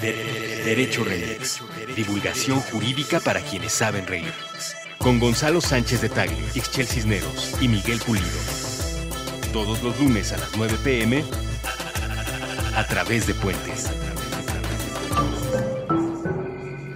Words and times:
Derecho 0.00 1.02
Remix. 1.02 1.60
Divulgación 1.96 2.60
jurídica 2.60 3.18
para 3.18 3.40
quienes 3.40 3.72
saben 3.72 4.06
reír. 4.06 4.32
Con 4.98 5.18
Gonzalo 5.18 5.60
Sánchez 5.60 6.00
de 6.02 6.08
Tagle, 6.08 6.36
Ixchel 6.54 6.86
Cisneros 6.86 7.56
y 7.60 7.68
Miguel 7.68 7.98
Pulido. 7.98 8.26
Todos 9.52 9.82
los 9.82 9.98
lunes 9.98 10.32
a 10.32 10.36
las 10.36 10.56
9 10.56 10.76
pm 10.84 11.24
a 12.76 12.86
través 12.86 13.26
de 13.26 13.34
Puentes. 13.34 13.90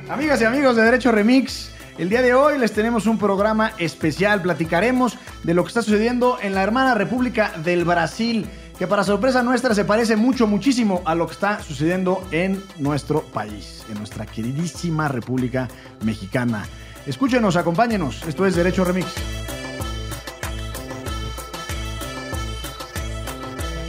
Amigas 0.09 0.41
y 0.41 0.45
amigos 0.45 0.77
de 0.77 0.83
Derecho 0.83 1.11
Remix, 1.11 1.71
el 1.99 2.09
día 2.09 2.23
de 2.23 2.35
hoy 2.35 2.59
les 2.59 2.73
tenemos 2.73 3.07
un 3.07 3.19
programa 3.19 3.73
especial. 3.79 4.43
Platicaremos 4.43 5.19
de 5.43 5.55
lo 5.55 5.65
que 5.65 5.69
está 5.69 5.83
sucediendo 5.83 6.39
en 6.41 6.55
la 6.55 6.63
hermana 6.63 6.95
República 6.95 7.53
del 7.65 7.85
Brasil, 7.85 8.47
que 8.83 8.89
para 8.89 9.05
sorpresa 9.05 9.45
nuestra 9.45 9.77
se 9.77 9.85
parece 9.85 10.17
mucho, 10.17 10.49
muchísimo 10.49 11.03
a 11.05 11.15
lo 11.15 11.29
que 11.29 11.35
está 11.35 11.63
sucediendo 11.63 12.27
en 12.33 12.61
nuestro 12.79 13.23
país, 13.23 13.85
en 13.89 13.95
nuestra 13.95 14.27
queridísima 14.27 15.07
República 15.07 15.69
Mexicana. 16.05 16.65
Escúchenos, 17.07 17.55
acompáñenos. 17.55 18.27
Esto 18.27 18.45
es 18.45 18.57
Derecho 18.57 18.85
Remix. 18.85 19.07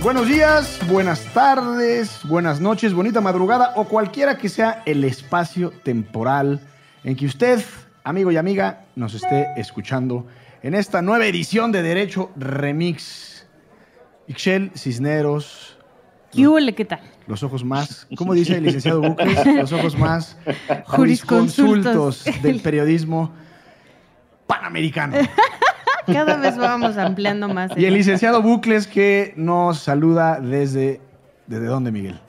Buenos 0.03 0.27
días, 0.27 0.79
buenas 0.87 1.25
tardes, 1.33 2.19
buenas 2.25 2.61
noches, 2.61 2.93
bonita 2.93 3.19
madrugada 3.19 3.73
o 3.77 3.85
cualquiera 3.85 4.37
que 4.37 4.47
sea 4.47 4.83
el 4.85 5.03
espacio 5.05 5.71
temporal 5.81 6.61
en 7.03 7.15
que 7.15 7.25
usted, 7.25 7.65
amigo 8.03 8.31
y 8.31 8.37
amiga, 8.37 8.85
nos 8.95 9.15
esté 9.15 9.47
escuchando 9.57 10.27
en 10.61 10.75
esta 10.75 11.01
nueva 11.01 11.25
edición 11.25 11.71
de 11.71 11.81
Derecho 11.81 12.29
Remix. 12.35 13.32
Ixchel 14.27 14.71
Cisneros, 14.75 15.77
¿Qué 16.31 16.47
huele? 16.47 16.73
¿Qué 16.73 16.85
tal? 16.85 16.99
los 17.27 17.43
ojos 17.43 17.63
más, 17.63 18.07
¿cómo 18.17 18.33
dice 18.33 18.57
el 18.57 18.63
licenciado 18.63 19.01
Bucles? 19.01 19.45
Los 19.45 19.71
ojos 19.71 19.97
más 19.97 20.37
Jurisconsultos. 20.87 22.25
del 22.41 22.59
periodismo 22.59 23.31
panamericano. 24.47 25.17
Cada 26.07 26.35
vez 26.37 26.57
vamos 26.57 26.97
ampliando 26.97 27.47
más. 27.47 27.71
Y 27.77 27.85
el 27.85 27.93
licenciado 27.93 28.41
Bucles 28.41 28.87
que 28.87 29.33
nos 29.37 29.79
saluda 29.79 30.39
desde... 30.41 30.99
¿Desde 31.47 31.65
dónde, 31.65 31.91
Miguel? 31.91 32.19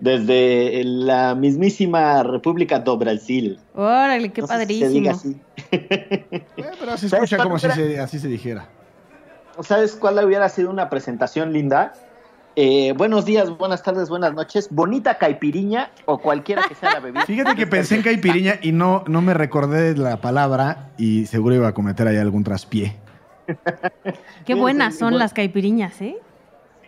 Desde 0.00 0.82
la 0.84 1.34
mismísima 1.34 2.22
República 2.22 2.78
do 2.80 2.96
Brasil. 2.98 3.58
Órale, 3.74 4.30
qué 4.30 4.42
No 4.42 4.46
sé 4.46 4.66
si 4.66 4.78
se 4.80 4.88
diga 4.90 5.12
padrísimo. 5.12 5.40
así. 5.62 5.68
Eh, 5.72 6.42
pero 6.80 6.96
se 6.98 7.08
¿Sabes 7.08 7.32
escucha 7.32 7.42
como 7.42 7.58
si 7.58 7.70
se- 7.70 7.98
así 7.98 8.18
se 8.18 8.28
dijera. 8.28 8.68
¿Sabes 9.62 9.96
cuál 9.96 10.24
hubiera 10.24 10.48
sido 10.48 10.70
una 10.70 10.88
presentación 10.88 11.52
linda? 11.52 11.92
Eh, 12.54 12.92
buenos 12.96 13.24
días, 13.24 13.56
buenas 13.56 13.82
tardes, 13.82 14.08
buenas 14.08 14.34
noches. 14.34 14.68
Bonita 14.70 15.18
caipiriña 15.18 15.90
o 16.06 16.18
cualquiera 16.18 16.62
que 16.68 16.74
sea 16.74 16.94
la 16.94 17.00
bebida. 17.00 17.22
Fíjate 17.26 17.56
que 17.56 17.66
pensé 17.66 17.96
en 17.96 18.02
caipiriña 18.02 18.58
y 18.62 18.72
no, 18.72 19.04
no 19.06 19.20
me 19.20 19.34
recordé 19.34 19.96
la 19.96 20.20
palabra 20.20 20.90
y 20.96 21.26
seguro 21.26 21.54
iba 21.54 21.68
a 21.68 21.74
cometer 21.74 22.06
ahí 22.06 22.16
algún 22.16 22.44
traspié. 22.44 22.96
Qué 24.44 24.54
buenas 24.54 24.96
son 24.96 25.18
las 25.18 25.32
caipiriñas, 25.32 26.00
¿eh? 26.00 26.16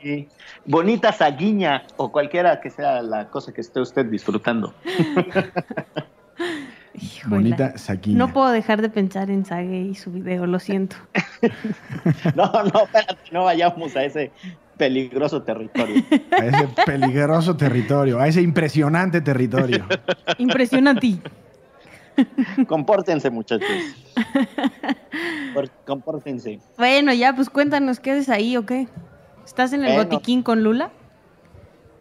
Sí. 0.00 0.28
Bonita 0.64 1.12
saguiña 1.12 1.84
o 1.96 2.10
cualquiera 2.10 2.60
que 2.60 2.70
sea 2.70 3.02
la 3.02 3.28
cosa 3.28 3.52
que 3.52 3.60
esté 3.60 3.80
usted 3.80 4.06
disfrutando. 4.06 4.74
Híjole. 6.94 7.36
Bonita 7.36 7.78
saquiña. 7.78 8.18
No 8.18 8.32
puedo 8.32 8.50
dejar 8.50 8.82
de 8.82 8.88
pensar 8.88 9.30
en 9.30 9.44
Sage 9.44 9.80
y 9.90 9.94
su 9.94 10.10
video, 10.10 10.46
lo 10.46 10.58
siento. 10.58 10.96
No, 12.34 12.50
no, 12.52 12.82
espérate, 12.84 13.16
no 13.32 13.44
vayamos 13.44 13.96
a 13.96 14.04
ese 14.04 14.30
peligroso 14.76 15.42
territorio. 15.42 16.02
A 16.32 16.44
ese 16.44 16.68
peligroso 16.86 17.56
territorio, 17.56 18.18
a 18.20 18.28
ese 18.28 18.42
impresionante 18.42 19.20
territorio. 19.20 19.86
Impresionante. 20.38 21.18
Compórtense, 22.66 23.30
muchachos. 23.30 23.68
Por- 25.54 25.70
compórtense. 25.86 26.60
Bueno, 26.76 27.12
ya, 27.14 27.34
pues 27.34 27.48
cuéntanos, 27.50 28.00
¿qué 28.00 28.12
haces 28.12 28.28
ahí 28.28 28.56
o 28.56 28.66
qué? 28.66 28.88
¿Estás 29.44 29.72
en 29.72 29.84
el 29.84 29.94
Bueno. 29.94 30.10
botiquín 30.10 30.42
con 30.42 30.62
Lula? 30.62 30.90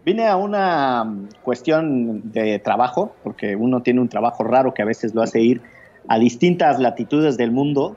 Vine 0.09 0.25
a 0.25 0.37
una 0.37 1.03
mm, 1.03 1.27
cuestión 1.43 2.31
de 2.31 2.57
trabajo, 2.57 3.13
porque 3.23 3.55
uno 3.55 3.83
tiene 3.83 4.01
un 4.01 4.09
trabajo 4.09 4.43
raro 4.43 4.73
que 4.73 4.81
a 4.81 4.85
veces 4.85 5.13
lo 5.13 5.21
hace 5.21 5.39
ir 5.39 5.61
a 6.07 6.17
distintas 6.17 6.79
latitudes 6.79 7.37
del 7.37 7.51
mundo. 7.51 7.95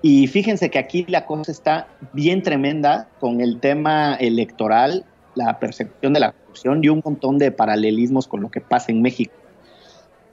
Y 0.00 0.28
fíjense 0.28 0.70
que 0.70 0.78
aquí 0.78 1.04
la 1.08 1.26
cosa 1.26 1.52
está 1.52 1.88
bien 2.14 2.42
tremenda 2.42 3.06
con 3.20 3.42
el 3.42 3.60
tema 3.60 4.14
electoral, 4.14 5.04
la 5.34 5.58
percepción 5.58 6.14
de 6.14 6.20
la 6.20 6.32
corrupción 6.32 6.82
y 6.82 6.88
un 6.88 7.02
montón 7.04 7.36
de 7.36 7.52
paralelismos 7.52 8.28
con 8.28 8.40
lo 8.40 8.50
que 8.50 8.62
pasa 8.62 8.90
en 8.90 9.02
México. 9.02 9.34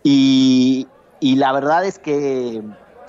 Y, 0.03 0.88
y 1.19 1.35
la 1.35 1.52
verdad 1.52 1.84
es 1.84 2.00
que 2.00 2.63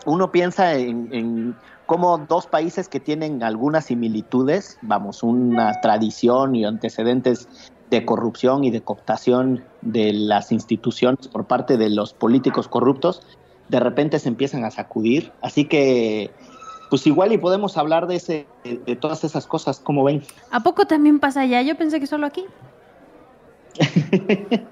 uno 0.04 0.32
piensa 0.32 0.74
en, 0.74 1.10
en 1.12 1.54
cómo 1.86 2.18
dos 2.18 2.48
países 2.48 2.88
que 2.88 2.98
tienen 2.98 3.44
algunas 3.44 3.84
similitudes, 3.84 4.78
vamos, 4.82 5.22
una 5.22 5.80
tradición 5.80 6.56
y 6.56 6.64
antecedentes 6.64 7.48
de 7.90 8.04
corrupción 8.04 8.64
y 8.64 8.70
de 8.70 8.82
cooptación 8.82 9.64
de 9.82 10.12
las 10.12 10.52
instituciones 10.52 11.28
por 11.28 11.46
parte 11.46 11.76
de 11.76 11.90
los 11.90 12.14
políticos 12.14 12.68
corruptos, 12.68 13.22
de 13.68 13.80
repente 13.80 14.18
se 14.18 14.28
empiezan 14.28 14.64
a 14.64 14.70
sacudir. 14.70 15.32
Así 15.42 15.64
que, 15.64 16.30
pues 16.88 17.06
igual 17.06 17.32
y 17.32 17.38
podemos 17.38 17.76
hablar 17.76 18.06
de, 18.06 18.16
ese, 18.16 18.46
de, 18.64 18.96
todas 18.96 19.24
esas 19.24 19.46
cosas, 19.46 19.80
como 19.80 20.04
ven. 20.04 20.22
¿A 20.50 20.60
poco 20.60 20.86
también 20.86 21.18
pasa 21.18 21.40
allá? 21.42 21.62
Yo 21.62 21.76
pensé 21.76 22.00
que 22.00 22.06
solo 22.06 22.26
aquí. 22.26 22.44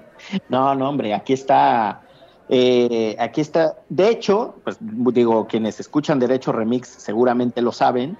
No, 0.49 0.75
no, 0.75 0.89
hombre, 0.89 1.13
aquí 1.13 1.31
está. 1.31 2.01
eh, 2.49 3.15
aquí 3.19 3.39
está. 3.39 3.77
De 3.87 4.09
hecho, 4.09 4.55
pues 4.65 4.77
digo, 4.81 5.47
quienes 5.47 5.79
escuchan 5.79 6.19
Derecho 6.19 6.51
Remix 6.51 6.89
seguramente 6.89 7.61
lo 7.61 7.71
saben, 7.71 8.17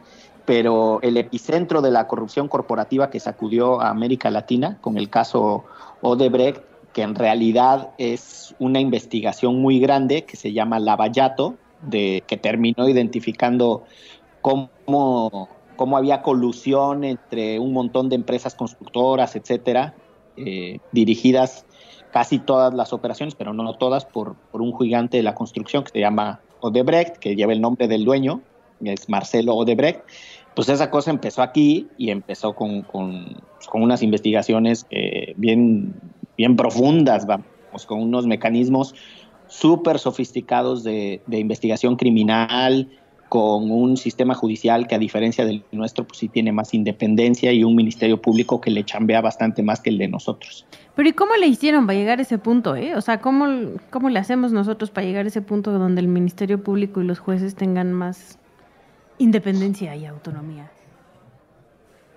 pero 0.49 0.99
el 1.03 1.15
epicentro 1.17 1.79
de 1.83 1.91
la 1.91 2.07
corrupción 2.07 2.47
corporativa 2.47 3.11
que 3.11 3.19
sacudió 3.19 3.81
a 3.81 3.89
América 3.89 4.31
Latina 4.31 4.79
con 4.81 4.97
el 4.97 5.07
caso 5.07 5.65
Odebrecht, 6.01 6.63
que 6.91 7.03
en 7.03 7.13
realidad 7.13 7.91
es 7.99 8.55
una 8.57 8.79
investigación 8.79 9.61
muy 9.61 9.79
grande 9.79 10.23
que 10.23 10.37
se 10.37 10.51
llama 10.51 10.79
Lavallato, 10.79 11.53
de, 11.83 12.23
que 12.25 12.35
terminó 12.35 12.89
identificando 12.89 13.83
cómo, 14.41 15.49
cómo 15.75 15.97
había 15.97 16.23
colusión 16.23 17.03
entre 17.03 17.59
un 17.59 17.71
montón 17.71 18.09
de 18.09 18.16
empresas 18.16 18.55
constructoras, 18.55 19.35
etcétera, 19.35 19.93
eh, 20.35 20.79
dirigidas 20.91 21.67
casi 22.11 22.39
todas 22.39 22.73
las 22.73 22.91
operaciones, 22.91 23.35
pero 23.35 23.53
no 23.53 23.71
todas, 23.75 24.03
por, 24.03 24.33
por 24.51 24.63
un 24.63 24.75
gigante 24.79 25.17
de 25.17 25.21
la 25.21 25.35
construcción 25.35 25.83
que 25.83 25.91
se 25.91 25.99
llama 25.99 26.39
Odebrecht, 26.59 27.17
que 27.17 27.35
lleva 27.35 27.53
el 27.53 27.61
nombre 27.61 27.87
del 27.87 28.03
dueño, 28.03 28.41
es 28.85 29.09
Marcelo 29.09 29.55
Odebrecht. 29.55 30.01
Pues 30.55 30.69
esa 30.69 30.89
cosa 30.89 31.11
empezó 31.11 31.41
aquí 31.41 31.87
y 31.97 32.09
empezó 32.09 32.53
con, 32.53 32.81
con, 32.81 33.37
con 33.69 33.81
unas 33.81 34.01
investigaciones 34.03 34.85
eh, 34.89 35.33
bien, 35.37 35.93
bien 36.37 36.55
profundas, 36.55 37.25
vamos, 37.25 37.85
con 37.87 38.01
unos 38.01 38.25
mecanismos 38.25 38.95
súper 39.47 39.99
sofisticados 39.99 40.83
de, 40.83 41.21
de 41.27 41.39
investigación 41.39 41.95
criminal, 41.95 42.89
con 43.29 43.69
un 43.69 43.95
sistema 43.95 44.33
judicial 44.33 44.87
que 44.87 44.95
a 44.95 44.99
diferencia 44.99 45.45
del 45.45 45.63
nuestro, 45.71 46.05
pues 46.05 46.17
sí 46.17 46.27
tiene 46.27 46.51
más 46.51 46.73
independencia 46.73 47.53
y 47.53 47.63
un 47.63 47.75
ministerio 47.75 48.19
público 48.19 48.59
que 48.59 48.71
le 48.71 48.83
chambea 48.83 49.21
bastante 49.21 49.61
más 49.61 49.79
que 49.79 49.91
el 49.91 49.99
de 49.99 50.07
nosotros. 50.07 50.66
Pero 50.95 51.07
¿y 51.07 51.13
cómo 51.13 51.35
le 51.35 51.45
hicieron 51.45 51.85
para 51.85 51.97
llegar 51.97 52.17
a 52.19 52.23
ese 52.23 52.39
punto, 52.39 52.75
eh? 52.75 52.95
O 52.95 53.01
sea, 53.01 53.21
¿cómo, 53.21 53.45
cómo 53.91 54.09
le 54.09 54.19
hacemos 54.19 54.51
nosotros 54.51 54.89
para 54.89 55.05
llegar 55.05 55.25
a 55.25 55.27
ese 55.27 55.43
punto 55.43 55.71
donde 55.71 56.01
el 56.01 56.07
Ministerio 56.07 56.63
Público 56.63 57.01
y 57.01 57.05
los 57.05 57.19
jueces 57.19 57.55
tengan 57.55 57.93
más 57.93 58.38
independencia 59.19 59.96
y 59.96 60.06
autonomía? 60.06 60.72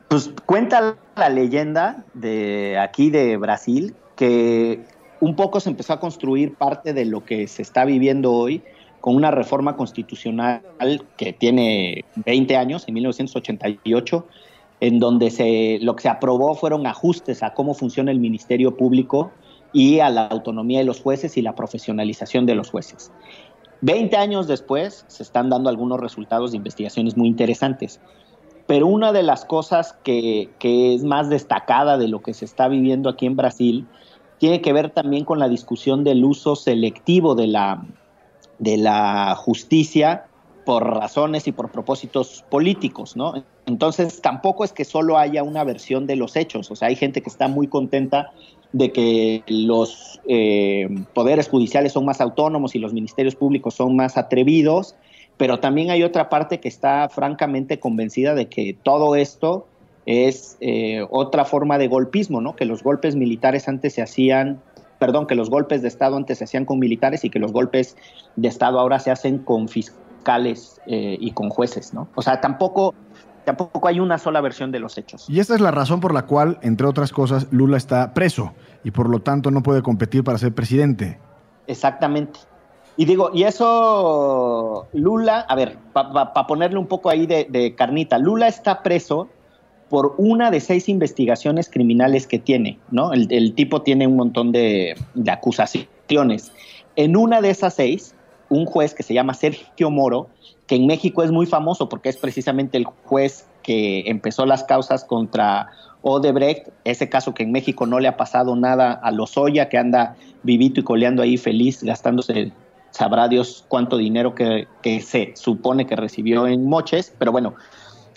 Pues 0.09 0.31
cuenta 0.47 0.97
la 1.17 1.29
leyenda 1.29 2.05
de 2.15 2.79
aquí 2.79 3.11
de 3.11 3.37
Brasil 3.37 3.95
que 4.17 4.81
un 5.21 5.37
poco 5.37 5.61
se 5.61 5.71
empezó 5.71 5.93
a 5.93 6.01
construir 6.01 6.55
parte 6.55 6.93
de 6.93 7.05
lo 7.05 7.25
que 7.25 7.47
se 7.47 7.63
está 7.63 7.85
viviendo 7.85 8.33
hoy 8.33 8.63
con 9.01 9.17
una 9.17 9.31
reforma 9.31 9.77
constitucional 9.77 10.63
que 11.17 11.33
tiene 11.33 12.05
20 12.25 12.57
años, 12.57 12.85
en 12.87 12.95
1988, 12.95 14.27
en 14.81 14.99
donde 14.99 15.31
se, 15.31 15.79
lo 15.81 15.97
que 15.97 16.03
se 16.03 16.09
aprobó 16.09 16.55
fueron 16.55 16.87
ajustes 16.87 17.43
a 17.43 17.53
cómo 17.53 17.75
funciona 17.75 18.11
el 18.11 18.21
Ministerio 18.21 18.77
Público 18.77 19.33
y 19.73 20.01
a 20.01 20.11
la 20.11 20.27
autonomía 20.27 20.79
de 20.79 20.85
los 20.85 21.01
jueces 21.01 21.37
y 21.37 21.43
la 21.43 21.55
profesionalización 21.55 22.47
de 22.47 22.55
los 22.55 22.71
jueces. 22.71 23.11
Veinte 23.85 24.17
años 24.17 24.47
después 24.47 25.05
se 25.09 25.25
están 25.25 25.51
dando 25.51 25.69
algunos 25.69 25.99
resultados 25.99 26.53
de 26.53 26.57
investigaciones 26.57 27.17
muy 27.17 27.27
interesantes, 27.27 28.01
pero 28.69 28.87
una 28.87 29.13
de 29.13 29.25
las 29.25 29.45
cosas 29.45 29.99
que, 30.05 30.51
es 30.61 31.03
más 31.03 31.29
destacada 31.29 31.99
de 31.99 32.07
lo 32.07 32.23
que 32.23 32.33
se 32.33 32.45
está 32.45 32.69
viviendo 32.69 33.11
aquí 33.11 33.27
en 33.27 33.35
Brasil 33.35 33.89
tiene 34.39 34.61
que 34.61 34.73
ver 34.73 34.91
también 34.91 35.25
con 35.25 35.41
la 35.41 35.49
discusión 35.49 36.05
del 36.05 36.25
uso 36.25 36.55
selectivo 36.55 37.35
de 37.35 37.49
la, 37.49 37.85
de 38.61 38.77
la 38.77 39.35
justicia 39.35 40.27
por 40.65 40.87
razones 40.87 41.49
y 41.49 41.53
por 41.53 41.73
propósitos 41.73 42.45
políticos, 42.49 43.17
¿no? 43.17 43.43
Entonces 43.67 44.23
tampoco 44.23 44.63
es 44.63 44.73
que 44.73 44.85
solo 44.85 45.19
haya 45.19 45.43
una 45.43 45.65
versión 45.65 46.07
de 46.07 46.15
los 46.15 46.37
hechos, 46.37 46.71
o 46.71 46.77
sea, 46.77 46.87
hay 46.87 46.95
gente 46.95 47.21
que 47.21 47.31
está 47.31 47.49
muy 47.49 47.67
contenta 47.67 48.33
de 48.73 48.93
que 48.93 49.43
los 49.47 50.21
eh, 50.29 50.89
poderes 51.15 51.49
judiciales 51.49 51.93
son 51.93 52.05
más 52.05 52.21
autónomos 52.21 52.75
y 52.75 52.79
los 52.79 52.93
ministerios 52.93 53.35
públicos 53.35 53.75
son 53.75 53.97
más 53.97 54.17
atrevidos, 54.17 54.95
pero 55.37 55.61
también 55.61 55.91
hay 55.91 56.03
otra 56.03 56.29
parte 56.29 56.61
que 56.61 56.69
está 56.69 57.09
francamente 57.09 57.79
convencida 57.79 58.35
de 58.35 58.49
que 58.49 58.77
todo 58.83 59.17
esto 59.17 59.67
es 60.07 60.57
eh, 60.61 61.07
otra 61.11 61.45
forma 61.45 61.79
de 61.79 61.89
golpismo, 61.89 62.41
¿no? 62.41 62.57
Que 62.57 62.65
los 62.65 62.83
golpes 62.83 63.15
militares 63.15 63.69
antes 63.69 63.95
se 63.95 64.03
hacían, 64.03 64.61
perdón, 64.99 65.27
que 65.27 65.35
los 65.35 65.51
golpes 65.51 65.83
de 65.83 65.89
Estado 65.89 66.17
antes 66.17 66.39
se 66.39 66.45
hacían 66.45 66.65
con 66.65 66.79
militares 66.79 67.25
y 67.25 67.31
que 67.31 67.39
los 67.39 67.53
golpes 67.53 67.97
de 68.37 68.49
Estado 68.49 68.81
ahora 68.81 68.99
se 68.99 69.11
hacen 69.11 69.39
con 69.39 69.69
fiscales 69.69 70.81
eh, 70.87 71.17
y 71.21 71.33
con 71.33 71.51
jueces, 71.51 71.95
¿no? 71.95 72.09
O 72.15 72.23
sea, 72.23 72.41
tampoco 72.41 72.95
tampoco 73.45 73.89
hay 73.89 74.01
una 74.01 74.19
sola 74.19 74.41
versión 74.41 74.73
de 74.73 74.81
los 74.81 74.99
hechos. 74.99 75.27
Y 75.29 75.41
esta 75.41 75.55
es 75.55 75.61
la 75.61 75.71
razón 75.71 76.01
por 76.01 76.15
la 76.15 76.27
cual, 76.27 76.59
entre 76.63 76.87
otras 76.87 77.13
cosas, 77.13 77.47
Lula 77.51 77.77
está 77.77 78.15
preso 78.15 78.53
y 78.85 78.91
por 78.91 79.09
lo 79.09 79.21
tanto 79.21 79.51
no 79.51 79.63
puede 79.63 79.83
competir 79.83 80.25
para 80.25 80.39
ser 80.39 80.53
presidente. 80.53 81.19
Exactamente. 81.67 82.41
Y 82.97 83.07
digo, 83.07 83.31
y 83.33 83.45
eso, 83.45 84.87
Lula, 84.93 85.41
a 85.41 85.55
ver, 85.55 85.79
para 85.93 86.47
ponerle 86.47 86.79
un 86.79 86.87
poco 86.87 87.09
ahí 87.09 87.27
de, 87.27 87.75
carnita, 87.77 88.19
Lula 88.19 88.49
está 88.49 88.83
preso 88.83 89.29
por 89.89 90.15
una 90.19 90.51
de 90.51 90.61
seis 90.61 90.89
investigaciones 90.89 91.69
criminales 91.71 92.27
que 92.27 92.39
tiene, 92.39 92.79
¿no? 92.91 93.13
El, 93.13 93.55
tipo 93.55 93.83
tiene 93.83 94.07
un 94.07 94.17
montón 94.17 94.53
de, 94.53 94.95
de, 95.15 95.31
acusaciones. 95.31 96.53
En 96.97 97.17
una 97.17 97.41
de 97.41 97.51
esas 97.51 97.75
seis, 97.75 98.15
un 98.49 98.67
juez 98.67 98.95
que 98.95 99.03
se 99.03 99.15
llama 99.15 99.35
Sergio 99.35 99.91
Moro, 99.91 100.29
que 100.73 100.77
en 100.77 100.87
México 100.87 101.23
es 101.23 101.31
muy 101.31 101.45
famoso 101.45 101.91
porque 101.91 102.09
es 102.09 102.17
precisamente 102.17 102.79
el 102.79 102.87
juez 102.87 103.47
que 103.63 104.05
empezó 104.07 104.47
las 104.47 104.65
causas 104.65 105.05
contra 105.05 105.69
Odebrecht, 106.01 106.69
ese 106.85 107.11
caso 107.11 107.35
que 107.35 107.43
en 107.43 107.53
México 107.53 107.85
no 107.85 108.01
le 108.01 108.09
ha 108.09 108.17
pasado 108.17 108.57
nada 108.57 108.95
a 108.95 109.11
Lozoya, 109.11 109.69
que 109.69 109.77
anda 109.77 110.17
vivito 110.43 110.81
y 110.81 110.83
coleando 110.83 111.21
ahí 111.21 111.37
feliz, 111.37 111.83
gastándose 111.83 112.53
sabrá 112.91 113.29
Dios 113.29 113.67
cuánto 113.69 113.99
dinero 113.99 114.35
que, 114.35 114.67
se 115.03 115.33
supone 115.37 115.87
que 115.87 115.95
recibió 115.95 116.47
en 116.47 116.65
moches, 116.65 117.13
pero 117.19 117.33
bueno, 117.33 117.53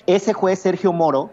ese 0.07 0.31
juez 0.31 0.59
Sergio 0.59 0.93
Moro 0.93 1.31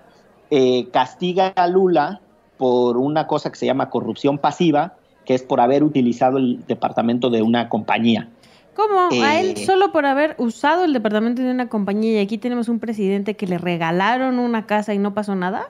eh, 0.51 0.89
castiga 0.93 1.53
a 1.55 1.69
Lula 1.69 2.21
por 2.57 2.97
una 2.97 3.29
cosa 3.29 3.51
que 3.51 3.59
se 3.59 3.67
llama 3.67 3.91
corrupción 3.91 4.39
pasiva, 4.39 4.97
que 5.25 5.35
es 5.35 5.45
por 5.45 5.61
haber 5.61 5.85
utilizado 5.85 6.39
el 6.39 6.67
departamento 6.67 7.31
de 7.31 7.43
una 7.43 7.69
compañía. 7.69 8.29
¿Cómo? 8.75 9.25
¿A 9.25 9.41
él 9.41 9.55
eh, 9.57 9.67
solo 9.67 9.93
por 9.93 10.07
haber 10.07 10.35
usado 10.39 10.85
el 10.85 10.93
departamento 10.93 11.43
de 11.43 11.51
una 11.51 11.69
compañía 11.69 12.13
y 12.13 12.25
aquí 12.25 12.39
tenemos 12.39 12.69
un 12.69 12.79
presidente 12.79 13.35
que 13.35 13.47
le 13.47 13.59
regalaron 13.59 14.39
una 14.39 14.67
casa 14.67 14.95
y 14.95 14.99
no 14.99 15.15
pasó 15.15 15.35
nada? 15.35 15.69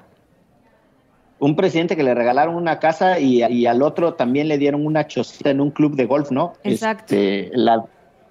un 1.42 1.56
presidente 1.56 1.96
que 1.96 2.04
le 2.04 2.14
regalaron 2.14 2.54
una 2.54 2.78
casa 2.78 3.18
y, 3.18 3.66
al 3.66 3.82
otro 3.82 4.14
también 4.14 4.46
le 4.46 4.58
dieron 4.58 4.86
una 4.86 5.08
chocita 5.08 5.50
en 5.50 5.60
un 5.60 5.72
club 5.72 5.96
de 5.96 6.06
golf, 6.06 6.30
¿no? 6.30 6.52
Exacto. 6.62 7.16
Este, 7.16 7.50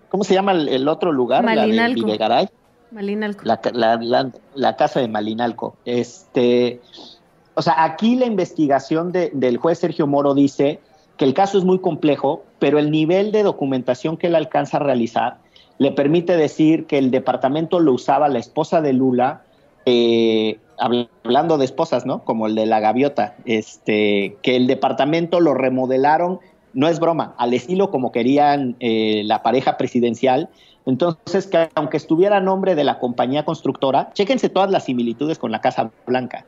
¿Cómo 0.08 0.24
se 0.24 0.34
llama 0.34 0.54
el, 0.54 0.88
otro 0.88 1.12
lugar? 1.12 1.44
Malinalco. 1.44 2.08
La 2.08 2.40
de 2.40 2.50
Malinalco. 2.92 3.44
La, 3.44 4.76
casa 4.78 5.02
de 5.02 5.10
Malinalco. 5.10 5.76
Este, 5.84 6.80
o 7.54 7.62
sea, 7.62 7.84
aquí 7.84 8.16
la 8.16 8.28
investigación 8.28 9.12
del 9.12 9.58
juez 9.58 9.80
Sergio 9.80 10.08
Moro 10.08 10.34
dice 10.34 10.80
que 11.22 11.26
el 11.26 11.36
caso 11.36 11.60
es 11.60 11.64
muy 11.64 11.78
complejo, 11.78 12.42
pero 12.58 12.80
el 12.80 12.90
nivel 12.90 13.32
de 13.32 13.44
documentación 13.44 14.18
que 14.18 14.26
él 14.26 14.34
alcanza 14.34 14.78
a 14.78 14.80
realizar 14.80 15.38
le 15.78 15.92
permite 15.92 16.36
decir 16.36 16.88
que 16.88 16.98
el 16.98 17.12
departamento 17.12 17.80
lo 17.80 17.94
usaba 17.94 18.28
la 18.28 18.40
esposa 18.40 18.82
de 18.82 18.94
Lula 18.94 19.44
eh, 19.86 20.58
hablando 20.80 21.60
de 21.60 21.66
esposas, 21.66 22.08
¿no? 22.08 22.24
Como 22.24 22.48
el 22.48 22.56
de 22.56 22.66
la 22.66 22.80
gaviota, 22.80 23.36
este, 23.46 24.36
que 24.42 24.56
el 24.56 24.66
departamento 24.66 25.40
lo 25.42 25.54
remodelaron, 25.54 26.40
no 26.74 26.88
es 26.88 27.00
broma, 27.00 27.36
al 27.38 27.54
estilo 27.54 27.92
como 27.92 28.12
querían 28.12 28.76
eh, 28.80 29.22
la 29.24 29.44
pareja 29.44 29.78
presidencial. 29.78 30.50
Entonces, 30.88 31.46
que 31.46 31.70
aunque 31.76 31.98
estuviera 31.98 32.38
a 32.38 32.42
nombre 32.42 32.74
de 32.74 32.84
la 32.84 32.98
compañía 32.98 33.46
constructora, 33.46 34.10
chéquense 34.16 34.50
todas 34.50 34.72
las 34.72 34.86
similitudes 34.86 35.38
con 35.38 35.52
la 35.52 35.62
Casa 35.62 35.92
Blanca, 36.08 36.48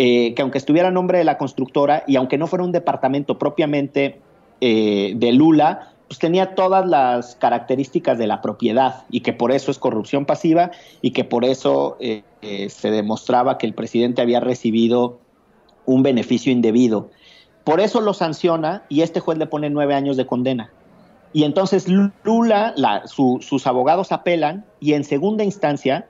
eh, 0.00 0.32
que 0.34 0.42
aunque 0.42 0.58
estuviera 0.58 0.90
a 0.90 0.90
nombre 0.92 1.18
de 1.18 1.24
la 1.24 1.38
constructora 1.38 2.04
y 2.06 2.14
aunque 2.14 2.38
no 2.38 2.46
fuera 2.46 2.64
un 2.64 2.70
departamento 2.70 3.36
propiamente 3.36 4.20
eh, 4.60 5.14
de 5.16 5.32
Lula, 5.32 5.90
pues 6.06 6.20
tenía 6.20 6.54
todas 6.54 6.86
las 6.86 7.34
características 7.34 8.16
de 8.16 8.28
la 8.28 8.40
propiedad 8.40 9.02
y 9.10 9.22
que 9.22 9.32
por 9.32 9.50
eso 9.50 9.72
es 9.72 9.78
corrupción 9.80 10.24
pasiva 10.24 10.70
y 11.02 11.10
que 11.10 11.24
por 11.24 11.44
eso 11.44 11.96
eh, 11.98 12.22
se 12.68 12.92
demostraba 12.92 13.58
que 13.58 13.66
el 13.66 13.74
presidente 13.74 14.22
había 14.22 14.38
recibido 14.38 15.18
un 15.84 16.04
beneficio 16.04 16.52
indebido. 16.52 17.10
Por 17.64 17.80
eso 17.80 18.00
lo 18.00 18.14
sanciona 18.14 18.84
y 18.88 19.00
este 19.00 19.18
juez 19.18 19.36
le 19.36 19.48
pone 19.48 19.68
nueve 19.68 19.96
años 19.96 20.16
de 20.16 20.26
condena. 20.26 20.70
Y 21.32 21.42
entonces 21.42 21.88
Lula, 21.88 22.72
sus 23.06 23.66
abogados 23.66 24.12
apelan 24.12 24.64
y 24.78 24.92
en 24.92 25.02
segunda 25.02 25.42
instancia 25.42 26.06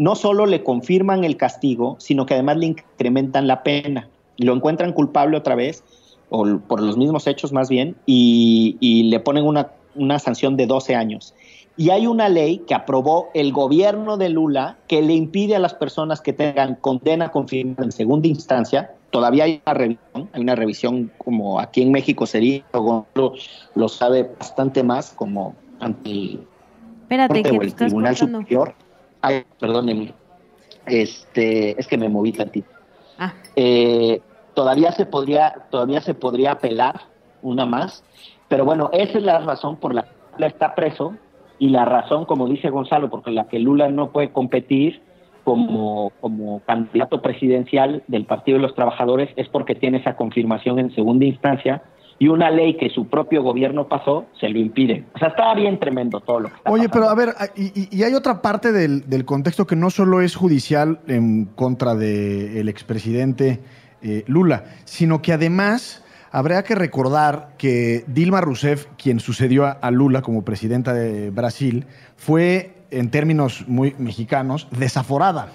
no 0.00 0.14
solo 0.14 0.46
le 0.46 0.64
confirman 0.64 1.24
el 1.24 1.36
castigo, 1.36 1.96
sino 1.98 2.24
que 2.24 2.32
además 2.32 2.56
le 2.56 2.66
incrementan 2.68 3.46
la 3.46 3.62
pena. 3.62 4.08
Lo 4.38 4.54
encuentran 4.54 4.94
culpable 4.94 5.36
otra 5.36 5.54
vez 5.54 5.84
o 6.30 6.46
por 6.66 6.80
los 6.80 6.96
mismos 6.96 7.26
hechos 7.26 7.52
más 7.52 7.68
bien, 7.68 7.96
y, 8.06 9.08
le 9.10 9.20
ponen 9.20 9.44
una, 9.44 9.72
una 9.94 10.18
sanción 10.18 10.56
de 10.56 10.66
12 10.66 10.94
años. 10.94 11.34
Y 11.76 11.90
hay 11.90 12.06
una 12.06 12.30
ley 12.30 12.62
que 12.66 12.74
aprobó 12.74 13.28
el 13.34 13.52
gobierno 13.52 14.16
de 14.16 14.30
Lula 14.30 14.78
que 14.86 15.02
le 15.02 15.12
impide 15.12 15.56
a 15.56 15.58
las 15.58 15.74
personas 15.74 16.22
que 16.22 16.32
tengan 16.32 16.76
condena 16.76 17.30
confirmada 17.30 17.84
en 17.84 17.92
segunda 17.92 18.26
instancia, 18.26 18.92
todavía 19.10 19.44
hay 19.44 19.60
una 19.66 19.74
revisión, 19.74 20.28
hay 20.32 20.40
una 20.40 20.54
revisión 20.54 21.12
como 21.18 21.60
aquí 21.60 21.82
en 21.82 21.92
México 21.92 22.24
sería, 22.24 22.64
lo, 22.72 23.34
lo 23.74 23.88
sabe 23.88 24.30
bastante 24.38 24.82
más, 24.82 25.10
como 25.10 25.54
ante 25.78 26.10
el, 26.10 26.40
Espérate, 27.02 27.42
que 27.42 27.56
el 27.56 27.74
Tribunal 27.74 28.16
Superior. 28.16 28.74
Ay, 29.22 29.44
perdónenme, 29.58 30.14
este, 30.86 31.78
es 31.78 31.86
que 31.86 31.98
me 31.98 32.08
moví 32.08 32.32
tantito. 32.32 32.68
Ah. 33.18 33.34
Eh, 33.56 34.20
todavía 34.54 34.92
se 34.92 35.06
podría, 35.06 35.66
todavía 35.70 36.00
se 36.00 36.14
podría 36.14 36.52
apelar 36.52 37.02
una 37.42 37.66
más, 37.66 38.04
pero 38.48 38.64
bueno, 38.64 38.90
esa 38.92 39.18
es 39.18 39.24
la 39.24 39.38
razón 39.40 39.76
por 39.76 39.94
la 39.94 40.02
que 40.02 40.10
Lula 40.32 40.46
está 40.46 40.74
preso 40.74 41.14
y 41.58 41.68
la 41.68 41.84
razón, 41.84 42.24
como 42.24 42.48
dice 42.48 42.70
Gonzalo, 42.70 43.10
porque 43.10 43.30
la 43.30 43.46
que 43.46 43.58
Lula 43.58 43.88
no 43.88 44.10
puede 44.10 44.32
competir 44.32 45.02
como, 45.44 46.12
como 46.20 46.60
candidato 46.60 47.22
presidencial 47.22 48.02
del 48.06 48.24
Partido 48.24 48.56
de 48.56 48.62
los 48.62 48.74
Trabajadores 48.74 49.30
es 49.36 49.48
porque 49.48 49.74
tiene 49.74 49.98
esa 49.98 50.16
confirmación 50.16 50.78
en 50.78 50.94
segunda 50.94 51.24
instancia 51.24 51.82
y 52.20 52.28
una 52.28 52.50
ley 52.50 52.76
que 52.76 52.90
su 52.90 53.08
propio 53.08 53.42
gobierno 53.42 53.88
pasó 53.88 54.26
se 54.38 54.50
lo 54.50 54.58
impide. 54.58 55.06
O 55.14 55.18
sea, 55.18 55.28
está 55.28 55.54
bien 55.54 55.80
tremendo 55.80 56.20
todo 56.20 56.40
lo 56.40 56.48
que 56.50 56.54
está 56.54 56.70
Oye, 56.70 56.88
pero 56.90 57.08
a 57.08 57.14
ver, 57.14 57.30
y, 57.56 58.02
hay 58.02 58.12
otra 58.12 58.42
parte 58.42 58.72
del, 58.72 59.08
del, 59.08 59.24
contexto 59.24 59.66
que 59.66 59.74
no 59.74 59.88
solo 59.88 60.20
es 60.20 60.36
judicial 60.36 61.00
en 61.08 61.46
contra 61.46 61.94
del 61.94 62.68
expresidente 62.68 63.60
eh, 64.02 64.24
Lula, 64.26 64.64
sino 64.84 65.22
que 65.22 65.32
además 65.32 66.04
habría 66.30 66.62
que 66.62 66.74
recordar 66.74 67.54
que 67.56 68.04
Dilma 68.06 68.42
Rousseff, 68.42 68.86
quien 68.98 69.18
sucedió 69.18 69.64
a, 69.64 69.90
Lula 69.90 70.20
como 70.20 70.44
presidenta 70.44 70.92
de 70.92 71.30
Brasil, 71.30 71.86
fue, 72.16 72.84
en 72.90 73.10
términos 73.10 73.64
muy 73.66 73.94
mexicanos, 73.98 74.68
desaforada. 74.72 75.52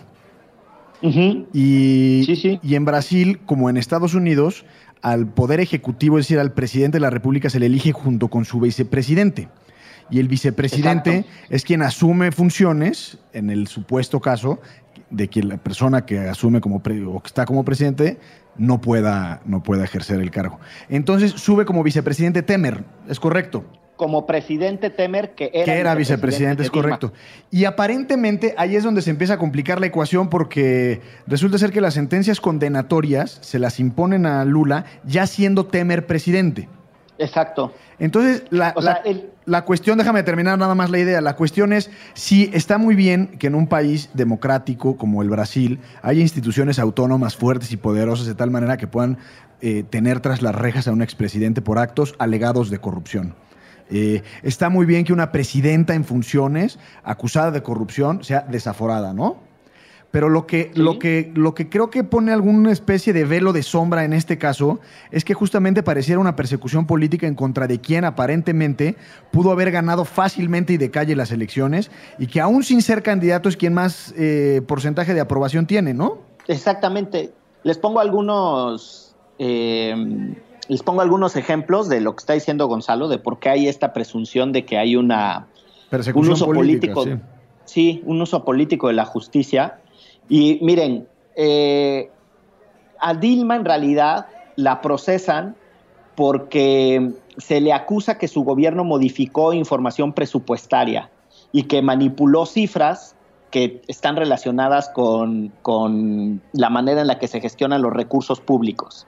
y, 1.04 2.60
y 2.64 2.76
en 2.76 2.86
Brasil, 2.86 3.40
como 3.46 3.70
en 3.70 3.78
Estados 3.78 4.16
Unidos, 4.16 4.66
al 5.06 5.28
poder 5.28 5.60
ejecutivo, 5.60 6.18
es 6.18 6.26
decir, 6.26 6.40
al 6.40 6.54
presidente 6.54 6.96
de 6.96 7.02
la 7.02 7.12
República, 7.12 7.52
se 7.52 7.60
le 7.60 7.68
elige 7.68 7.92
junto 7.92 8.28
con 8.28 8.44
su 8.44 8.60
vicepresidente. 8.60 9.50
Y 10.10 10.20
el 10.20 10.28
vicepresidente 10.28 11.26
es 11.52 11.64
quien 11.64 11.84
asume 11.84 12.32
funciones, 12.32 13.20
en 13.32 13.52
el 13.52 13.68
supuesto 13.68 14.20
caso, 14.20 14.60
de 15.12 15.28
que 15.28 15.44
la 15.44 15.58
persona 15.58 16.08
que 16.08 16.18
asume 16.22 16.60
como 16.60 16.78
o 16.78 17.22
que 17.22 17.28
está 17.28 17.46
como 17.46 17.64
presidente 17.64 18.18
no 18.58 18.82
pueda, 18.82 19.42
no 19.46 19.62
pueda 19.62 19.84
ejercer 19.84 20.20
el 20.22 20.32
cargo. 20.32 20.60
Entonces 20.90 21.34
sube 21.34 21.66
como 21.66 21.84
vicepresidente 21.84 22.42
Temer, 22.42 22.84
¿es 23.08 23.20
correcto? 23.20 23.64
Como 23.96 24.26
presidente 24.26 24.90
Temer, 24.90 25.36
que 25.36 25.52
era, 25.54 25.66
que 25.66 25.80
era 25.80 25.96
vicepresidente, 25.96 26.64
es 26.64 26.70
correcto. 26.70 27.14
Y 27.50 27.64
aparentemente 27.66 28.54
ahí 28.58 28.76
es 28.76 28.84
donde 28.84 29.02
se 29.02 29.10
empieza 29.10 29.36
a 29.36 29.38
complicar 29.38 29.80
la 29.80 29.86
ecuación 29.86 30.30
porque 30.30 31.02
resulta 31.28 31.58
ser 31.58 31.72
que 31.72 31.80
las 31.80 31.94
sentencias 31.94 32.42
condenatorias 32.42 33.38
se 33.42 33.58
las 33.58 33.80
imponen 33.80 34.26
a 34.26 34.44
Lula 34.44 34.86
ya 35.06 35.28
siendo 35.28 35.66
Temer 35.68 36.06
presidente. 36.08 36.68
Exacto. 37.18 37.74
Entonces, 38.00 38.44
la, 38.50 38.74
la, 39.46 39.64
cuestión, 39.64 39.98
déjame 39.98 40.24
terminar 40.24 40.60
nada 40.60 40.76
más 40.76 40.90
la 40.90 41.00
idea, 41.00 41.22
la 41.22 41.36
cuestión 41.36 41.72
es 41.72 41.90
si 42.14 42.50
está 42.54 42.78
muy 42.78 42.96
bien 42.96 43.38
que 43.40 43.48
en 43.48 43.56
un 43.56 43.68
país 43.68 44.10
democrático 44.14 44.98
como 44.98 45.22
el 45.22 45.30
Brasil 45.30 45.80
haya 46.02 46.22
instituciones 46.22 46.78
autónomas 46.78 47.38
fuertes 47.38 47.72
y 47.72 47.78
poderosas 47.78 48.26
de 48.26 48.36
tal 48.36 48.52
manera 48.52 48.76
que 48.76 48.88
puedan 48.88 49.18
eh, 49.62 49.84
tener 49.90 50.20
tras 50.20 50.42
las 50.42 50.54
rejas 50.54 50.88
a 50.88 50.92
un 50.92 51.02
expresidente 51.02 51.62
por 51.62 51.80
actos 51.80 52.16
alegados 52.20 52.70
de 52.70 52.80
corrupción. 52.80 53.34
Eh, 53.90 54.24
está 54.42 54.70
muy 54.70 54.86
bien 54.86 55.04
que 55.06 55.14
una 55.14 55.32
presidenta 55.32 55.94
en 55.94 56.06
funciones 56.06 56.80
acusada 57.04 57.52
de 57.52 57.62
corrupción 57.62 58.24
sea 58.24 58.42
desaforada, 58.42 59.14
¿no? 59.14 59.44
Pero 60.12 60.30
lo 60.30 60.48
que, 60.48 60.72
lo, 60.76 60.98
que, 60.98 61.30
lo 61.36 61.54
que 61.54 61.68
creo 61.68 61.90
que 61.90 62.06
pone 62.06 62.32
alguna 62.32 62.72
especie 62.72 63.12
de 63.12 63.26
velo 63.26 63.52
de 63.52 63.64
sombra 63.64 64.06
en 64.06 64.14
este 64.14 64.38
caso 64.38 64.80
es 65.12 65.26
que 65.26 65.34
justamente 65.34 65.84
pareciera 65.84 66.22
una 66.22 66.38
persecución 66.38 66.88
política 66.88 67.28
en 67.28 67.36
contra 67.36 67.68
de 67.68 67.82
quien 67.82 68.06
aparentemente 68.06 68.96
pudo 69.32 69.52
haber 69.52 69.72
ganado 69.72 70.06
fácilmente 70.06 70.72
y 70.72 70.78
de 70.78 70.90
calle 70.90 71.18
las 71.18 71.32
elecciones 71.32 71.92
y 72.18 72.28
que 72.28 72.40
aún 72.40 72.64
sin 72.64 72.82
ser 72.82 73.04
candidato 73.04 73.50
es 73.50 73.58
quien 73.58 73.74
más 73.74 74.14
eh, 74.16 74.62
porcentaje 74.66 75.14
de 75.14 75.20
aprobación 75.20 75.68
tiene, 75.68 75.94
¿no? 75.94 76.20
Exactamente. 76.48 77.34
Les 77.64 77.78
pongo 77.78 78.00
algunos... 78.00 79.18
Eh, 79.38 80.34
les 80.68 80.84
pongo 80.84 81.02
algunos 81.02 81.36
ejemplos 81.36 81.90
de 81.90 82.02
lo 82.02 82.16
que 82.16 82.22
está 82.22 82.34
diciendo 82.34 82.68
Gonzalo, 82.68 83.08
de 83.08 83.20
por 83.20 83.40
qué 83.40 83.50
hay 83.50 83.68
esta 83.68 83.94
presunción 83.94 84.52
de 84.52 84.66
que 84.66 84.78
hay 84.78 84.96
una 84.96 85.48
un 86.14 86.30
uso 86.30 86.46
político, 86.48 87.06
sí. 87.66 88.02
un 88.06 88.22
uso 88.22 88.44
político 88.44 88.88
de 88.88 88.94
la 88.94 89.06
justicia. 89.06 89.80
Y 90.28 90.60
miren, 90.62 91.08
eh, 91.36 92.10
a 93.00 93.14
Dilma 93.14 93.56
en 93.56 93.66
realidad 93.66 94.28
la 94.56 94.82
procesan 94.82 95.56
porque 96.16 97.12
se 97.38 97.62
le 97.62 97.74
acusa 97.74 98.18
que 98.18 98.28
su 98.28 98.44
gobierno 98.44 98.84
modificó 98.84 99.54
información 99.54 100.14
presupuestaria 100.14 101.10
y 101.52 101.64
que 101.64 101.82
manipuló 101.82 102.46
cifras 102.46 103.16
que 103.52 103.82
están 103.88 104.16
relacionadas 104.16 104.90
con, 104.90 105.52
con, 105.62 106.42
la 106.52 106.70
manera 106.70 107.02
en 107.02 107.08
la 107.08 107.20
que 107.20 107.28
se 107.28 107.40
gestionan 107.40 107.82
los 107.82 107.94
recursos 107.94 108.42
públicos. 108.42 109.08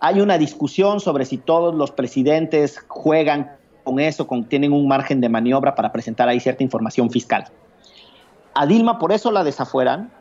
Hay 0.00 0.20
una 0.20 0.38
discusión 0.38 1.00
sobre 1.00 1.24
si 1.24 1.38
todos 1.38 1.74
los 1.74 1.90
presidentes 1.90 2.78
juegan 2.86 3.52
con 3.84 3.98
eso, 4.00 4.26
con, 4.26 4.44
tienen 4.44 4.72
un 4.72 4.86
margen 4.86 5.20
de 5.20 5.28
maniobra 5.28 5.74
para 5.74 5.92
presentar 5.92 6.28
ahí 6.28 6.40
cierta 6.40 6.62
información 6.62 7.10
fiscal. 7.10 7.46
A 8.54 8.66
Dilma 8.66 8.98
por 8.98 9.12
eso 9.12 9.30
la 9.30 9.44
desafueran 9.44 10.12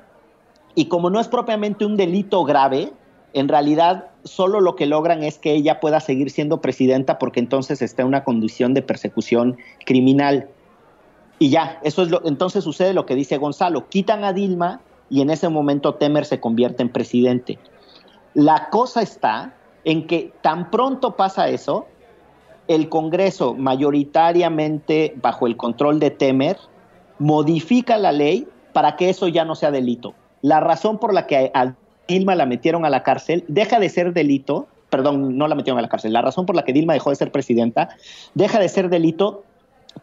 y 0.73 0.85
como 0.85 1.09
no 1.09 1.19
es 1.19 1.27
propiamente 1.27 1.85
un 1.85 1.97
delito 1.97 2.43
grave, 2.43 2.93
en 3.33 3.47
realidad 3.47 4.09
solo 4.23 4.61
lo 4.61 4.75
que 4.75 4.85
logran 4.85 5.23
es 5.23 5.37
que 5.37 5.53
ella 5.53 5.79
pueda 5.79 5.99
seguir 5.99 6.29
siendo 6.29 6.61
presidenta 6.61 7.19
porque 7.19 7.39
entonces 7.39 7.81
está 7.81 8.03
en 8.03 8.07
una 8.07 8.23
condición 8.23 8.73
de 8.73 8.81
persecución 8.81 9.57
criminal. 9.85 10.47
Y 11.39 11.49
ya, 11.49 11.79
eso 11.83 12.03
es 12.03 12.09
lo, 12.09 12.25
entonces 12.25 12.63
sucede 12.63 12.93
lo 12.93 13.05
que 13.05 13.15
dice 13.15 13.37
Gonzalo, 13.37 13.89
quitan 13.89 14.23
a 14.23 14.33
Dilma 14.33 14.81
y 15.09 15.21
en 15.21 15.29
ese 15.29 15.49
momento 15.49 15.95
Temer 15.95 16.25
se 16.25 16.39
convierte 16.39 16.83
en 16.83 16.89
presidente. 16.89 17.59
La 18.33 18.69
cosa 18.69 19.01
está 19.01 19.56
en 19.87 20.05
que 20.05 20.33
tan 20.41 20.69
pronto 20.69 21.15
pasa 21.15 21.47
eso, 21.47 21.85
el 22.67 22.89
Congreso, 22.89 23.53
mayoritariamente 23.53 25.13
bajo 25.15 25.47
el 25.47 25.55
control 25.55 26.01
de 26.01 26.11
Temer, 26.11 26.57
modifica 27.19 27.97
la 27.97 28.11
ley 28.11 28.49
para 28.73 28.97
que 28.97 29.09
eso 29.09 29.29
ya 29.29 29.45
no 29.45 29.55
sea 29.55 29.71
delito. 29.71 30.13
La 30.41 30.59
razón 30.59 30.97
por 30.97 31.13
la 31.13 31.25
que 31.25 31.51
a 31.53 31.73
Dilma 32.05 32.35
la 32.35 32.45
metieron 32.45 32.83
a 32.83 32.89
la 32.89 33.01
cárcel 33.01 33.45
deja 33.47 33.79
de 33.79 33.87
ser 33.87 34.11
delito, 34.11 34.67
perdón, 34.89 35.37
no 35.37 35.47
la 35.47 35.55
metieron 35.55 35.79
a 35.79 35.81
la 35.81 35.87
cárcel, 35.87 36.11
la 36.11 36.21
razón 36.21 36.45
por 36.45 36.57
la 36.57 36.65
que 36.65 36.73
Dilma 36.73 36.91
dejó 36.91 37.11
de 37.11 37.15
ser 37.15 37.31
presidenta 37.31 37.87
deja 38.33 38.59
de 38.59 38.67
ser 38.67 38.89
delito 38.89 39.45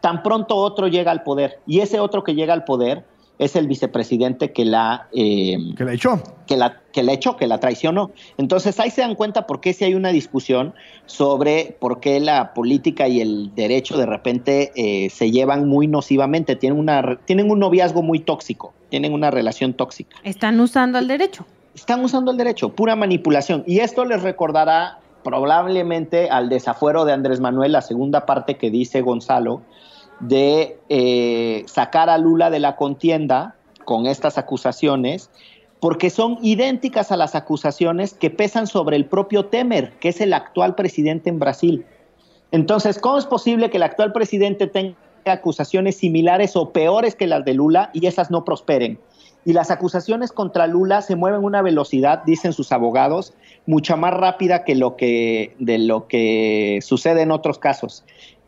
tan 0.01 0.23
pronto 0.23 0.55
otro 0.55 0.87
llega 0.87 1.11
al 1.11 1.21
poder. 1.21 1.59
Y 1.67 1.81
ese 1.81 1.99
otro 1.99 2.23
que 2.23 2.33
llega 2.33 2.53
al 2.53 2.63
poder 2.63 3.05
es 3.39 3.55
el 3.55 3.67
vicepresidente 3.67 4.51
que 4.51 4.65
la... 4.65 5.07
Eh, 5.13 5.57
que 5.75 5.83
la 5.83 5.93
echó. 5.93 6.21
Que 6.47 6.57
la, 6.57 6.81
que 6.93 7.03
la 7.03 7.13
echó, 7.13 7.35
que 7.35 7.47
la 7.47 7.59
traicionó. 7.59 8.11
Entonces 8.37 8.79
ahí 8.79 8.89
se 8.91 9.01
dan 9.01 9.15
cuenta 9.15 9.47
por 9.47 9.61
qué 9.61 9.73
si 9.73 9.83
hay 9.83 9.95
una 9.95 10.09
discusión 10.09 10.73
sobre 11.05 11.75
por 11.79 11.99
qué 11.99 12.19
la 12.19 12.53
política 12.53 13.07
y 13.07 13.21
el 13.21 13.53
derecho 13.55 13.97
de 13.97 14.05
repente 14.05 14.71
eh, 14.75 15.09
se 15.09 15.31
llevan 15.31 15.67
muy 15.67 15.87
nocivamente, 15.87 16.55
tienen, 16.55 16.79
una, 16.79 17.17
tienen 17.25 17.51
un 17.51 17.59
noviazgo 17.59 18.01
muy 18.01 18.19
tóxico, 18.19 18.73
tienen 18.89 19.13
una 19.13 19.31
relación 19.31 19.73
tóxica. 19.73 20.17
Están 20.23 20.59
usando 20.59 20.99
el 20.99 21.07
derecho. 21.07 21.45
Están 21.73 22.03
usando 22.05 22.31
el 22.31 22.37
derecho, 22.37 22.69
pura 22.69 22.95
manipulación. 22.95 23.63
Y 23.67 23.79
esto 23.79 24.05
les 24.05 24.21
recordará 24.21 24.99
probablemente 25.25 26.29
al 26.29 26.49
desafuero 26.49 27.03
de 27.03 27.11
Andrés 27.11 27.39
Manuel, 27.39 27.73
la 27.73 27.81
segunda 27.81 28.25
parte 28.25 28.57
que 28.57 28.69
dice 28.69 29.01
Gonzalo, 29.01 29.63
de 30.19 30.77
eh, 30.89 31.63
sacar 31.67 32.09
a 32.09 32.17
Lula 32.17 32.49
de 32.49 32.59
la 32.59 32.75
contienda 32.75 33.55
con 33.83 34.07
estas 34.07 34.37
acusaciones, 34.37 35.29
porque 35.79 36.09
son 36.09 36.37
idénticas 36.41 37.11
a 37.11 37.17
las 37.17 37.35
acusaciones 37.35 38.13
que 38.13 38.29
pesan 38.29 38.67
sobre 38.67 38.95
el 38.95 39.05
propio 39.05 39.45
Temer, 39.45 39.91
que 39.99 40.09
es 40.09 40.21
el 40.21 40.33
actual 40.33 40.75
presidente 40.75 41.29
en 41.29 41.39
Brasil. 41.39 41.85
Entonces, 42.51 42.97
¿cómo 42.99 43.17
es 43.17 43.25
posible 43.25 43.69
que 43.69 43.77
el 43.77 43.83
actual 43.83 44.11
presidente 44.11 44.67
tenga 44.67 44.95
acusaciones 45.25 45.97
similares 45.97 46.55
o 46.55 46.71
peores 46.71 47.15
que 47.15 47.27
las 47.27 47.43
de 47.45 47.53
Lula 47.53 47.89
y 47.93 48.07
esas 48.07 48.31
no 48.31 48.45
prosperen? 48.45 48.99
Y 49.47 49.53
las 49.53 49.69
acusaciones 49.69 50.31
contra 50.31 50.65
Lula 50.65 51.03
se 51.03 51.15
mueven 51.15 51.41
a 51.41 51.45
una 51.45 51.61
velocidad, 51.61 52.23
dicen 52.25 52.51
sus 52.51 52.71
abogados, 52.71 53.33
mucha 53.67 53.95
más 53.95 54.13
rápida 54.13 54.63
que 54.63 54.73
lo 54.73 54.95
que 54.95 55.55
de 55.59 55.77
lo 55.77 56.07
que 56.07 56.79
sucede 56.81 57.21
en 57.21 57.31
otros 57.31 57.59
casos. 57.59 58.03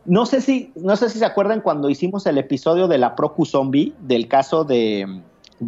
No 0.08 0.26
sé 0.26 0.40
si, 0.40 0.72
no 0.76 0.96
sé 0.96 1.10
si 1.10 1.20
se 1.20 1.26
acuerdan 1.26 1.60
cuando 1.60 1.90
hicimos 1.90 2.26
el 2.28 2.38
episodio 2.38 2.88
de 2.88 2.98
la 2.98 3.14
Procu 3.14 3.46
Zombie, 3.46 3.94
del 4.00 4.30
caso 4.30 4.64
de, 4.64 5.22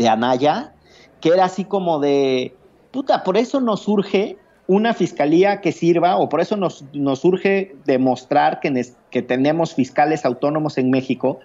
Anaya, 0.10 0.74
que 1.20 1.30
era 1.30 1.44
así 1.44 1.66
como 1.66 2.00
de, 2.00 2.56
puta, 2.92 3.26
por 3.26 3.36
eso 3.36 3.60
nos 3.60 3.82
surge 3.82 4.38
una 4.66 4.94
fiscalía 4.94 5.60
que 5.60 5.74
sirva, 5.74 6.16
o 6.16 6.30
por 6.30 6.40
eso 6.40 6.56
nos, 6.56 6.86
nos 6.94 7.20
surge 7.20 7.76
demostrar 7.84 8.62
que, 8.62 8.86
que 9.12 9.22
tenemos 9.22 9.74
fiscales 9.74 10.24
autónomos 10.24 10.78
en 10.78 10.90
México, 10.90 11.42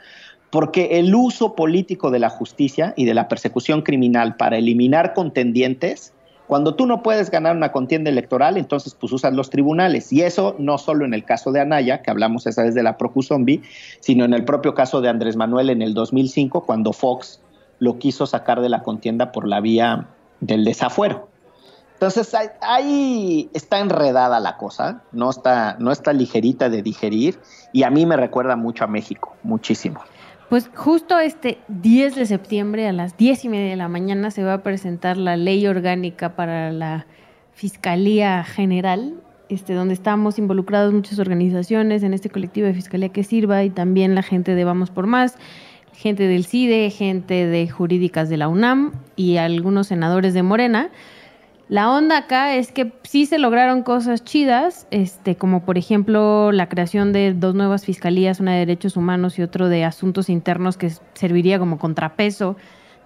porque 0.50 1.00
el 1.00 1.12
uso 1.16 1.56
político 1.56 2.12
de 2.12 2.20
la 2.20 2.30
justicia 2.30 2.94
y 2.96 3.06
de 3.06 3.14
la 3.14 3.26
persecución 3.26 3.82
criminal 3.82 4.36
para 4.36 4.56
eliminar 4.56 5.14
contendientes 5.14 6.12
cuando 6.46 6.74
tú 6.74 6.86
no 6.86 7.02
puedes 7.02 7.30
ganar 7.30 7.56
una 7.56 7.72
contienda 7.72 8.10
electoral, 8.10 8.56
entonces 8.56 8.94
pues 8.94 9.12
usas 9.12 9.32
los 9.32 9.50
tribunales. 9.50 10.12
Y 10.12 10.22
eso 10.22 10.54
no 10.58 10.78
solo 10.78 11.04
en 11.04 11.14
el 11.14 11.24
caso 11.24 11.52
de 11.52 11.60
Anaya, 11.60 12.02
que 12.02 12.10
hablamos 12.10 12.46
esa 12.46 12.62
vez 12.62 12.74
de 12.74 12.82
la 12.82 12.98
Procu 12.98 13.22
Zombie, 13.22 13.62
sino 14.00 14.24
en 14.24 14.34
el 14.34 14.44
propio 14.44 14.74
caso 14.74 15.00
de 15.00 15.08
Andrés 15.08 15.36
Manuel 15.36 15.70
en 15.70 15.80
el 15.82 15.94
2005, 15.94 16.64
cuando 16.66 16.92
Fox 16.92 17.40
lo 17.78 17.98
quiso 17.98 18.26
sacar 18.26 18.60
de 18.60 18.68
la 18.68 18.82
contienda 18.82 19.32
por 19.32 19.48
la 19.48 19.60
vía 19.60 20.06
del 20.40 20.64
desafuero. 20.64 21.28
Entonces 21.94 22.34
ahí 22.60 23.48
está 23.54 23.78
enredada 23.78 24.40
la 24.40 24.56
cosa, 24.56 25.02
no 25.12 25.30
está, 25.30 25.76
no 25.78 25.92
está 25.92 26.12
ligerita 26.12 26.68
de 26.68 26.82
digerir 26.82 27.38
y 27.72 27.84
a 27.84 27.90
mí 27.90 28.04
me 28.04 28.16
recuerda 28.16 28.56
mucho 28.56 28.84
a 28.84 28.88
México, 28.88 29.34
muchísimo. 29.42 30.00
Pues 30.48 30.70
justo 30.74 31.18
este 31.18 31.58
10 31.68 32.14
de 32.14 32.26
septiembre 32.26 32.86
a 32.86 32.92
las 32.92 33.16
10 33.16 33.44
y 33.46 33.48
media 33.48 33.70
de 33.70 33.76
la 33.76 33.88
mañana 33.88 34.30
se 34.30 34.44
va 34.44 34.54
a 34.54 34.62
presentar 34.62 35.16
la 35.16 35.36
ley 35.36 35.66
orgánica 35.66 36.36
para 36.36 36.70
la 36.70 37.06
Fiscalía 37.54 38.44
General, 38.44 39.14
este, 39.48 39.74
donde 39.74 39.94
estamos 39.94 40.38
involucrados 40.38 40.92
muchas 40.92 41.18
organizaciones 41.18 42.02
en 42.02 42.12
este 42.14 42.30
colectivo 42.30 42.66
de 42.66 42.74
Fiscalía 42.74 43.08
que 43.08 43.24
sirva 43.24 43.64
y 43.64 43.70
también 43.70 44.14
la 44.14 44.22
gente 44.22 44.54
de 44.54 44.64
Vamos 44.64 44.90
por 44.90 45.06
Más, 45.06 45.36
gente 45.92 46.26
del 46.26 46.44
CIDE, 46.44 46.90
gente 46.90 47.46
de 47.46 47.68
jurídicas 47.68 48.28
de 48.28 48.36
la 48.36 48.48
UNAM 48.48 48.92
y 49.16 49.36
algunos 49.38 49.86
senadores 49.86 50.34
de 50.34 50.42
Morena 50.42 50.90
la 51.68 51.90
onda 51.90 52.18
acá 52.18 52.54
es 52.56 52.72
que 52.72 52.92
sí 53.04 53.24
se 53.24 53.38
lograron 53.38 53.82
cosas 53.82 54.22
chidas, 54.22 54.86
este, 54.90 55.36
como 55.36 55.64
por 55.64 55.78
ejemplo 55.78 56.52
la 56.52 56.68
creación 56.68 57.12
de 57.12 57.32
dos 57.32 57.54
nuevas 57.54 57.86
fiscalías, 57.86 58.38
una 58.38 58.52
de 58.52 58.58
derechos 58.60 58.96
humanos 58.96 59.38
y 59.38 59.42
otro 59.42 59.68
de 59.68 59.84
asuntos 59.84 60.28
internos 60.28 60.76
que 60.76 60.90
serviría 61.14 61.58
como 61.58 61.78
contrapeso 61.78 62.56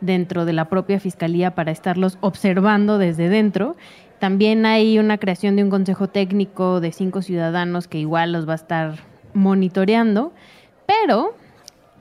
dentro 0.01 0.45
de 0.45 0.53
la 0.53 0.69
propia 0.69 0.99
fiscalía 0.99 1.55
para 1.55 1.71
estarlos 1.71 2.19
observando 2.21 2.99
desde 2.99 3.29
dentro. 3.29 3.77
También 4.19 4.67
hay 4.67 4.99
una 4.99 5.19
creación 5.19 5.55
de 5.55 5.63
un 5.63 5.71
consejo 5.71 6.09
técnico 6.09 6.81
de 6.81 6.91
cinco 6.91 7.23
ciudadanos 7.23 7.87
que 7.87 7.99
igual 7.99 8.33
los 8.33 8.49
va 8.49 8.53
a 8.53 8.57
estar 8.57 8.95
monitoreando, 9.35 10.33
pero 10.87 11.35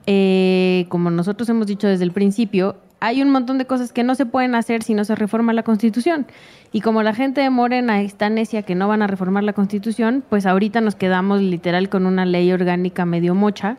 eh, 0.06 0.86
como 0.88 1.10
nosotros 1.10 1.48
hemos 1.48 1.68
dicho 1.68 1.86
desde 1.86 2.04
el 2.04 2.12
principio, 2.12 2.76
hay 3.00 3.22
un 3.22 3.30
montón 3.30 3.58
de 3.58 3.66
cosas 3.66 3.92
que 3.92 4.02
no 4.02 4.14
se 4.14 4.26
pueden 4.26 4.54
hacer 4.54 4.82
si 4.82 4.94
no 4.94 5.04
se 5.04 5.14
reforma 5.14 5.52
la 5.52 5.62
Constitución. 5.62 6.26
Y 6.72 6.80
como 6.80 7.02
la 7.02 7.14
gente 7.14 7.40
de 7.40 7.50
Morena 7.50 8.00
está 8.02 8.28
necia 8.28 8.62
que 8.62 8.74
no 8.74 8.88
van 8.88 9.02
a 9.02 9.06
reformar 9.06 9.44
la 9.44 9.52
Constitución, 9.52 10.24
pues 10.28 10.46
ahorita 10.46 10.80
nos 10.80 10.94
quedamos 10.94 11.40
literal 11.40 11.88
con 11.88 12.06
una 12.06 12.26
ley 12.26 12.52
orgánica 12.52 13.04
medio 13.04 13.34
mocha 13.34 13.78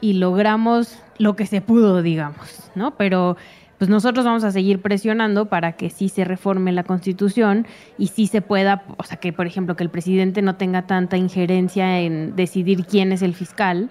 y 0.00 0.14
logramos 0.14 0.98
lo 1.18 1.34
que 1.34 1.46
se 1.46 1.60
pudo, 1.60 2.02
digamos, 2.02 2.70
¿no? 2.74 2.94
Pero 2.96 3.36
pues 3.78 3.88
nosotros 3.88 4.24
vamos 4.24 4.42
a 4.44 4.50
seguir 4.50 4.82
presionando 4.82 5.46
para 5.46 5.72
que 5.72 5.88
sí 5.88 6.08
se 6.08 6.24
reforme 6.24 6.72
la 6.72 6.82
Constitución 6.82 7.66
y 7.96 8.08
sí 8.08 8.26
se 8.26 8.42
pueda, 8.42 8.82
o 8.96 9.04
sea, 9.04 9.18
que 9.18 9.32
por 9.32 9.46
ejemplo 9.46 9.76
que 9.76 9.84
el 9.84 9.90
presidente 9.90 10.42
no 10.42 10.56
tenga 10.56 10.86
tanta 10.86 11.16
injerencia 11.16 12.00
en 12.00 12.34
decidir 12.34 12.84
quién 12.86 13.12
es 13.12 13.22
el 13.22 13.34
fiscal 13.34 13.88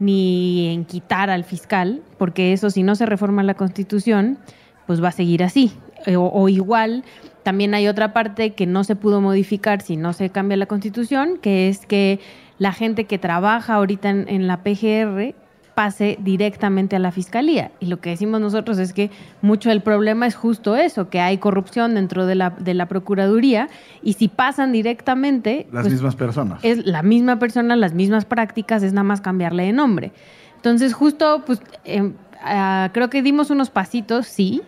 ni 0.00 0.68
en 0.68 0.84
quitar 0.84 1.30
al 1.30 1.44
fiscal, 1.44 2.02
porque 2.18 2.52
eso 2.52 2.70
si 2.70 2.82
no 2.82 2.96
se 2.96 3.06
reforma 3.06 3.42
la 3.44 3.54
Constitución, 3.54 4.38
pues 4.86 5.02
va 5.02 5.08
a 5.08 5.12
seguir 5.12 5.44
así. 5.44 5.72
Eh, 6.06 6.16
o, 6.16 6.48
igual, 6.48 7.04
también 7.42 7.74
hay 7.74 7.86
otra 7.86 8.12
parte 8.12 8.54
que 8.54 8.66
no 8.66 8.82
se 8.82 8.96
pudo 8.96 9.20
modificar 9.20 9.82
si 9.82 9.96
no 9.96 10.12
se 10.12 10.30
cambia 10.30 10.56
la 10.56 10.66
Constitución, 10.66 11.38
que 11.40 11.68
es 11.68 11.86
que 11.86 12.18
la 12.58 12.72
gente 12.72 13.04
que 13.04 13.18
trabaja 13.18 13.74
ahorita 13.74 14.10
en, 14.10 14.46
la 14.46 14.62
PGR 14.62 15.34
pase 15.80 16.18
directamente 16.20 16.94
a 16.94 16.98
la 16.98 17.10
fiscalía. 17.10 17.70
Y 17.80 17.86
lo 17.86 18.02
que 18.02 18.10
decimos 18.10 18.38
nosotros 18.38 18.76
es 18.78 18.92
que 18.92 19.10
mucho 19.40 19.70
del 19.70 19.80
problema 19.80 20.26
es 20.26 20.34
justo 20.34 20.76
eso, 20.76 21.08
que 21.08 21.20
hay 21.20 21.38
corrupción 21.38 21.94
dentro 21.94 22.26
de 22.26 22.34
la, 22.34 22.50
de 22.50 22.74
la 22.74 22.84
Procuraduría 22.84 23.70
y 24.02 24.12
si 24.12 24.28
pasan 24.28 24.72
directamente... 24.72 25.66
Las 25.72 25.84
pues, 25.84 25.94
mismas 25.94 26.16
personas. 26.16 26.60
Es 26.62 26.84
la 26.84 27.02
misma 27.02 27.38
persona, 27.38 27.76
las 27.76 27.94
mismas 27.94 28.26
prácticas, 28.26 28.82
es 28.82 28.92
nada 28.92 29.04
más 29.04 29.22
cambiarle 29.22 29.62
de 29.62 29.72
nombre. 29.72 30.12
Entonces 30.56 30.92
justo, 30.92 31.44
pues 31.46 31.62
em, 31.84 32.12
ah, 32.44 32.90
creo 32.92 33.08
que 33.08 33.22
dimos 33.22 33.48
unos 33.48 33.70
pasitos, 33.70 34.26
sí, 34.26 34.60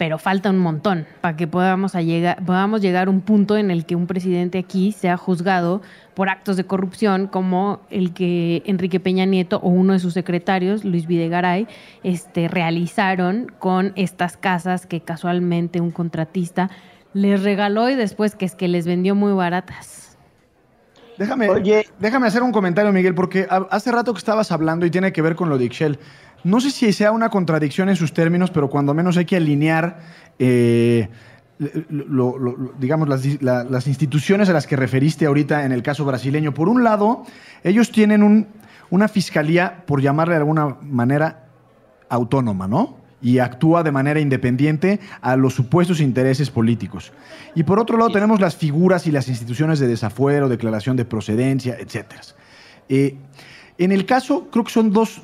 pero 0.00 0.16
falta 0.16 0.48
un 0.48 0.56
montón 0.56 1.06
para 1.20 1.36
que 1.36 1.46
podamos, 1.46 1.94
a 1.94 2.00
llegar, 2.00 2.42
podamos 2.42 2.80
llegar 2.80 3.08
a 3.08 3.10
un 3.10 3.20
punto 3.20 3.58
en 3.58 3.70
el 3.70 3.84
que 3.84 3.96
un 3.96 4.06
presidente 4.06 4.56
aquí 4.56 4.92
sea 4.92 5.18
juzgado 5.18 5.82
por 6.14 6.30
actos 6.30 6.56
de 6.56 6.64
corrupción 6.64 7.26
como 7.26 7.82
el 7.90 8.14
que 8.14 8.62
Enrique 8.64 8.98
Peña 8.98 9.26
Nieto 9.26 9.58
o 9.58 9.68
uno 9.68 9.92
de 9.92 9.98
sus 9.98 10.14
secretarios, 10.14 10.86
Luis 10.86 11.06
Videgaray, 11.06 11.68
este, 12.02 12.48
realizaron 12.48 13.52
con 13.58 13.92
estas 13.94 14.38
casas 14.38 14.86
que 14.86 15.02
casualmente 15.02 15.82
un 15.82 15.90
contratista 15.90 16.70
les 17.12 17.42
regaló 17.42 17.90
y 17.90 17.94
después 17.94 18.34
que 18.34 18.46
es 18.46 18.54
que 18.54 18.68
les 18.68 18.86
vendió 18.86 19.14
muy 19.14 19.34
baratas. 19.34 20.16
Déjame, 21.18 21.48
déjame 21.98 22.26
hacer 22.26 22.42
un 22.42 22.52
comentario, 22.52 22.90
Miguel, 22.94 23.14
porque 23.14 23.46
hace 23.50 23.92
rato 23.92 24.14
que 24.14 24.18
estabas 24.18 24.50
hablando 24.52 24.86
y 24.86 24.90
tiene 24.90 25.12
que 25.12 25.20
ver 25.20 25.36
con 25.36 25.50
lo 25.50 25.58
de 25.58 25.66
Ixchel. 25.66 25.98
No 26.44 26.60
sé 26.60 26.70
si 26.70 26.92
sea 26.92 27.12
una 27.12 27.28
contradicción 27.28 27.88
en 27.88 27.96
sus 27.96 28.12
términos, 28.12 28.50
pero 28.50 28.68
cuando 28.68 28.94
menos 28.94 29.16
hay 29.16 29.24
que 29.24 29.36
alinear, 29.36 30.00
eh, 30.38 31.08
digamos, 32.78 33.08
las, 33.08 33.86
instituciones 33.86 34.48
a 34.48 34.52
las 34.52 34.66
que 34.66 34.76
referiste 34.76 35.26
ahorita 35.26 35.64
en 35.64 35.72
el 35.72 35.82
caso 35.82 36.04
brasileño. 36.04 36.54
Por 36.54 36.68
un 36.68 36.82
lado, 36.82 37.24
ellos 37.62 37.90
tienen 37.92 38.46
una 38.90 39.08
fiscalía, 39.08 39.84
por 39.86 40.00
llamarle 40.00 40.34
de 40.34 40.38
alguna 40.38 40.76
manera, 40.80 41.44
autónoma, 42.08 42.66
¿no? 42.66 43.00
y 43.22 43.38
actúa 43.38 43.82
de 43.82 43.92
manera 43.92 44.20
independiente 44.20 45.00
a 45.20 45.36
los 45.36 45.54
supuestos 45.54 46.00
intereses 46.00 46.50
políticos. 46.50 47.12
Y 47.54 47.64
por 47.64 47.78
otro 47.78 47.98
lado 47.98 48.10
tenemos 48.10 48.40
las 48.40 48.56
figuras 48.56 49.06
y 49.06 49.12
las 49.12 49.28
instituciones 49.28 49.78
de 49.78 49.88
desafuero, 49.88 50.48
declaración 50.48 50.96
de 50.96 51.04
procedencia, 51.04 51.76
etc. 51.78 52.06
Eh, 52.88 53.16
en 53.84 53.92
el 53.92 54.04
caso, 54.04 54.48
creo 54.50 54.64
que 54.64 54.70
son 54.70 54.92
dos, 54.92 55.20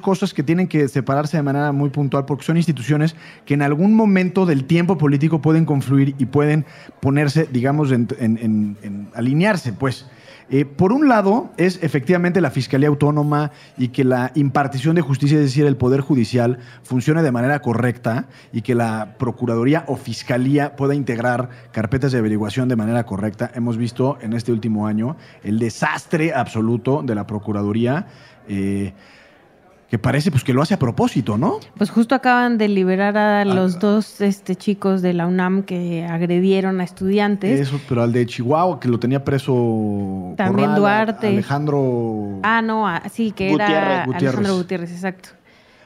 cosas 0.00 0.34
que 0.34 0.42
tienen 0.42 0.68
que 0.68 0.88
separarse 0.88 1.38
de 1.38 1.42
manera 1.42 1.72
muy 1.72 1.90
puntual, 1.90 2.26
porque 2.26 2.44
son 2.44 2.56
instituciones 2.56 3.16
que 3.46 3.54
en 3.54 3.62
algún 3.62 3.94
momento 3.94 4.44
del 4.44 4.64
tiempo 4.64 4.98
político 4.98 5.40
pueden 5.40 5.64
confluir 5.64 6.14
y 6.18 6.26
pueden 6.26 6.66
ponerse, 7.00 7.48
digamos, 7.50 7.90
en 7.90 9.08
alinearse, 9.14 9.72
pues. 9.72 10.06
Eh, 10.50 10.64
por 10.64 10.92
un 10.92 11.08
lado, 11.08 11.50
es 11.58 11.78
efectivamente 11.82 12.40
la 12.40 12.50
Fiscalía 12.50 12.88
Autónoma 12.88 13.52
y 13.76 13.88
que 13.88 14.02
la 14.02 14.32
impartición 14.34 14.96
de 14.96 15.02
justicia, 15.02 15.36
es 15.36 15.44
decir, 15.44 15.66
el 15.66 15.76
Poder 15.76 16.00
Judicial, 16.00 16.58
funcione 16.82 17.22
de 17.22 17.30
manera 17.30 17.60
correcta 17.60 18.28
y 18.50 18.62
que 18.62 18.74
la 18.74 19.16
Procuraduría 19.18 19.84
o 19.88 19.96
Fiscalía 19.96 20.74
pueda 20.74 20.94
integrar 20.94 21.50
carpetas 21.70 22.12
de 22.12 22.18
averiguación 22.18 22.68
de 22.68 22.76
manera 22.76 23.04
correcta. 23.04 23.50
Hemos 23.54 23.76
visto 23.76 24.16
en 24.22 24.32
este 24.32 24.50
último 24.50 24.86
año 24.86 25.16
el 25.42 25.58
desastre 25.58 26.32
absoluto 26.32 27.02
de 27.02 27.14
la 27.14 27.26
Procuraduría. 27.26 28.06
Eh, 28.48 28.94
que 29.88 29.98
parece 29.98 30.30
pues 30.30 30.44
que 30.44 30.52
lo 30.52 30.60
hace 30.60 30.74
a 30.74 30.78
propósito, 30.78 31.38
¿no? 31.38 31.60
Pues 31.76 31.90
justo 31.90 32.14
acaban 32.14 32.58
de 32.58 32.68
liberar 32.68 33.16
a 33.16 33.44
los 33.44 33.78
dos 33.78 34.20
este, 34.20 34.54
chicos 34.54 35.00
de 35.00 35.14
la 35.14 35.26
UNAM 35.26 35.62
que 35.62 36.04
agredieron 36.04 36.80
a 36.80 36.84
estudiantes. 36.84 37.58
Eso, 37.60 37.80
pero 37.88 38.02
al 38.02 38.12
de 38.12 38.26
Chihuahua, 38.26 38.80
que 38.80 38.88
lo 38.88 38.98
tenía 38.98 39.24
preso 39.24 40.34
También 40.36 40.74
Duarte. 40.74 41.28
Alejandro... 41.28 42.40
Ah, 42.42 42.60
no, 42.60 42.86
ah, 42.86 43.02
sí, 43.10 43.32
que 43.32 43.52
era 43.52 44.04
Alejandro 44.04 44.56
Gutiérrez, 44.56 44.92
exacto. 44.92 45.30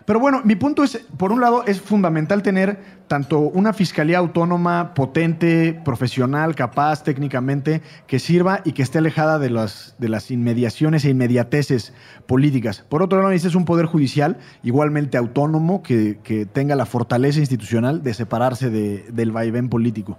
Pero 0.05 0.21
bueno, 0.21 0.41
mi 0.45 0.57
punto 0.57 0.83
es, 0.83 0.99
por 1.17 1.33
un 1.33 1.41
lado, 1.41 1.65
es 1.67 1.81
fundamental 1.81 2.43
tener 2.43 3.03
tanto 3.07 3.41
una 3.41 3.73
fiscalía 3.73 4.19
autónoma, 4.19 4.95
potente, 4.95 5.79
profesional, 5.85 6.55
capaz 6.55 7.05
técnicamente, 7.05 7.83
que 8.07 8.19
sirva 8.19 8.61
y 8.65 8.73
que 8.73 8.83
esté 8.83 8.99
alejada 8.99 9.39
de 9.39 9.51
las, 9.51 9.95
de 9.99 10.09
las 10.09 10.31
inmediaciones 10.31 11.05
e 11.05 11.11
inmediateces 11.11 11.93
políticas. 12.27 12.85
Por 12.89 13.03
otro 13.03 13.19
lado, 13.19 13.31
necesitas 13.31 13.55
un 13.55 13.65
poder 13.65 13.87
judicial 13.87 14.39
igualmente 14.63 15.19
autónomo, 15.19 15.83
que, 15.83 16.19
tenga 16.53 16.75
la 16.75 16.87
fortaleza 16.87 17.41
institucional 17.41 18.03
de 18.03 18.15
separarse 18.15 18.71
del 18.71 19.33
vaivén 19.33 19.69
político. 19.69 20.19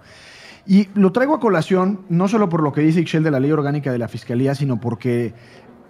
Y 0.66 0.88
lo 0.94 1.12
traigo 1.12 1.34
a 1.34 1.40
colación 1.40 2.00
no 2.08 2.26
solo 2.26 2.48
por 2.48 2.62
lo 2.62 2.72
que 2.72 2.80
dice 2.80 3.00
Ixchel 3.00 3.22
de 3.22 3.30
la 3.30 3.40
ley 3.40 3.52
orgánica 3.52 3.92
de 3.92 3.98
la 3.98 4.08
Fiscalía, 4.08 4.54
sino 4.54 4.80
porque 4.80 5.34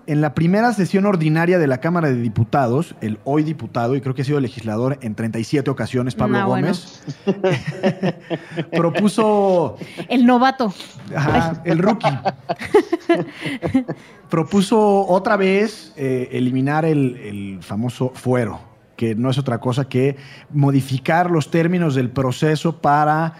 en 0.06 0.20
la 0.20 0.34
primera 0.34 0.72
sesión 0.72 1.06
ordinaria 1.06 1.58
de 1.58 1.66
la 1.66 1.78
Cámara 1.78 2.08
de 2.08 2.20
Diputados, 2.20 2.94
el 3.00 3.18
hoy 3.24 3.42
diputado, 3.42 3.96
y 3.96 4.00
creo 4.00 4.14
que 4.14 4.22
ha 4.22 4.24
sido 4.24 4.40
legislador 4.40 4.98
en 5.00 5.14
37 5.14 5.70
ocasiones, 5.70 6.14
Pablo 6.14 6.46
Gómez, 6.46 7.02
propuso... 8.72 9.76
El 10.08 10.26
novato. 10.26 10.72
Ajá, 11.14 11.62
el 11.64 11.78
rookie. 11.78 12.08
propuso 14.30 15.06
otra 15.06 15.36
vez 15.36 15.92
eh, 15.96 16.28
eliminar 16.32 16.84
el 16.84 17.58
famoso 17.62 18.10
fuero 18.14 18.73
que 18.96 19.14
no 19.14 19.30
es 19.30 19.38
otra 19.38 19.58
cosa 19.58 19.88
que 19.88 20.16
modificar 20.50 21.30
los 21.30 21.50
términos 21.50 21.94
del 21.94 22.10
proceso 22.10 22.80
para, 22.80 23.34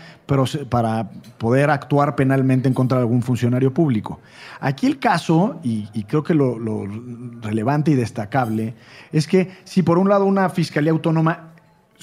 para 0.69 1.11
poder 1.39 1.71
actuar 1.71 2.17
penalmente 2.17 2.69
en 2.69 2.75
contra 2.75 2.99
de 2.99 3.03
algún 3.03 3.23
funcionario 3.23 3.73
público. 3.73 4.21
Aquí 4.61 4.87
el 4.87 4.99
caso, 4.99 5.61
y, 5.63 5.87
creo 6.05 6.23
que 6.23 6.35
lo, 6.35 6.59
lo 6.59 6.87
relevante 7.41 7.93
y 7.93 7.95
destacable, 7.95 8.75
es 9.13 9.27
que 9.27 9.51
si 9.65 9.83
por 9.83 9.99
un 9.99 10.09
lado 10.09 10.25
una 10.25 10.49
fiscalía 10.51 10.93
autónoma 10.93 11.54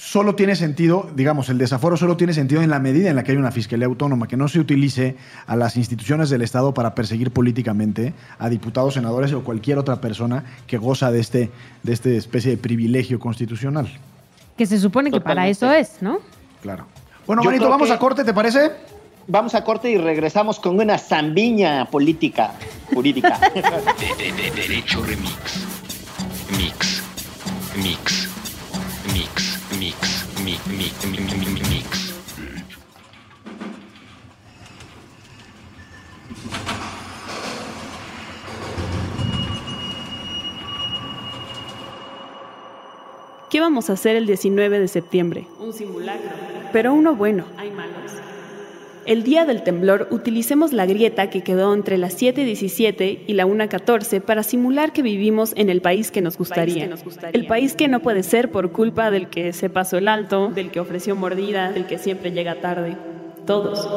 solo 0.04 0.34
tiene 0.34 0.56
sentido, 0.56 1.08
digamos, 1.14 1.48
el 1.48 1.58
desaforo 1.58 1.96
solo 1.96 2.16
tiene 2.16 2.34
sentido 2.34 2.60
en 2.60 2.70
la 2.70 2.80
medida 2.80 3.08
en 3.08 3.14
la 3.14 3.22
que 3.22 3.30
hay 3.30 3.38
una 3.38 3.52
fiscalía 3.52 3.86
autónoma, 3.86 4.26
que 4.26 4.36
no 4.36 4.48
se 4.48 4.58
utilice 4.58 5.16
a 5.46 5.54
las 5.54 5.76
instituciones 5.76 6.28
del 6.28 6.42
Estado 6.42 6.74
para 6.74 6.96
perseguir 6.96 7.30
políticamente 7.30 8.12
a 8.40 8.48
diputados, 8.48 8.94
senadores 8.94 9.32
o 9.32 9.44
cualquier 9.44 9.78
otra 9.78 10.00
persona 10.00 10.44
que 10.66 10.76
goza 10.76 11.12
de 11.12 11.20
este, 11.20 11.50
de 11.84 11.92
este 11.92 12.16
especie 12.16 12.50
de 12.50 12.56
privilegio 12.56 13.20
constitucional. 13.20 13.88
Que 14.56 14.66
se 14.66 14.80
supone 14.80 15.12
que 15.12 15.20
para 15.20 15.46
eso 15.46 15.70
es, 15.70 16.02
¿no? 16.02 16.18
Claro. 16.62 16.84
Bueno, 17.24 17.44
Manito, 17.44 17.70
vamos 17.70 17.90
a 17.92 17.98
corte, 17.98 18.24
¿te 18.24 18.34
parece? 18.34 18.72
Vamos 19.28 19.54
a 19.54 19.62
corte 19.62 19.88
y 19.88 19.98
regresamos 19.98 20.58
con 20.58 20.80
una 20.80 20.98
zambiña 20.98 21.84
política, 21.84 22.54
jurídica. 22.92 23.38
derecho 24.56 25.04
remix. 25.04 25.64
Mix. 26.58 27.02
Mix. 27.76 27.82
Mix. 27.84 28.31
Mix, 30.72 31.04
mix, 31.04 31.20
mix, 31.20 31.36
mix, 31.36 31.68
mix. 31.68 32.14
¿Qué 43.50 43.60
vamos 43.60 43.90
a 43.90 43.92
hacer 43.92 44.16
el 44.16 44.24
19 44.24 44.80
de 44.80 44.88
septiembre? 44.88 45.46
Un 45.60 45.74
simulacro. 45.74 46.30
Pero 46.72 46.94
uno 46.94 47.14
bueno. 47.14 47.44
Hay 47.58 47.70
malos. 47.70 48.12
El 49.04 49.24
día 49.24 49.44
del 49.44 49.62
temblor 49.62 50.06
utilicemos 50.10 50.72
la 50.72 50.86
grieta 50.86 51.28
que 51.28 51.42
quedó 51.42 51.74
entre 51.74 51.98
las 51.98 52.20
7.17 52.20 53.20
y 53.26 53.32
la 53.34 53.46
1.14 53.46 54.20
para 54.20 54.42
simular 54.42 54.92
que 54.92 55.02
vivimos 55.02 55.52
en 55.56 55.70
el 55.70 55.80
país 55.80 56.10
que, 56.10 56.20
nos 56.20 56.38
gustaría. 56.38 56.88
El 57.32 57.46
país 57.46 57.74
que 57.74 57.88
no 57.88 58.00
puede 58.00 58.22
ser 58.22 58.50
por 58.50 58.70
culpa 58.70 59.10
del 59.10 59.28
que 59.28 59.52
se 59.52 59.70
pasó 59.70 59.98
el 59.98 60.08
alto, 60.08 60.50
del 60.54 60.70
que 60.70 60.80
ofreció 60.80 61.16
mordida, 61.16 61.72
del 61.72 61.86
que 61.86 61.98
siempre 61.98 62.30
llega 62.30 62.60
tarde. 62.60 62.96
Todos. 63.46 63.88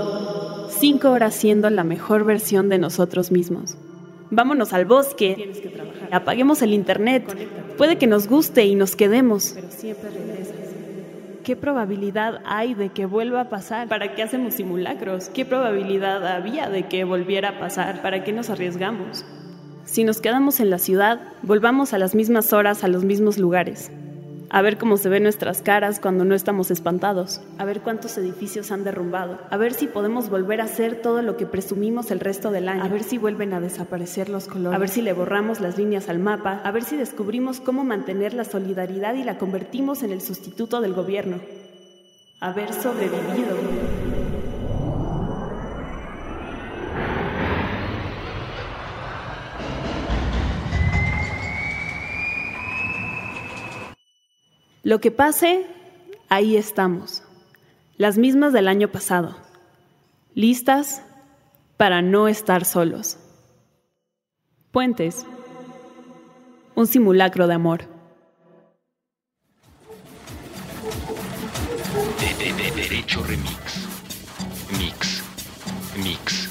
Cinco 0.79 1.11
horas 1.11 1.35
siendo 1.35 1.69
la 1.69 1.83
mejor 1.83 2.25
versión 2.25 2.69
de 2.69 2.79
nosotros 2.79 3.31
mismos. 3.31 3.77
Vámonos 4.31 4.73
al 4.73 4.85
bosque. 4.85 5.51
Apaguemos 6.11 6.61
el 6.63 6.73
internet. 6.73 7.23
Puede 7.77 7.97
que 7.97 8.07
nos 8.07 8.27
guste 8.27 8.65
y 8.65 8.75
nos 8.75 8.95
quedemos. 8.95 9.51
Pero 9.53 9.67
siempre 9.69 10.09
regresas. 10.09 10.54
¿Qué 11.45 11.55
probabilidad 11.55 12.41
hay 12.43 12.73
de 12.73 12.89
que 12.89 13.05
vuelva 13.05 13.41
a 13.41 13.49
pasar? 13.49 13.87
¿Para 13.87 14.15
qué 14.15 14.23
hacemos 14.23 14.55
simulacros? 14.55 15.29
¿Qué 15.29 15.45
probabilidad 15.45 16.25
había 16.25 16.69
de 16.69 16.87
que 16.87 17.03
volviera 17.03 17.49
a 17.49 17.59
pasar? 17.59 18.01
¿Para 18.01 18.23
qué 18.23 18.33
nos 18.33 18.49
arriesgamos? 18.49 19.23
Si 19.83 20.03
nos 20.03 20.21
quedamos 20.21 20.59
en 20.59 20.71
la 20.71 20.79
ciudad, 20.79 21.21
volvamos 21.43 21.93
a 21.93 21.99
las 21.99 22.15
mismas 22.15 22.51
horas, 22.51 22.83
a 22.83 22.87
los 22.87 23.03
mismos 23.03 23.37
lugares 23.37 23.91
a 24.49 24.61
ver 24.61 24.77
cómo 24.77 24.97
se 24.97 25.09
ven 25.09 25.23
nuestras 25.23 25.61
caras 25.61 25.99
cuando 25.99 26.25
no 26.25 26.35
estamos 26.35 26.71
espantados, 26.71 27.41
a 27.57 27.65
ver 27.65 27.81
cuántos 27.81 28.17
edificios 28.17 28.71
han 28.71 28.83
derrumbado, 28.83 29.39
a 29.49 29.57
ver 29.57 29.73
si 29.73 29.87
podemos 29.87 30.29
volver 30.29 30.61
a 30.61 30.65
hacer 30.65 31.01
todo 31.01 31.21
lo 31.21 31.37
que 31.37 31.45
presumimos 31.45 32.11
el 32.11 32.19
resto 32.19 32.51
del 32.51 32.69
año, 32.69 32.83
a 32.83 32.87
ver 32.87 33.03
si 33.03 33.17
vuelven 33.17 33.53
a 33.53 33.59
desaparecer 33.59 34.29
los 34.29 34.47
colores, 34.47 34.75
a 34.75 34.79
ver 34.79 34.89
si 34.89 35.01
le 35.01 35.13
borramos 35.13 35.59
las 35.59 35.77
líneas 35.77 36.09
al 36.09 36.19
mapa, 36.19 36.61
a 36.63 36.71
ver 36.71 36.83
si 36.83 36.97
descubrimos 36.97 37.59
cómo 37.59 37.83
mantener 37.83 38.33
la 38.33 38.43
solidaridad 38.43 39.15
y 39.15 39.23
la 39.23 39.37
convertimos 39.37 40.03
en 40.03 40.11
el 40.11 40.21
sustituto 40.21 40.81
del 40.81 40.93
gobierno. 40.93 41.39
Haber 42.39 42.73
sobrevivido. 42.73 44.24
Lo 54.85 55.01
que 55.01 55.09
pase, 55.09 55.65
ahí 56.29 56.55
estamos. 56.55 57.23
Las 57.97 58.19
mismas 58.19 58.53
del 58.53 58.67
año 58.67 58.91
pasado. 58.91 59.35
Listas 60.35 61.01
para 61.75 62.03
no 62.03 62.27
estar 62.27 62.65
solos. 62.65 63.17
Puentes. 64.69 65.25
Un 66.75 66.85
simulacro 66.85 67.47
de 67.47 67.55
amor. 67.55 67.85
derecho 72.75 73.23
Remix. 73.23 73.87
Mix. 74.77 75.23
Mix. 76.03 76.49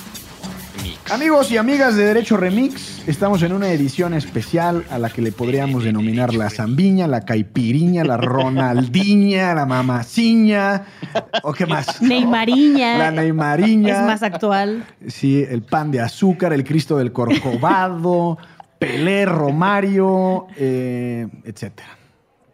Mix. 0.82 1.12
Amigos 1.12 1.52
y 1.52 1.56
amigas 1.56 1.94
de 1.94 2.06
Derecho 2.06 2.36
Remix, 2.36 2.93
estamos 3.06 3.42
en 3.42 3.52
una 3.52 3.70
edición 3.70 4.14
especial 4.14 4.84
a 4.90 4.98
la 4.98 5.10
que 5.10 5.20
le 5.20 5.32
podríamos 5.32 5.84
denominar 5.84 6.34
la 6.34 6.48
zambiña, 6.48 7.06
la 7.06 7.20
caipiriña, 7.22 8.04
la 8.04 8.16
ronaldiña, 8.16 9.54
la 9.54 9.66
mamaciña, 9.66 10.84
o 11.42 11.52
qué 11.52 11.66
más. 11.66 12.00
Neymariña. 12.00 12.98
La 12.98 13.10
Neymariña. 13.10 14.00
Es 14.00 14.06
más 14.06 14.22
actual. 14.22 14.84
Sí, 15.06 15.44
el 15.48 15.62
pan 15.62 15.90
de 15.90 16.00
azúcar, 16.00 16.52
el 16.52 16.64
Cristo 16.64 16.96
del 16.96 17.12
Corcovado, 17.12 18.38
Pelé, 18.78 19.26
Romario, 19.26 20.46
eh, 20.56 21.28
etcétera. 21.44 21.90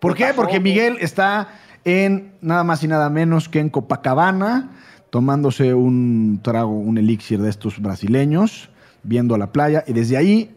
¿Por 0.00 0.14
qué? 0.14 0.32
Porque 0.34 0.58
Miguel 0.58 0.96
está 1.00 1.48
en 1.84 2.32
nada 2.40 2.64
más 2.64 2.82
y 2.82 2.88
nada 2.88 3.08
menos 3.08 3.48
que 3.48 3.60
en 3.60 3.68
Copacabana, 3.70 4.70
tomándose 5.10 5.74
un 5.74 6.40
trago, 6.42 6.72
un 6.72 6.98
elixir 6.98 7.40
de 7.40 7.50
estos 7.50 7.80
brasileños, 7.80 8.70
viendo 9.02 9.34
a 9.34 9.38
la 9.38 9.52
playa, 9.52 9.84
y 9.86 9.92
desde 9.92 10.16
ahí 10.16 10.54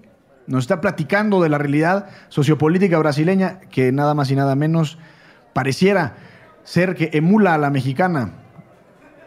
nos 0.48 0.64
está 0.64 0.82
platicando 0.82 1.42
de 1.42 1.50
la 1.50 1.58
realidad 1.58 2.10
sociopolítica 2.30 2.98
brasileña 2.98 3.60
que 3.72 3.92
nada 3.92 4.14
más 4.14 4.30
y 4.32 4.36
nada 4.36 4.56
menos 4.56 4.98
pareciera 5.54 6.18
ser 6.64 6.96
que 6.96 7.10
emula 7.14 7.54
a 7.54 7.58
la 7.58 7.70
mexicana. 7.70 8.34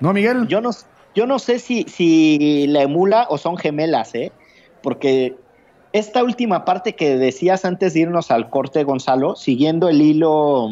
¿No, 0.00 0.12
Miguel? 0.12 0.46
Yo 0.46 0.60
no, 0.60 0.70
yo 1.14 1.26
no 1.26 1.38
sé 1.38 1.58
si, 1.58 1.84
si 1.84 2.66
la 2.66 2.82
emula 2.82 3.26
o 3.30 3.38
son 3.38 3.56
gemelas, 3.56 4.14
¿eh? 4.14 4.32
Porque 4.82 5.36
esta 5.92 6.22
última 6.22 6.64
parte 6.64 6.94
que 6.94 7.16
decías 7.16 7.64
antes 7.64 7.94
de 7.94 8.00
irnos 8.00 8.30
al 8.30 8.50
corte, 8.50 8.84
Gonzalo, 8.84 9.36
siguiendo 9.36 9.88
el 9.88 10.02
hilo 10.02 10.68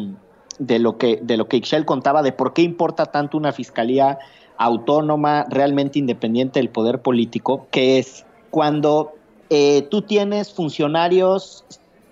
de 0.59 0.79
lo 0.79 0.97
que, 0.97 1.19
de 1.21 1.37
lo 1.37 1.47
que 1.47 1.57
Ixchel 1.57 1.85
contaba 1.85 2.21
de 2.21 2.31
por 2.31 2.53
qué 2.53 2.61
importa 2.61 3.07
tanto 3.07 3.37
una 3.37 3.51
fiscalía 3.51 4.19
autónoma, 4.57 5.45
realmente 5.49 5.99
independiente 5.99 6.59
del 6.59 6.69
poder 6.69 7.01
político, 7.01 7.67
que 7.71 7.99
es 7.99 8.24
cuando 8.55 9.15
eh, 9.49 9.85
tú 9.91 10.01
tienes 10.03 10.53
funcionarios 10.53 11.65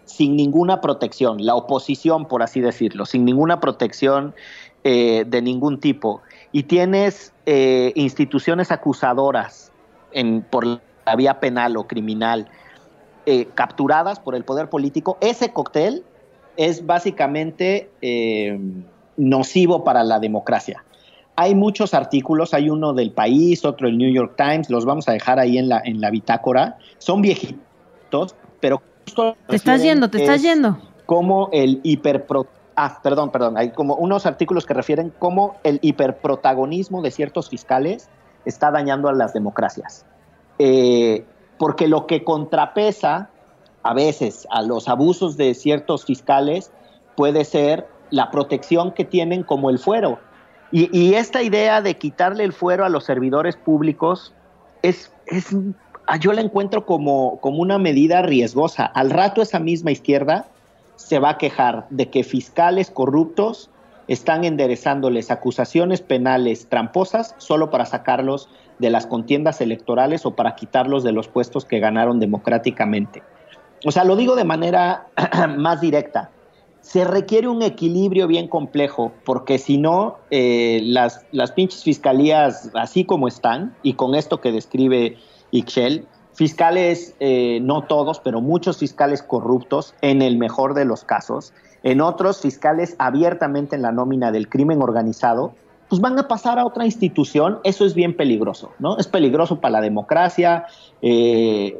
sin 0.03 0.35
ninguna 0.35 0.81
protección, 0.81 1.45
la 1.45 1.55
oposición, 1.55 2.25
por 2.27 2.43
así 2.43 2.59
decirlo, 2.59 3.05
sin 3.05 3.23
ninguna 3.23 3.61
protección 3.61 4.35
eh, 4.83 5.23
de 5.25 5.41
ningún 5.41 5.79
tipo, 5.79 6.21
y 6.51 6.63
tienes 6.63 7.31
eh, 7.45 7.93
instituciones 7.95 8.73
acusadoras 8.73 9.71
en, 10.11 10.41
por 10.41 10.65
la 10.65 11.15
vía 11.15 11.39
penal 11.39 11.77
o 11.77 11.87
criminal 11.87 12.49
capturadas 13.55 14.19
por 14.19 14.35
el 14.35 14.43
poder 14.43 14.69
político, 14.69 15.17
ese 15.21 15.53
cóctel 15.53 16.03
es 16.57 16.85
básicamente 16.85 17.89
nocivo 19.15 19.85
para 19.85 20.03
la 20.03 20.19
democracia. 20.19 20.83
Hay 21.35 21.55
muchos 21.55 21.93
artículos, 21.93 22.53
hay 22.53 22.69
uno 22.69 22.93
del 22.93 23.11
país, 23.11 23.65
otro 23.65 23.87
del 23.87 23.97
New 23.97 24.11
York 24.11 24.35
Times, 24.37 24.69
los 24.69 24.85
vamos 24.85 25.09
a 25.09 25.13
dejar 25.13 25.39
ahí 25.39 25.57
en 25.57 25.67
la, 25.67 25.81
en 25.83 25.99
la 25.99 26.11
bitácora. 26.11 26.77
Son 26.99 27.21
viejitos, 27.21 28.35
pero 28.59 28.81
justo 29.05 29.35
Te 29.47 29.55
estás 29.55 29.81
yendo, 29.81 30.09
te 30.09 30.21
estás 30.21 30.41
yendo. 30.41 30.77
Como 31.05 31.49
el 31.51 31.79
hiperpro... 31.83 32.47
Ah, 32.75 32.99
perdón, 33.03 33.31
perdón. 33.31 33.57
Hay 33.57 33.71
como 33.71 33.95
unos 33.95 34.25
artículos 34.25 34.65
que 34.65 34.73
refieren 34.73 35.13
cómo 35.19 35.57
el 35.63 35.79
hiperprotagonismo 35.81 37.01
de 37.01 37.11
ciertos 37.11 37.49
fiscales 37.49 38.09
está 38.45 38.71
dañando 38.71 39.09
a 39.09 39.13
las 39.13 39.33
democracias. 39.33 40.05
Eh, 40.59 41.25
porque 41.57 41.87
lo 41.87 42.07
que 42.07 42.23
contrapesa 42.23 43.29
a 43.83 43.93
veces 43.93 44.47
a 44.49 44.61
los 44.61 44.87
abusos 44.87 45.37
de 45.37 45.53
ciertos 45.53 46.05
fiscales 46.05 46.71
puede 47.15 47.45
ser 47.45 47.87
la 48.09 48.31
protección 48.31 48.91
que 48.91 49.05
tienen 49.05 49.43
como 49.43 49.69
el 49.69 49.79
fuero. 49.79 50.19
Y, 50.75 51.13
esta 51.13 51.43
idea 51.43 51.83
de 51.83 51.97
quitarle 51.97 52.43
el 52.43 52.51
fuero 52.51 52.83
a 52.83 52.89
los 52.89 53.03
servidores 53.03 53.55
públicos 53.55 54.33
es, 54.81 55.11
es 55.27 55.55
yo 56.19 56.33
la 56.33 56.41
encuentro 56.41 56.87
como, 56.87 57.39
como 57.41 57.59
una 57.59 57.77
medida 57.77 58.23
riesgosa. 58.23 58.83
Al 58.87 59.11
rato 59.11 59.43
esa 59.43 59.59
misma 59.59 59.91
izquierda 59.91 60.47
se 60.95 61.19
va 61.19 61.29
a 61.29 61.37
quejar 61.37 61.85
de 61.91 62.09
que 62.09 62.23
fiscales 62.23 62.89
corruptos 62.89 63.69
están 64.07 64.45
enderezándoles 64.45 65.29
acusaciones 65.29 66.01
penales 66.01 66.67
tramposas 66.69 67.35
solo 67.37 67.69
para 67.69 67.85
sacarlos 67.85 68.49
de 68.79 68.89
las 68.89 69.05
contiendas 69.05 69.61
electorales 69.61 70.25
o 70.25 70.31
para 70.35 70.55
quitarlos 70.55 71.03
de 71.03 71.11
los 71.11 71.27
puestos 71.27 71.65
que 71.65 71.79
ganaron 71.79 72.19
democráticamente. 72.19 73.21
O 73.85 73.91
sea, 73.91 74.05
lo 74.05 74.15
digo 74.15 74.35
de 74.35 74.43
manera 74.43 75.05
más 75.55 75.81
directa 75.81 76.31
se 76.83 77.05
requiere 77.05 77.47
un 77.47 77.61
equilibrio 77.61 78.27
bien 78.27 78.49
complejo, 78.49 79.13
porque 79.23 79.57
si 79.57 79.77
no, 79.77 80.17
eh, 80.31 80.81
las, 80.83 81.25
las 81.31 81.53
pinches 81.53 81.81
fiscalías, 81.81 82.71
así 82.73 83.05
como 83.05 83.29
están, 83.29 83.73
y 83.83 83.93
con 83.93 84.15
esto 84.15 84.41
que 84.41 84.51
describe 84.51 85.15
Ixchel, 85.51 86.05
fiscales, 86.33 87.15
eh, 87.21 87.59
no 87.61 87.83
todos, 87.83 88.19
pero 88.19 88.41
muchos 88.41 88.79
fiscales 88.79 89.23
corruptos, 89.23 89.95
en 90.01 90.21
el 90.21 90.37
mejor 90.37 90.73
de 90.73 90.83
los 90.83 91.05
casos, 91.05 91.53
en 91.83 92.01
otros 92.01 92.41
fiscales 92.41 92.97
abiertamente 92.99 93.77
en 93.77 93.81
la 93.81 93.93
nómina 93.93 94.33
del 94.33 94.49
crimen 94.49 94.81
organizado, 94.81 95.53
pues 95.87 96.01
van 96.01 96.19
a 96.19 96.27
pasar 96.27 96.59
a 96.59 96.65
otra 96.65 96.83
institución, 96.83 97.59
eso 97.63 97.85
es 97.85 97.93
bien 97.93 98.17
peligroso, 98.17 98.71
¿no? 98.79 98.97
Es 98.97 99.07
peligroso 99.07 99.61
para 99.61 99.73
la 99.73 99.81
democracia, 99.81 100.65
eh, 101.01 101.79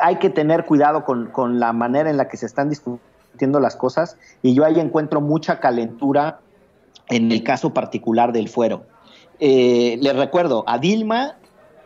hay 0.00 0.16
que 0.16 0.28
tener 0.28 0.64
cuidado 0.64 1.04
con, 1.04 1.26
con 1.28 1.60
la 1.60 1.72
manera 1.72 2.10
en 2.10 2.16
la 2.16 2.26
que 2.26 2.36
se 2.36 2.46
están 2.46 2.68
discutiendo 2.68 3.13
las 3.60 3.76
cosas 3.76 4.16
y 4.42 4.54
yo 4.54 4.64
ahí 4.64 4.78
encuentro 4.80 5.20
mucha 5.20 5.60
calentura 5.60 6.40
en 7.08 7.32
el 7.32 7.42
caso 7.42 7.74
particular 7.74 8.32
del 8.32 8.48
fuero. 8.48 8.84
Eh, 9.40 9.98
les 10.00 10.16
recuerdo, 10.16 10.64
a 10.66 10.78
Dilma 10.78 11.36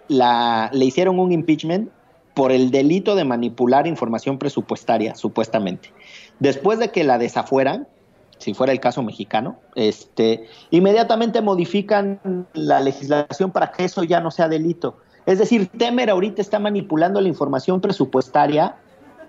la, 0.08 0.70
le 0.72 0.84
hicieron 0.84 1.18
un 1.18 1.32
impeachment 1.32 1.90
por 2.34 2.52
el 2.52 2.70
delito 2.70 3.16
de 3.16 3.24
manipular 3.24 3.86
información 3.86 4.38
presupuestaria, 4.38 5.16
supuestamente. 5.16 5.92
Después 6.38 6.78
de 6.78 6.90
que 6.90 7.02
la 7.02 7.18
desafueran, 7.18 7.88
si 8.38 8.54
fuera 8.54 8.72
el 8.72 8.78
caso 8.78 9.02
mexicano, 9.02 9.58
este, 9.74 10.46
inmediatamente 10.70 11.40
modifican 11.40 12.46
la 12.54 12.78
legislación 12.78 13.50
para 13.50 13.72
que 13.72 13.84
eso 13.84 14.04
ya 14.04 14.20
no 14.20 14.30
sea 14.30 14.48
delito. 14.48 14.98
Es 15.26 15.40
decir, 15.40 15.66
Temer 15.66 16.10
ahorita 16.10 16.40
está 16.40 16.60
manipulando 16.60 17.20
la 17.20 17.28
información 17.28 17.80
presupuestaria 17.80 18.76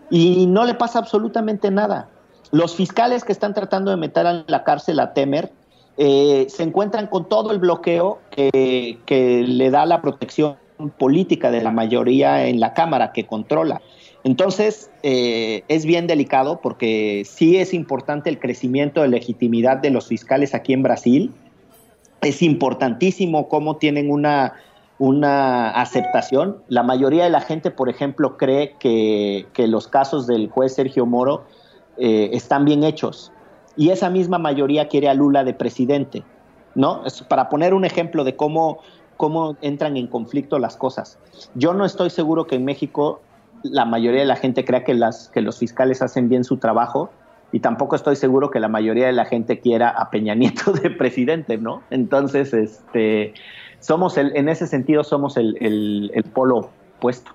y 0.09 0.45
no 0.47 0.65
le 0.65 0.73
pasa 0.73 0.99
absolutamente 0.99 1.71
nada. 1.71 2.09
Los 2.51 2.75
fiscales 2.75 3.23
que 3.23 3.31
están 3.31 3.53
tratando 3.53 3.91
de 3.91 3.97
meter 3.97 4.25
a 4.25 4.43
la 4.47 4.63
cárcel 4.63 4.99
a 4.99 5.13
Temer 5.13 5.51
eh, 5.97 6.47
se 6.49 6.63
encuentran 6.63 7.07
con 7.07 7.27
todo 7.27 7.51
el 7.51 7.59
bloqueo 7.59 8.19
que, 8.31 9.45
le 9.45 9.69
da 9.69 9.85
la 9.85 10.01
protección 10.01 10.55
política 10.97 11.51
de 11.51 11.61
la 11.61 11.71
mayoría 11.71 12.47
en 12.47 12.59
la 12.59 12.73
Cámara 12.73 13.11
que 13.11 13.25
controla. 13.25 13.81
Entonces, 14.23 14.89
eh, 15.03 15.63
es 15.67 15.85
bien 15.85 16.07
delicado 16.07 16.59
porque 16.61 17.23
sí 17.25 17.57
es 17.57 17.73
importante 17.73 18.29
el 18.29 18.39
crecimiento 18.39 19.01
de 19.01 19.09
legitimidad 19.09 19.77
de 19.77 19.91
los 19.91 20.07
fiscales 20.07 20.55
aquí 20.55 20.73
en 20.73 20.83
Brasil. 20.83 21.33
Es 22.21 22.41
importantísimo 22.41 23.47
cómo 23.47 23.77
tienen 23.77 24.09
una 24.09 24.53
una 24.99 25.71
aceptación. 25.71 26.61
La 26.67 26.83
mayoría 26.83 27.23
de 27.23 27.29
la 27.29 27.41
gente, 27.41 27.71
por 27.71 27.89
ejemplo, 27.89 28.37
cree 28.37 28.75
que, 28.79 29.47
los 29.67 29.87
casos 29.87 30.27
del 30.27 30.49
juez 30.49 30.75
Sergio 30.75 31.05
Moro 31.05 31.45
eh, 31.97 32.29
están 32.33 32.65
bien 32.65 32.83
hechos. 32.83 33.31
Y 33.75 33.89
esa 33.89 34.09
misma 34.09 34.37
mayoría 34.37 34.89
quiere 34.89 35.09
a 35.09 35.13
Lula 35.13 35.43
de 35.43 35.53
presidente. 35.53 36.23
¿no? 36.75 37.05
Es 37.05 37.21
para 37.23 37.49
poner 37.49 37.73
un 37.73 37.85
ejemplo 37.85 38.23
de 38.23 38.35
cómo, 38.35 38.79
cómo 39.17 39.57
entran 39.61 39.97
en 39.97 40.07
conflicto 40.07 40.59
las 40.59 40.77
cosas. 40.77 41.17
Yo 41.55 41.73
no 41.73 41.85
estoy 41.85 42.09
seguro 42.09 42.45
que 42.45 42.55
en 42.55 42.65
México 42.65 43.21
la 43.63 43.85
mayoría 43.85 44.21
de 44.21 44.27
la 44.27 44.35
gente 44.35 44.63
crea 44.63 44.83
que, 44.83 44.93
las, 44.93 45.29
que 45.29 45.41
los 45.41 45.57
fiscales 45.59 46.01
hacen 46.01 46.29
bien 46.29 46.43
su 46.43 46.57
trabajo 46.57 47.09
y 47.51 47.59
tampoco 47.59 47.95
estoy 47.95 48.15
seguro 48.15 48.51
que 48.51 48.59
la 48.59 48.67
mayoría 48.67 49.07
de 49.07 49.13
la 49.13 49.25
gente 49.25 49.59
quiera 49.59 49.89
a 49.89 50.09
Peña 50.09 50.35
Nieto 50.35 50.71
de 50.83 50.89
presidente, 50.91 51.57
¿no? 51.57 51.81
Entonces, 51.89 52.53
este, 52.53 53.33
somos 53.79 54.17
el, 54.17 54.35
en 54.35 54.49
ese 54.49 54.67
sentido 54.67 55.03
somos 55.03 55.37
el, 55.37 55.57
el, 56.13 56.23
polo 56.23 56.69
opuesto. 56.97 57.31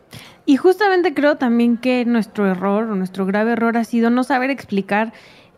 Y 0.46 0.57
justamente 0.57 1.14
creo 1.14 1.37
también 1.37 1.78
que 1.78 2.04
nuestro 2.04 2.46
error, 2.46 2.87
nuestro 2.87 3.26
grave 3.26 3.52
error 3.52 3.76
ha 3.76 3.85
sido 3.85 4.11
no 4.11 4.24
saber 4.24 4.50
explicar 4.50 5.12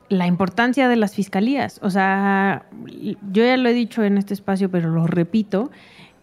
la 0.08 0.26
importancia 0.26 0.88
de 0.88 0.96
las 0.96 1.14
fiscalías. 1.14 1.80
O 1.82 1.90
sea, 1.90 2.66
yo 3.32 3.44
ya 3.44 3.56
lo 3.56 3.68
he 3.68 3.72
dicho 3.72 4.04
en 4.04 4.18
este 4.18 4.34
espacio, 4.34 4.70
pero 4.70 4.90
lo 4.90 5.06
repito, 5.06 5.70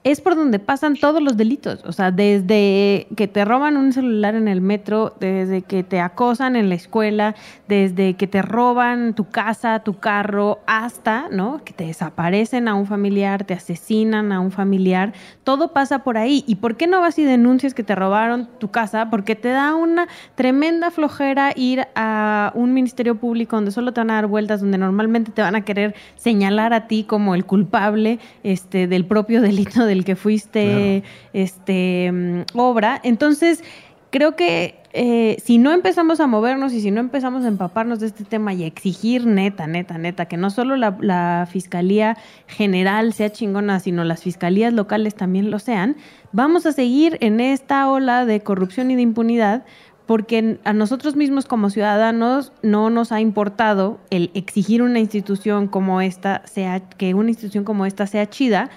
es 0.04 0.20
por 0.20 0.36
donde 0.36 0.60
pasan 0.60 0.96
todos 0.96 1.22
los 1.22 1.38
delitos. 1.38 1.84
O 1.86 1.94
sea, 1.94 2.12
desde 2.12 3.08
que 3.16 3.28
te 3.28 3.46
roban 3.46 3.78
un 3.78 3.94
celular 3.94 4.36
en 4.36 4.48
el 4.50 4.60
metro, 4.60 5.16
desde 5.20 5.62
que 5.62 5.84
te 5.84 6.02
acosan 6.02 6.56
en 6.56 6.68
la 6.68 6.76
escuela, 6.76 7.36
desde 7.70 8.16
que 8.16 8.28
te 8.28 8.42
roban 8.42 9.14
tu 9.14 9.30
casa, 9.30 9.80
tu 9.80 10.00
carro, 10.00 10.60
hasta, 10.68 11.30
¿no? 11.32 11.64
Que 11.64 11.72
te 11.72 11.86
desaparecen 11.86 12.68
a 12.68 12.76
un 12.76 12.86
familiar, 12.86 13.46
te 13.46 13.54
asesinan 13.54 14.34
a 14.34 14.42
un 14.42 14.52
familiar. 14.52 15.14
Todo 15.46 15.72
pasa 15.72 16.04
por 16.04 16.18
ahí. 16.18 16.44
¿Y 16.48 16.56
por 16.56 16.76
qué 16.76 16.86
no 16.86 17.00
vas 17.00 17.18
y 17.18 17.24
denuncias 17.24 17.74
que 17.74 17.84
te 17.84 17.96
robaron 17.96 18.50
tu 18.60 18.72
casa? 18.72 19.10
Porque 19.10 19.36
te 19.36 19.50
da 19.50 19.74
una 19.74 20.08
tremenda 20.36 20.92
flojera 20.92 21.54
ir 21.56 21.88
a 21.96 22.52
un 22.56 22.74
ministerio 22.74 23.16
público 23.16 23.56
donde 23.56 23.72
solo 23.72 23.94
te 23.94 24.02
van 24.02 24.12
a 24.12 24.16
dar 24.16 24.28
vueltas, 24.28 24.60
donde 24.60 24.78
normalmente 24.78 25.32
te 25.32 25.42
van 25.42 25.56
a 25.56 25.62
querer 25.62 25.96
señalar 26.16 26.74
a 26.74 26.88
ti 26.88 27.06
como 27.06 27.36
el 27.36 27.46
culpable 27.46 28.20
este, 28.44 28.88
del 28.88 29.06
propio 29.06 29.42
delito 29.42 29.86
del 29.94 30.06
que 30.06 30.16
fuiste 30.16 31.04
este, 31.34 32.12
mm, 32.12 32.58
obra. 32.58 33.00
Entonces, 33.04 33.64
creo 34.10 34.36
que 34.36 34.80
eh, 34.94 35.38
si 35.44 35.58
no 35.58 35.72
empezamos 35.72 36.20
a 36.20 36.28
movernos 36.28 36.74
y 36.74 36.82
si 36.82 36.92
no 36.92 37.00
empezamos 37.00 37.46
a 37.46 37.48
empaparnos 37.48 38.00
de 38.00 38.08
este 38.08 38.24
tema 38.24 38.54
y 38.54 38.64
a 38.64 38.68
exigir 38.68 39.26
neta, 39.26 39.66
neta, 39.66 39.98
neta, 39.98 40.26
que 40.26 40.38
no 40.38 40.50
solo 40.50 40.76
la, 40.76 40.96
la, 41.00 41.48
Fiscalía 41.50 42.18
General 42.48 43.14
sea 43.14 43.32
chingona, 43.32 43.80
sino 43.80 44.04
las 44.04 44.22
fiscalías 44.22 44.72
locales 44.72 45.16
también 45.16 45.50
lo 45.50 45.58
sean, 45.58 45.96
vamos 46.32 46.66
a 46.66 46.74
seguir 46.74 47.18
en 47.22 47.40
esta 47.40 47.90
ola 47.90 48.26
de 48.26 48.42
corrupción 48.42 48.92
y 48.92 48.96
de 48.96 49.02
impunidad 49.02 49.64
porque 50.06 50.60
a 50.64 50.74
nosotros 50.74 51.16
mismos 51.16 51.46
como 51.46 51.70
ciudadanos 51.70 52.52
no 52.62 52.90
nos 52.90 53.12
ha 53.12 53.22
importado 53.22 54.00
el 54.10 54.32
exigir 54.34 54.82
una 54.82 55.00
institución 55.00 55.68
como 55.68 56.02
esta 56.02 56.46
sea 56.46 56.82
que 56.82 57.14
una 57.14 57.30
institución 57.30 57.64
como 57.64 57.86
esta 57.86 58.06
sea 58.06 58.30
chida 58.30 58.70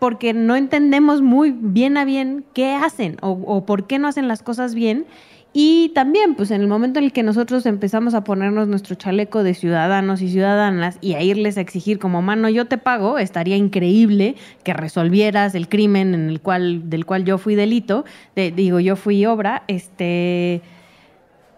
porque 0.00 0.32
no 0.32 0.56
entendemos 0.56 1.22
muy 1.22 1.54
bien 1.56 1.96
a 1.96 2.04
bien 2.04 2.44
qué 2.54 2.72
hacen 2.72 3.18
o, 3.20 3.64
por 3.66 3.86
qué 3.86 4.00
no 4.00 4.08
hacen 4.08 4.26
las 4.26 4.42
cosas 4.42 4.74
bien. 4.74 5.06
Y 5.52 5.90
también, 5.96 6.36
pues 6.36 6.52
en 6.52 6.60
el 6.60 6.68
momento 6.68 7.00
en 7.00 7.06
el 7.06 7.12
que 7.12 7.24
nosotros 7.24 7.66
empezamos 7.66 8.14
a 8.14 8.22
ponernos 8.22 8.68
nuestro 8.68 8.94
chaleco 8.94 9.42
de 9.42 9.52
ciudadanos 9.54 10.22
y 10.22 10.30
ciudadanas 10.30 10.96
y 11.00 11.14
a 11.14 11.22
irles 11.22 11.58
a 11.58 11.60
exigir 11.60 11.98
como 11.98 12.22
mano 12.22 12.48
yo 12.48 12.66
te 12.66 12.78
pago, 12.78 13.18
estaría 13.18 13.56
increíble 13.56 14.36
que 14.62 14.72
resolvieras 14.72 15.56
el 15.56 15.68
crimen 15.68 16.14
en 16.14 16.30
el 16.30 16.40
cual, 16.40 16.88
del 16.88 17.04
cual 17.04 17.24
yo 17.24 17.36
fui 17.36 17.56
delito, 17.56 18.04
digo 18.36 18.78
yo 18.78 18.94
fui 18.94 19.26
obra, 19.26 19.64
este 19.66 20.62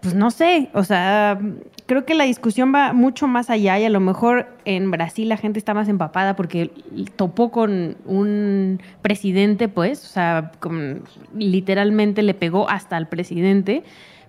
pues 0.03 0.15
no 0.15 0.31
sé, 0.31 0.69
o 0.73 0.83
sea, 0.83 1.39
creo 1.85 2.05
que 2.05 2.13
la 2.13 2.25
discusión 2.25 2.73
va 2.75 2.91
mucho 2.91 3.25
más 3.25 3.49
allá 3.49 3.79
y 3.79 3.85
a 3.85 3.89
lo 3.89 4.01
mejor 4.01 4.47
en 4.65 4.91
Brasil 4.91 5.29
la 5.29 5.37
gente 5.37 5.59
está 5.59 5.73
más 5.73 5.87
empapada 5.87 6.35
porque 6.35 6.71
topó 7.15 7.51
con 7.51 7.95
un 8.05 8.81
presidente, 9.01 9.69
pues, 9.69 10.03
o 10.03 10.07
sea, 10.07 10.51
literalmente 11.33 12.21
le 12.21 12.33
pegó 12.33 12.69
hasta 12.69 12.97
al 12.97 13.07
presidente, 13.07 13.83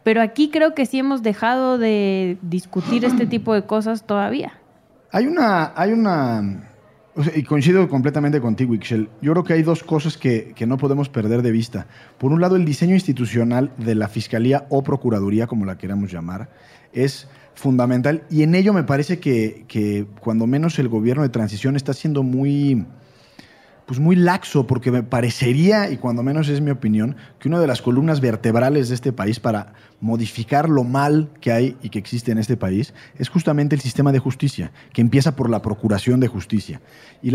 pero 0.05 0.23
aquí 0.23 0.49
creo 0.49 0.77
que 0.77 0.87
sí 0.87 1.01
hemos 1.01 1.25
dejado 1.25 1.77
de 1.77 2.39
discutir 2.43 3.05
este 3.05 3.27
tipo 3.27 3.53
de 3.53 3.67
cosas 3.67 4.07
todavía. 4.07 4.53
Hay 5.11 5.27
una, 5.27 5.73
hay 5.75 5.91
una 5.91 6.71
y 7.35 7.43
coincido 7.45 7.89
completamente 7.89 8.41
contigo, 8.41 8.75
Ixchel. 8.75 9.09
Yo 9.23 9.33
creo 9.33 9.45
que 9.45 9.53
hay 9.53 9.63
dos 9.63 9.85
cosas 9.85 10.17
que, 10.19 10.53
que, 10.55 10.67
no 10.67 10.77
podemos 10.77 11.09
perder 11.09 11.43
de 11.43 11.53
vista. 11.53 11.87
Por 12.19 12.33
un 12.33 12.41
lado, 12.41 12.57
el 12.57 12.65
diseño 12.65 12.95
institucional 12.95 13.71
de 13.77 13.95
la 13.95 14.09
Fiscalía 14.09 14.67
o 14.69 14.83
Procuraduría, 14.83 15.47
como 15.47 15.65
la 15.65 15.79
queramos 15.79 16.11
llamar, 16.11 16.49
es 16.93 17.29
fundamental 17.55 18.25
y 18.31 18.43
en 18.43 18.55
ello 18.55 18.73
me 18.73 18.83
parece 18.83 19.21
que, 19.21 19.65
que 19.69 20.07
cuando 20.21 20.47
menos 20.47 20.79
el 20.79 20.89
gobierno 20.89 21.23
de 21.23 21.29
transición 21.29 21.77
está 21.77 21.93
siendo 21.93 22.23
muy 22.23 22.85
pues 23.87 24.01
muy 24.01 24.17
laxo, 24.17 24.67
porque 24.67 24.91
me 24.91 25.03
parecería, 25.03 25.91
y 25.91 25.99
cuando 25.99 26.23
menos 26.23 26.49
es 26.49 26.61
mi 26.61 26.71
opinión, 26.71 27.17
que 27.39 27.49
una 27.49 27.61
de 27.61 27.67
las 27.67 27.83
columnas 27.83 28.21
vertebrales 28.21 28.89
de 28.89 28.95
este 28.95 29.13
país 29.13 29.41
para 29.41 29.75
modificar 30.01 30.71
lo 30.71 30.85
mal 30.85 31.31
que 31.41 31.53
hay 31.53 31.77
y 31.83 31.91
que 31.91 31.99
existe 31.99 32.33
en 32.33 32.39
este 32.39 32.57
país 32.57 32.95
es 33.19 33.29
justamente 33.29 33.75
el 33.75 33.83
sistema 33.83 34.11
de 34.13 34.19
justicia, 34.19 34.73
que 34.93 35.03
empieza 35.03 35.37
por 35.37 35.51
la 35.51 35.61
procuración 35.61 36.21
de 36.21 36.29
justicia. 36.29 36.81
Y, 37.23 37.31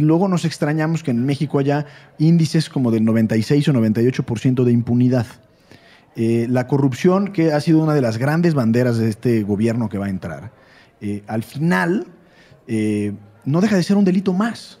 luego 0.00 0.28
nos 0.28 0.44
extrañamos 0.44 1.02
que 1.02 1.10
en 1.10 1.26
México 1.26 1.58
haya 1.58 1.86
índices 2.18 2.68
como 2.68 2.90
del 2.92 3.04
96 3.04 3.68
o 3.68 3.72
98% 3.72 4.62
de 4.62 4.72
impunidad. 4.72 5.26
Eh, 6.14 6.46
la 6.48 6.66
corrupción, 6.66 7.32
que 7.32 7.52
ha 7.52 7.60
sido 7.60 7.82
una 7.82 7.94
de 7.94 8.00
las 8.00 8.18
grandes 8.18 8.54
banderas 8.54 8.98
de 8.98 9.08
este 9.08 9.42
gobierno 9.42 9.88
que 9.88 9.98
va 9.98 10.06
a 10.06 10.10
entrar, 10.10 10.52
eh, 11.00 11.22
al 11.26 11.42
final 11.42 12.06
eh, 12.68 13.12
no 13.44 13.60
deja 13.60 13.76
de 13.76 13.82
ser 13.82 13.96
un 13.96 14.04
delito 14.04 14.32
más 14.32 14.80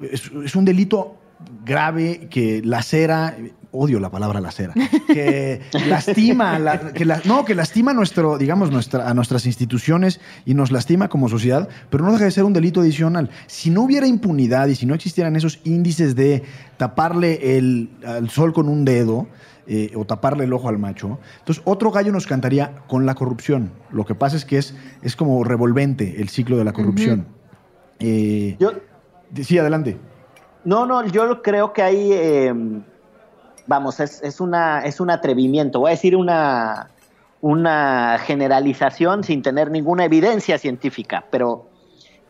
es, 0.00 0.56
un 0.56 0.64
delito 0.64 1.16
grave 1.64 2.28
que 2.30 2.62
lacera, 2.64 3.36
odio 3.70 4.00
la 4.00 4.10
palabra 4.10 4.40
lacera, 4.40 4.74
que 5.06 5.60
lastima, 5.88 6.58
que 6.92 7.04
no, 7.24 7.44
que 7.44 7.54
lastima 7.54 7.92
nuestro, 7.92 8.38
digamos, 8.38 8.70
nuestra, 8.70 9.08
a 9.08 9.14
nuestras 9.14 9.46
instituciones 9.46 10.20
y 10.44 10.54
nos 10.54 10.72
lastima 10.72 11.08
como 11.08 11.28
sociedad, 11.28 11.68
pero 11.90 12.04
no 12.04 12.12
deja 12.12 12.24
de 12.24 12.30
ser 12.30 12.44
un 12.44 12.52
delito 12.52 12.80
adicional. 12.80 13.30
Si 13.46 13.70
no 13.70 13.82
hubiera 13.82 14.06
impunidad 14.06 14.68
y 14.68 14.74
si 14.74 14.86
no 14.86 14.94
existieran 14.94 15.36
esos 15.36 15.60
índices 15.64 16.16
de 16.16 16.42
taparle 16.76 17.56
el, 17.56 17.90
sol 18.30 18.52
con 18.52 18.68
un 18.68 18.84
dedo, 18.84 19.28
eh, 19.70 19.92
o 19.94 20.06
taparle 20.06 20.44
el 20.44 20.52
ojo 20.54 20.70
al 20.70 20.78
macho. 20.78 21.18
Entonces, 21.40 21.62
otro 21.66 21.90
gallo 21.90 22.10
nos 22.10 22.26
cantaría 22.26 22.76
con 22.86 23.04
la 23.04 23.14
corrupción. 23.14 23.70
Lo 23.90 24.06
que 24.06 24.14
pasa 24.14 24.34
es 24.34 24.46
que 24.46 24.56
es, 24.56 24.74
es 25.02 25.14
como 25.14 25.44
revolvente 25.44 26.22
el 26.22 26.30
ciclo 26.30 26.56
de 26.56 26.64
la 26.64 26.72
corrupción. 26.72 27.26
Eh, 27.98 28.56
Yo, 28.58 28.72
Sí, 29.34 29.58
adelante. 29.58 29.98
No, 30.64 30.86
no, 30.86 31.06
yo 31.06 31.42
creo 31.42 31.72
que 31.72 31.82
hay, 31.82 32.12
eh, 32.12 32.52
vamos, 33.66 34.00
es, 34.00 34.40
una, 34.40 34.80
es 34.80 35.00
un 35.00 35.10
atrevimiento, 35.10 35.80
voy 35.80 35.88
a 35.88 35.90
decir 35.92 36.16
una, 36.16 36.90
una 37.40 38.18
generalización 38.18 39.24
sin 39.24 39.42
tener 39.42 39.70
ninguna 39.70 40.04
evidencia 40.04 40.58
científica, 40.58 41.24
pero 41.30 41.66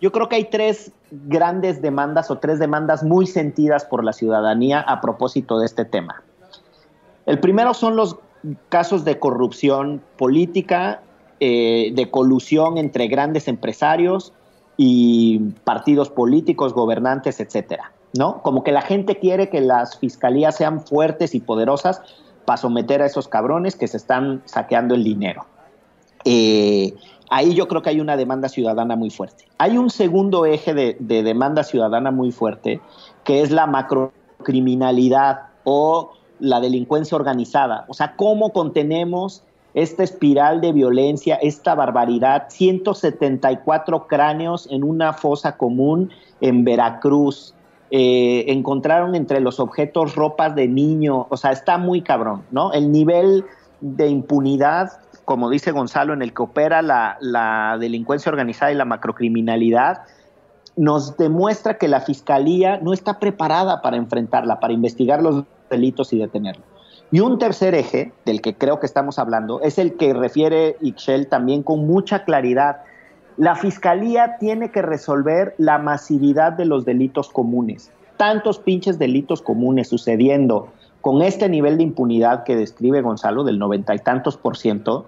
yo 0.00 0.12
creo 0.12 0.28
que 0.28 0.36
hay 0.36 0.44
tres 0.44 0.92
grandes 1.10 1.80
demandas 1.80 2.30
o 2.30 2.38
tres 2.38 2.58
demandas 2.58 3.02
muy 3.02 3.26
sentidas 3.26 3.84
por 3.84 4.04
la 4.04 4.12
ciudadanía 4.12 4.80
a 4.80 5.00
propósito 5.00 5.58
de 5.58 5.66
este 5.66 5.84
tema. 5.84 6.22
El 7.26 7.40
primero 7.40 7.74
son 7.74 7.96
los 7.96 8.16
casos 8.68 9.04
de 9.04 9.18
corrupción 9.18 10.02
política, 10.16 11.02
eh, 11.40 11.92
de 11.94 12.10
colusión 12.10 12.78
entre 12.78 13.08
grandes 13.08 13.48
empresarios, 13.48 14.32
y 14.80 15.40
partidos 15.64 16.08
políticos, 16.08 16.72
gobernantes, 16.72 17.40
etcétera, 17.40 17.92
¿no? 18.16 18.40
Como 18.42 18.62
que 18.62 18.70
la 18.70 18.80
gente 18.80 19.18
quiere 19.18 19.50
que 19.50 19.60
las 19.60 19.98
fiscalías 19.98 20.56
sean 20.56 20.80
fuertes 20.80 21.34
y 21.34 21.40
poderosas 21.40 22.00
para 22.46 22.58
someter 22.58 23.02
a 23.02 23.06
esos 23.06 23.26
cabrones 23.26 23.74
que 23.74 23.88
se 23.88 23.96
están 23.96 24.40
saqueando 24.44 24.94
el 24.94 25.02
dinero. 25.02 25.44
Eh, 26.24 26.94
ahí 27.28 27.54
yo 27.54 27.66
creo 27.66 27.82
que 27.82 27.90
hay 27.90 28.00
una 28.00 28.16
demanda 28.16 28.48
ciudadana 28.48 28.94
muy 28.94 29.10
fuerte. 29.10 29.46
Hay 29.58 29.76
un 29.76 29.90
segundo 29.90 30.46
eje 30.46 30.72
de, 30.74 30.96
de 31.00 31.24
demanda 31.24 31.64
ciudadana 31.64 32.12
muy 32.12 32.30
fuerte, 32.30 32.80
que 33.24 33.42
es 33.42 33.50
la 33.50 33.66
macrocriminalidad 33.66 35.40
o 35.64 36.12
la 36.38 36.60
delincuencia 36.60 37.16
organizada. 37.16 37.84
O 37.88 37.94
sea, 37.94 38.14
cómo 38.14 38.52
contenemos 38.52 39.42
esta 39.82 40.02
espiral 40.02 40.60
de 40.60 40.72
violencia, 40.72 41.36
esta 41.36 41.74
barbaridad, 41.74 42.46
174 42.48 44.06
cráneos 44.08 44.68
en 44.70 44.82
una 44.82 45.12
fosa 45.12 45.56
común 45.56 46.10
en 46.40 46.64
Veracruz. 46.64 47.54
Eh, 47.90 48.44
encontraron 48.48 49.14
entre 49.14 49.40
los 49.40 49.60
objetos 49.60 50.14
ropas 50.14 50.54
de 50.54 50.68
niño, 50.68 51.26
o 51.30 51.36
sea, 51.36 51.52
está 51.52 51.78
muy 51.78 52.02
cabrón, 52.02 52.42
¿no? 52.50 52.72
El 52.72 52.92
nivel 52.92 53.44
de 53.80 54.08
impunidad, 54.08 54.90
como 55.24 55.48
dice 55.48 55.70
Gonzalo, 55.70 56.12
en 56.12 56.22
el 56.22 56.34
que 56.34 56.42
opera 56.42 56.82
la, 56.82 57.16
la 57.20 57.76
delincuencia 57.78 58.30
organizada 58.30 58.72
y 58.72 58.74
la 58.74 58.84
macrocriminalidad, 58.84 60.02
nos 60.76 61.16
demuestra 61.16 61.78
que 61.78 61.88
la 61.88 62.00
fiscalía 62.00 62.78
no 62.78 62.92
está 62.92 63.18
preparada 63.18 63.80
para 63.80 63.96
enfrentarla, 63.96 64.60
para 64.60 64.72
investigar 64.72 65.22
los 65.22 65.44
delitos 65.70 66.12
y 66.12 66.18
detenerlos. 66.18 66.77
Y 67.10 67.20
un 67.20 67.38
tercer 67.38 67.74
eje, 67.74 68.12
del 68.26 68.42
que 68.42 68.54
creo 68.54 68.80
que 68.80 68.86
estamos 68.86 69.18
hablando, 69.18 69.62
es 69.62 69.78
el 69.78 69.96
que 69.96 70.12
refiere 70.12 70.76
Ixchel 70.80 71.28
también 71.28 71.62
con 71.62 71.86
mucha 71.86 72.24
claridad. 72.24 72.82
La 73.38 73.54
fiscalía 73.54 74.36
tiene 74.38 74.70
que 74.70 74.82
resolver 74.82 75.54
la 75.56 75.78
masividad 75.78 76.52
de 76.52 76.66
los 76.66 76.84
delitos 76.84 77.30
comunes. 77.30 77.90
Tantos 78.18 78.58
pinches 78.58 78.98
delitos 78.98 79.40
comunes 79.40 79.88
sucediendo 79.88 80.68
con 81.00 81.22
este 81.22 81.48
nivel 81.48 81.78
de 81.78 81.84
impunidad 81.84 82.44
que 82.44 82.56
describe 82.56 83.00
Gonzalo, 83.00 83.44
del 83.44 83.58
noventa 83.58 83.94
y 83.94 83.98
tantos 84.00 84.36
por 84.36 84.58
ciento, 84.58 85.06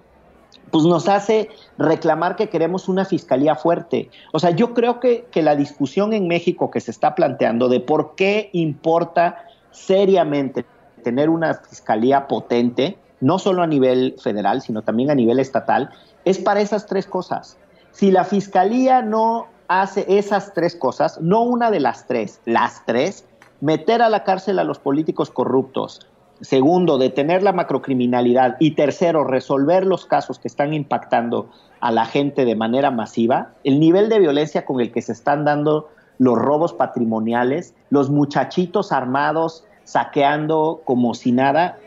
pues 0.71 0.85
nos 0.85 1.07
hace 1.07 1.49
reclamar 1.77 2.35
que 2.35 2.49
queremos 2.49 2.89
una 2.89 3.05
fiscalía 3.05 3.55
fuerte. 3.55 4.09
O 4.31 4.39
sea, 4.39 4.51
yo 4.51 4.73
creo 4.73 4.99
que, 4.99 5.25
que 5.29 5.43
la 5.43 5.55
discusión 5.55 6.13
en 6.13 6.27
México 6.27 6.71
que 6.71 6.79
se 6.79 6.89
está 6.89 7.13
planteando 7.13 7.69
de 7.69 7.81
por 7.81 8.15
qué 8.15 8.49
importa 8.53 9.43
seriamente 9.69 10.65
tener 11.01 11.29
una 11.29 11.55
fiscalía 11.55 12.27
potente, 12.27 12.97
no 13.19 13.39
solo 13.39 13.61
a 13.61 13.67
nivel 13.67 14.15
federal, 14.21 14.61
sino 14.61 14.81
también 14.81 15.11
a 15.11 15.15
nivel 15.15 15.39
estatal, 15.39 15.89
es 16.25 16.39
para 16.39 16.61
esas 16.61 16.85
tres 16.85 17.05
cosas. 17.05 17.57
Si 17.91 18.11
la 18.11 18.23
fiscalía 18.23 19.01
no 19.01 19.47
hace 19.67 20.05
esas 20.17 20.53
tres 20.53 20.75
cosas, 20.75 21.19
no 21.21 21.43
una 21.43 21.71
de 21.71 21.79
las 21.79 22.07
tres, 22.07 22.41
las 22.45 22.85
tres, 22.85 23.25
meter 23.59 24.01
a 24.01 24.09
la 24.09 24.23
cárcel 24.23 24.59
a 24.59 24.63
los 24.63 24.79
políticos 24.79 25.29
corruptos, 25.29 26.07
segundo, 26.41 26.97
detener 26.97 27.43
la 27.43 27.53
macrocriminalidad 27.53 28.57
y 28.59 28.71
tercero, 28.71 29.23
resolver 29.23 29.85
los 29.85 30.05
casos 30.05 30.39
que 30.39 30.47
están 30.47 30.73
impactando 30.73 31.49
a 31.79 31.91
la 31.91 32.05
gente 32.05 32.45
de 32.45 32.55
manera 32.55 32.91
masiva, 32.91 33.53
el 33.63 33.79
nivel 33.79 34.09
de 34.09 34.19
violencia 34.19 34.65
con 34.65 34.81
el 34.81 34.91
que 34.91 35.01
se 35.01 35.11
están 35.11 35.45
dando 35.45 35.89
los 36.17 36.37
robos 36.37 36.73
patrimoniales, 36.73 37.73
los 37.89 38.09
muchachitos 38.09 38.91
armados 38.91 39.63
saqueando 39.91 40.83
como 40.85 41.13
si 41.13 41.33
nada, 41.33 41.77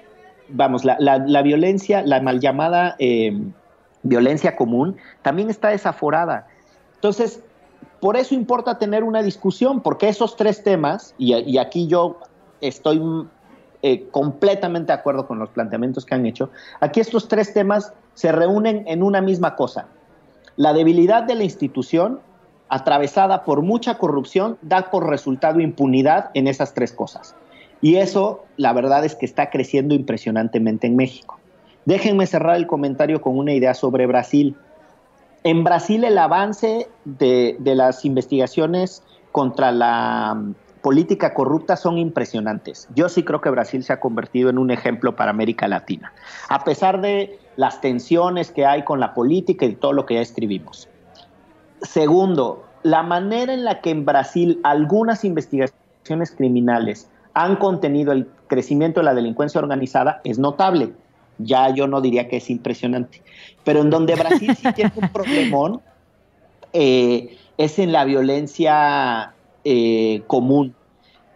vamos, 0.51 0.85
la, 0.85 1.43
violencia, 1.43 2.03
la 2.03 2.21
mal 2.21 2.39
llamada 2.39 2.97
eh, 2.99 3.33
violencia 4.03 4.57
común, 4.57 4.99
también 5.23 5.49
está 5.49 5.71
desaforada. 5.71 6.47
Entonces, 6.97 7.41
por 8.01 8.19
eso 8.19 8.35
importa 8.35 8.79
tener 8.79 9.05
una 9.05 9.23
discusión, 9.23 9.81
porque 9.81 10.09
esos 10.09 10.37
tres 10.37 10.63
temas, 10.63 11.15
y, 11.17 11.57
aquí 11.57 11.87
yo 11.87 12.19
estoy 12.61 13.01
eh, 13.81 14.07
completamente 14.11 14.89
de 14.89 14.99
acuerdo 14.99 15.27
con 15.27 15.39
los 15.39 15.49
planteamientos 15.49 16.05
que 16.05 16.15
han 16.15 16.27
hecho, 16.27 16.51
aquí 16.81 17.01
estos 17.01 17.27
tres 17.27 17.55
temas 17.55 17.95
se 18.13 18.33
reúnen 18.33 18.85
en 18.87 19.03
una 19.03 19.23
misma 19.23 19.57
cosa. 19.57 19.87
La 20.57 20.75
debilidad 20.75 21.23
de 21.23 21.37
la 21.37 21.45
institución, 21.45 22.21
atravesada 22.69 23.45
por 23.45 23.63
mucha 23.63 23.97
corrupción, 23.97 24.59
da 24.61 24.91
por 24.91 25.09
resultado 25.09 25.61
impunidad 25.61 26.31
en 26.35 26.49
esas 26.49 26.75
tres 26.75 26.93
cosas. 26.93 27.35
Y 27.85 27.97
eso, 27.97 28.47
la 28.57 28.73
verdad 28.73 29.05
es 29.05 29.15
que 29.15 29.27
está 29.27 29.51
creciendo 29.51 29.95
impresionantemente 29.95 30.87
en 30.87 30.97
México. 30.97 31.39
Déjenme 31.85 32.27
cerrar 32.27 32.57
el 32.57 32.67
comentario 32.67 33.21
con 33.21 33.37
una 33.37 33.53
idea 33.53 33.75
sobre 33.75 34.07
Brasil. 34.07 34.57
En 35.43 35.65
Brasil 35.65 36.03
el 36.05 36.17
avance 36.17 36.89
de, 37.05 37.59
las 37.63 38.07
investigaciones 38.07 39.03
contra 39.33 39.71
la 39.71 40.35
mm, 40.35 40.55
política 40.81 41.35
corrupta 41.35 41.77
son 41.77 41.99
impresionantes. 41.99 42.89
Yo 42.95 43.11
sí 43.11 43.23
creo 43.23 43.43
que 43.43 43.51
Brasil 43.51 43.85
se 43.85 43.93
ha 43.93 44.01
convertido 44.01 44.49
en 44.49 44.57
un 44.57 44.71
ejemplo 44.71 45.15
para 45.15 45.31
América 45.31 45.69
Latina, 45.69 46.11
a 46.49 46.65
pesar 46.65 47.03
de 47.03 47.39
las 47.57 47.83
tensiones 47.83 48.51
que 48.51 48.65
hay 48.65 48.85
con 48.85 48.99
la 48.99 49.13
política 49.13 49.67
y 49.67 49.75
todo 49.75 49.93
lo 49.93 50.07
que 50.07 50.15
ya 50.15 50.23
escribimos. 50.23 50.89
Segundo, 51.83 52.65
la 52.83 53.03
manera 53.03 53.53
en 53.53 53.67
la 53.67 53.83
que 53.83 53.91
en 53.91 54.07
Brasil 54.07 54.59
algunas 54.63 55.23
investigaciones 55.23 56.31
criminales 56.35 57.11
han 57.35 57.57
contenido 57.57 58.13
el 58.13 58.29
crecimiento 58.47 59.01
de 59.01 59.05
la 59.05 59.15
delincuencia 59.15 59.61
organizada 59.61 60.21
es 60.25 60.39
notable 60.39 60.93
ya 61.39 61.71
yo 61.71 61.87
no 61.87 62.01
diría 62.01 62.29
que 62.29 62.37
es 62.37 62.51
impresionante. 62.51 63.23
Pero 63.65 63.81
en 63.81 63.91
donde 63.91 64.15
Brasil 64.15 64.55
sí 64.57 64.73
tiene 64.75 64.93
un 64.97 65.09
problemón 65.09 65.81
eh, 66.73 67.37
es 67.57 67.79
en 67.79 67.93
la 67.93 68.05
violencia 68.05 69.35
eh, 69.65 70.23
común. 70.27 70.75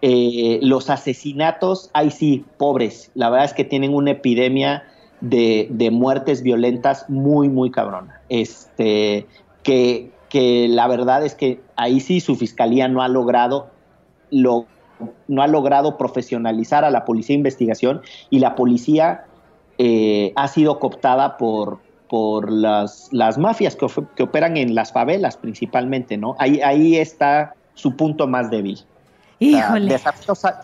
Eh, 0.00 0.61
los 0.62 0.90
asesinatos, 0.90 1.90
ahí 1.92 2.11
sí, 2.11 2.44
pobres. 2.56 3.11
La 3.14 3.30
verdad 3.30 3.46
es 3.46 3.52
que 3.52 3.64
tienen 3.64 3.94
una 3.94 4.12
epidemia 4.12 4.84
de, 5.20 5.88
muertes 5.90 6.42
violentas 6.42 7.06
muy, 7.08 7.48
muy 7.48 7.72
cabrona. 7.72 8.20
Este, 8.28 9.26
que, 9.64 10.12
que 10.28 10.68
la 10.68 10.87
verdad 10.87 11.24
es 11.24 11.34
que 11.34 11.61
ahí 11.74 11.98
sí 11.98 12.20
su 12.20 12.37
fiscalía 12.37 12.87
no 12.87 13.02
ha 13.02 13.08
logrado 13.08 13.70
lo, 14.30 14.66
no 15.26 15.42
ha 15.42 15.46
logrado 15.46 15.96
profesionalizar 15.96 16.84
a 16.84 16.90
la 16.90 17.04
policía 17.04 17.34
de 17.34 17.38
investigación 17.38 18.02
y 18.30 18.38
la 18.38 18.54
policía 18.54 19.24
eh, 19.78 20.32
ha 20.37 20.48
sido 20.48 20.78
cooptada 20.78 21.37
por, 21.37 21.78
por 22.08 22.50
las, 22.50 23.08
las 23.12 23.38
mafias 23.38 23.76
que, 23.76 23.87
que, 24.16 24.22
operan 24.22 24.56
en 24.56 24.74
las 24.74 24.92
favelas 24.92 25.37
principalmente, 25.37 26.16
¿no? 26.16 26.34
Ahí, 26.38 26.61
ahí 26.61 26.96
está 26.96 27.54
su 27.74 27.96
punto 27.96 28.26
más 28.26 28.50
débil. 28.50 28.84
Híjole. 29.40 30.00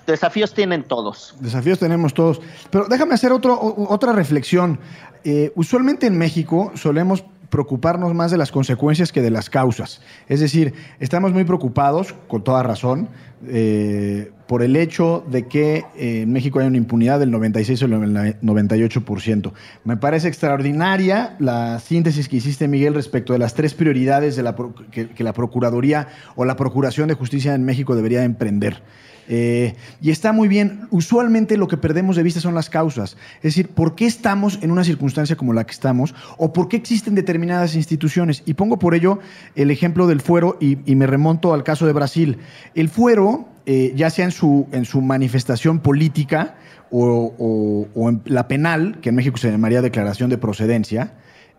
desafíos, 0.06 0.52
tienen 0.52 0.82
todos. 0.82 1.36
Desafíos 1.38 1.78
tenemos 1.78 2.12
todos. 2.12 2.40
Pero 2.70 2.86
déjame 2.88 3.14
hacer 3.14 3.30
otro, 3.30 3.58
otra 3.88 4.12
reflexión. 4.12 4.80
Eh, 5.22 5.52
usualmente 5.54 6.06
en 6.06 6.18
México 6.18 6.72
solemos 6.74 7.24
preocuparnos 7.54 8.12
más 8.14 8.32
de 8.32 8.36
las 8.36 8.50
consecuencias 8.50 9.12
que 9.12 9.22
de 9.22 9.30
las 9.30 9.48
causas. 9.48 10.00
Es 10.28 10.40
decir, 10.40 10.74
estamos 10.98 11.32
muy 11.32 11.44
preocupados, 11.44 12.12
con 12.26 12.42
toda 12.42 12.64
razón, 12.64 13.08
eh, 13.46 14.32
por 14.48 14.64
el 14.64 14.74
hecho 14.74 15.24
de 15.30 15.46
que 15.46 15.84
eh, 15.96 16.22
en 16.22 16.32
México 16.32 16.58
hay 16.58 16.66
una 16.66 16.78
impunidad 16.78 17.20
del 17.20 17.30
96 17.30 17.80
o 17.82 17.84
el 17.86 17.92
98%. 17.92 19.52
Me 19.84 19.96
parece 19.96 20.26
extraordinaria 20.26 21.36
la 21.38 21.78
síntesis 21.78 22.28
que 22.28 22.38
hiciste, 22.38 22.66
Miguel, 22.66 22.92
respecto 22.92 23.32
de 23.32 23.38
las 23.38 23.54
tres 23.54 23.72
prioridades 23.72 24.42
que, 24.90 25.10
que 25.10 25.22
la 25.22 25.32
Procuraduría 25.32 26.08
o 26.34 26.44
la 26.44 26.56
Procuración 26.56 27.06
de 27.06 27.14
Justicia 27.14 27.54
en 27.54 27.64
México 27.64 27.94
debería 27.94 28.24
emprender. 28.24 28.82
Eh, 29.28 29.74
y 30.00 30.10
está 30.10 30.32
muy 30.32 30.48
bien. 30.48 30.86
Usualmente 30.90 31.56
lo 31.56 31.68
que 31.68 31.76
perdemos 31.76 32.16
de 32.16 32.22
vista 32.22 32.40
son 32.40 32.54
las 32.54 32.70
causas. 32.70 33.16
Es 33.36 33.42
decir, 33.42 33.68
¿por 33.68 33.94
qué 33.94 34.06
estamos 34.06 34.58
en 34.62 34.70
una 34.70 34.84
circunstancia 34.84 35.36
como 35.36 35.52
la 35.52 35.64
que 35.64 35.72
estamos? 35.72 36.14
¿O 36.36 36.52
por 36.52 36.68
qué 36.68 36.76
existen 36.76 37.14
determinadas 37.14 37.74
instituciones? 37.74 38.42
Y 38.46 38.54
pongo 38.54 38.78
por 38.78 38.94
ello 38.94 39.18
el 39.54 39.70
ejemplo 39.70 40.06
del 40.06 40.20
fuero 40.20 40.58
y, 40.60 40.76
me 40.94 41.06
remonto 41.06 41.52
al 41.54 41.64
caso 41.64 41.86
de 41.86 41.92
Brasil. 41.92 42.38
El 42.74 42.88
fuero, 42.88 43.48
eh, 43.66 43.92
ya 43.96 44.10
sea 44.10 44.26
en 44.26 44.30
su, 44.30 44.68
en 44.72 44.84
su 44.84 45.00
manifestación 45.00 45.80
política 45.80 46.56
o, 46.90 47.88
en 47.96 48.22
la 48.26 48.46
penal, 48.46 48.98
que 49.00 49.08
en 49.08 49.16
México 49.16 49.36
se 49.36 49.50
llamaría 49.50 49.82
declaración 49.82 50.30
de 50.30 50.38
procedencia, 50.38 51.14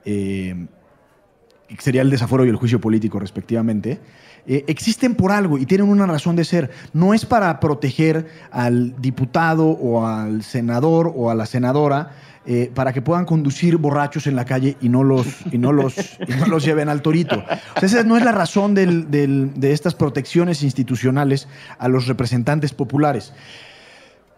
eh, 0.05 0.67
sería 1.79 2.01
el 2.01 2.09
desaforo 2.09 2.45
y 2.45 2.49
el 2.49 2.55
juicio 2.55 2.79
político 2.79 3.19
respectivamente, 3.19 3.99
eh, 4.47 4.63
existen 4.67 5.15
por 5.15 5.31
algo 5.31 5.57
y 5.57 5.65
tienen 5.65 5.89
una 5.89 6.05
razón 6.05 6.35
de 6.35 6.45
ser. 6.45 6.69
No 6.93 7.13
es 7.13 7.25
para 7.25 7.59
proteger 7.59 8.27
al 8.51 8.99
diputado 9.01 9.67
o 9.67 10.05
al 10.05 10.43
senador 10.43 11.11
o 11.15 11.31
a 11.31 11.35
la 11.35 11.45
senadora 11.45 12.11
eh, 12.45 12.71
para 12.73 12.93
que 12.93 13.01
puedan 13.01 13.25
conducir 13.25 13.77
borrachos 13.77 14.27
en 14.27 14.35
la 14.35 14.45
calle 14.45 14.77
y 14.79 14.89
no 14.89 15.03
los, 15.03 15.25
y 15.51 15.57
no 15.57 15.71
los, 15.71 15.95
no 16.39 16.45
los 16.45 16.63
lleven 16.63 16.89
al 16.89 17.01
torito. 17.01 17.43
esa 17.81 18.03
no 18.03 18.17
es 18.17 18.23
la 18.23 18.31
razón 18.31 18.75
de 18.75 19.71
estas 19.71 19.95
protecciones 19.95 20.61
institucionales 20.61 21.47
a 21.79 21.87
los 21.87 22.05
representantes 22.05 22.71
populares 22.71 23.33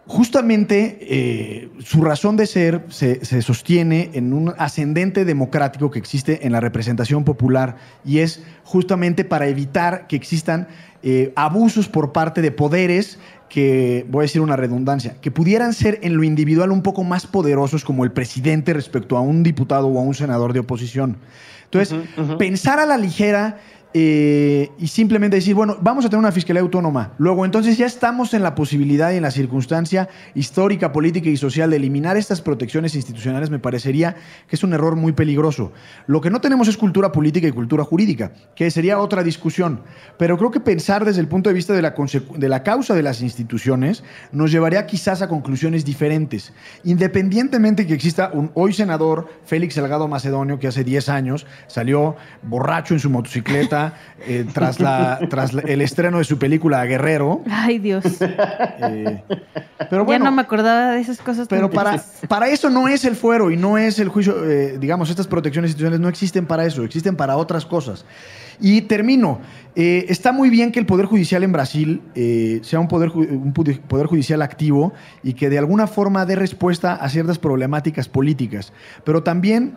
justamente 0.08 0.98
eh, 1.02 1.68
su 1.80 2.00
razón 2.00 2.38
de 2.38 2.46
ser 2.46 2.86
se, 2.88 3.42
sostiene 3.42 4.10
en 4.14 4.32
un 4.32 4.54
ascendente 4.56 5.26
democrático 5.26 5.90
que 5.90 5.98
existe 5.98 6.46
en 6.46 6.52
la 6.52 6.60
representación 6.60 7.24
popular 7.24 7.76
y 8.06 8.20
es 8.20 8.42
justamente 8.64 9.26
para 9.26 9.48
evitar 9.48 10.06
que 10.06 10.16
existan 10.16 10.66
eh, 11.02 11.32
abusos 11.36 11.88
por 11.88 12.12
parte 12.12 12.40
de 12.40 12.50
poderes 12.50 13.18
que, 13.50 14.06
voy 14.08 14.22
a 14.22 14.22
decir 14.22 14.40
una 14.40 14.56
redundancia, 14.56 15.16
que 15.20 15.30
pudieran 15.30 15.74
ser 15.74 15.98
en 16.02 16.16
lo 16.16 16.24
individual 16.24 16.72
un 16.72 16.82
poco 16.82 17.04
más 17.04 17.26
poderosos 17.26 17.84
como 17.84 18.04
el 18.04 18.10
presidente 18.10 18.72
respecto 18.72 19.18
a 19.18 19.20
un 19.20 19.42
diputado 19.42 19.88
o 19.88 19.98
a 19.98 20.02
un 20.02 20.14
senador 20.14 20.54
de 20.54 20.60
oposición. 20.60 21.18
Entonces, 21.64 21.94
pensar 22.38 22.80
a 22.80 22.86
la 22.86 22.96
ligera 22.96 23.58
eh, 24.00 24.70
y 24.78 24.86
simplemente 24.86 25.38
decir, 25.38 25.56
bueno, 25.56 25.76
vamos 25.80 26.04
a 26.04 26.08
tener 26.08 26.20
una 26.20 26.30
fiscalía 26.30 26.62
autónoma. 26.62 27.14
Luego, 27.18 27.44
entonces 27.44 27.76
ya 27.76 27.86
estamos 27.86 28.32
en 28.32 28.44
la 28.44 28.54
posibilidad 28.54 29.10
y 29.10 29.16
en 29.16 29.22
la 29.22 29.32
circunstancia 29.32 30.08
histórica, 30.36 30.92
política 30.92 31.28
y 31.28 31.36
social 31.36 31.70
de 31.70 31.78
eliminar 31.78 32.16
estas 32.16 32.40
protecciones 32.40 32.94
institucionales, 32.94 33.50
me 33.50 33.58
parecería 33.58 34.14
que 34.46 34.54
es 34.54 34.62
un 34.62 34.72
error 34.72 34.94
muy 34.94 35.14
peligroso. 35.14 35.72
Lo 36.06 36.20
que 36.20 36.30
no 36.30 36.40
tenemos 36.40 36.68
es 36.68 36.76
cultura 36.76 37.10
política 37.10 37.48
y 37.48 37.50
cultura 37.50 37.82
jurídica, 37.82 38.30
que 38.54 38.70
sería 38.70 39.00
otra 39.00 39.24
discusión. 39.24 39.80
Pero 40.16 40.38
creo 40.38 40.52
que 40.52 40.60
pensar 40.60 41.04
desde 41.04 41.20
el 41.20 41.26
punto 41.26 41.50
de 41.50 41.54
vista 41.54 41.72
de 41.72 41.82
la, 41.82 41.96
de 42.36 42.48
la 42.48 42.62
causa 42.62 42.94
de 42.94 43.02
las 43.02 43.20
instituciones 43.20 44.04
nos 44.30 44.52
llevaría 44.52 44.86
quizás 44.86 45.22
a 45.22 45.28
conclusiones 45.28 45.84
diferentes. 45.84 46.52
Independientemente 46.84 47.84
que 47.84 47.94
exista 47.94 48.30
un 48.32 48.52
hoy 48.54 48.72
senador, 48.74 49.28
Félix 49.44 49.74
Salgado 49.74 50.06
Macedonio, 50.06 50.60
que 50.60 50.68
hace 50.68 50.84
10 50.84 51.08
años 51.08 51.46
salió 51.66 52.14
borracho 52.44 52.94
en 52.94 53.00
su 53.00 53.10
motocicleta 53.10 53.87
eh, 54.26 54.46
tras, 54.52 54.80
la, 54.80 55.20
tras 55.28 55.52
el 55.54 55.80
estreno 55.80 56.18
de 56.18 56.24
su 56.24 56.38
película 56.38 56.84
Guerrero. 56.84 57.42
Ay, 57.50 57.78
Dios. 57.78 58.04
Eh, 58.80 59.22
pero 59.90 60.04
bueno, 60.04 60.24
ya 60.24 60.30
no 60.30 60.36
me 60.36 60.42
acordaba 60.42 60.92
de 60.92 61.00
esas 61.00 61.18
cosas. 61.18 61.48
Pero 61.48 61.68
para, 61.70 62.02
para 62.28 62.48
eso 62.48 62.70
no 62.70 62.88
es 62.88 63.04
el 63.04 63.16
fuero 63.16 63.50
y 63.50 63.56
no 63.56 63.76
es 63.76 63.98
el 63.98 64.08
juicio, 64.08 64.44
eh, 64.48 64.78
digamos, 64.78 65.10
estas 65.10 65.26
protecciones 65.26 65.70
institucionales 65.70 66.00
no 66.00 66.08
existen 66.08 66.46
para 66.46 66.64
eso, 66.64 66.84
existen 66.84 67.16
para 67.16 67.36
otras 67.36 67.66
cosas. 67.66 68.04
Y 68.60 68.82
termino. 68.82 69.40
está 69.74 70.32
muy 70.32 70.50
bien 70.50 70.72
que 70.72 70.80
el 70.80 70.86
Poder 70.86 71.06
Judicial 71.06 71.44
en 71.44 71.52
Brasil 71.52 72.02
sea 72.62 72.80
un 72.80 72.88
poder, 72.88 73.10
un 73.10 73.52
poder 73.52 74.06
Judicial 74.06 74.42
activo 74.42 74.92
y 75.22 75.34
que 75.34 75.48
de 75.48 75.58
alguna 75.58 75.86
forma 75.86 76.26
dé 76.26 76.34
respuesta 76.34 76.94
a 76.94 77.08
ciertas 77.08 77.38
problemáticas 77.38 78.08
políticas. 78.08 78.72
Pero 79.04 79.22
también 79.22 79.76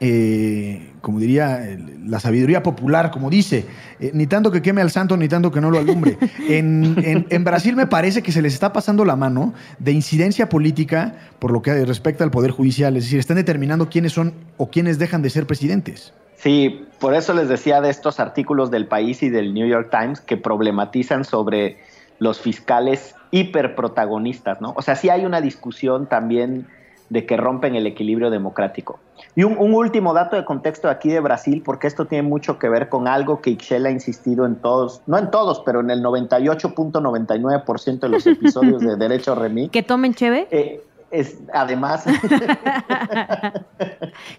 eh, 0.00 0.92
como 1.00 1.18
diría 1.20 1.78
la 2.04 2.20
sabiduría 2.20 2.62
popular, 2.62 3.10
como 3.10 3.30
dice, 3.30 3.64
eh, 4.00 4.10
ni 4.12 4.26
tanto 4.26 4.50
que 4.50 4.60
queme 4.60 4.82
al 4.82 4.90
santo, 4.90 5.16
ni 5.16 5.28
tanto 5.28 5.50
que 5.50 5.60
no 5.60 5.70
lo 5.70 5.78
alumbre. 5.78 6.18
En, 6.48 7.44
Brasil 7.44 7.76
me 7.76 7.86
parece 7.86 8.22
que 8.22 8.32
se 8.32 8.42
les 8.42 8.54
está 8.54 8.72
pasando 8.72 9.04
la 9.04 9.16
mano 9.16 9.54
de 9.78 9.92
incidencia 9.92 10.48
política 10.48 11.14
por 11.38 11.52
lo 11.52 11.62
que 11.62 11.84
respecta 11.84 12.24
al 12.24 12.30
Poder 12.30 12.50
Judicial, 12.50 12.96
es 12.96 13.04
decir, 13.04 13.18
están 13.18 13.36
determinando 13.36 13.88
quiénes 13.88 14.12
son 14.12 14.34
o 14.56 14.68
quiénes 14.68 14.98
dejan 14.98 15.22
de 15.22 15.30
ser 15.30 15.46
presidentes. 15.46 16.12
Sí, 16.36 16.84
por 16.98 17.14
eso 17.14 17.32
les 17.32 17.48
decía 17.48 17.80
de 17.80 17.88
estos 17.88 18.20
artículos 18.20 18.70
del 18.70 18.86
país 18.86 19.22
y 19.22 19.30
del 19.30 19.54
New 19.54 19.66
York 19.66 19.88
Times 19.90 20.20
que 20.20 20.36
problematizan 20.36 21.24
sobre 21.24 21.78
los 22.18 22.40
fiscales 22.40 23.14
hiperprotagonistas, 23.30 24.60
¿no? 24.60 24.74
O 24.76 24.82
sea, 24.82 24.96
sí 24.96 25.08
hay 25.08 25.24
una 25.24 25.40
discusión 25.40 26.06
también 26.06 26.66
de 27.08 27.26
que 27.26 27.36
rompen 27.36 27.74
el 27.76 27.86
equilibrio 27.86 28.30
democrático. 28.30 28.98
Y 29.34 29.44
un, 29.44 29.74
último 29.74 30.14
dato 30.14 30.36
de 30.36 30.44
contexto 30.44 30.88
aquí 30.88 31.10
de 31.10 31.20
Brasil, 31.20 31.62
porque 31.64 31.86
esto 31.86 32.06
tiene 32.06 32.26
mucho 32.26 32.58
que 32.58 32.68
ver 32.68 32.88
con 32.88 33.06
algo 33.06 33.40
que 33.40 33.50
Ixchel 33.50 33.86
ha 33.86 33.90
insistido 33.90 34.46
en 34.46 34.56
todos, 34.56 35.02
no 35.06 35.18
en 35.18 35.30
todos, 35.30 35.62
pero 35.64 35.80
en 35.80 35.90
el 35.90 36.02
98.99% 36.02 38.00
de 38.00 38.08
los 38.08 38.26
episodios 38.26 38.80
de 38.80 38.96
Derecho 38.96 39.34
Remix. 39.34 39.70
¿Que 39.72 39.82
tomen 39.82 40.14
cheve? 40.14 40.48
Eh, 40.50 40.82
es, 41.10 41.38
además... 41.52 42.04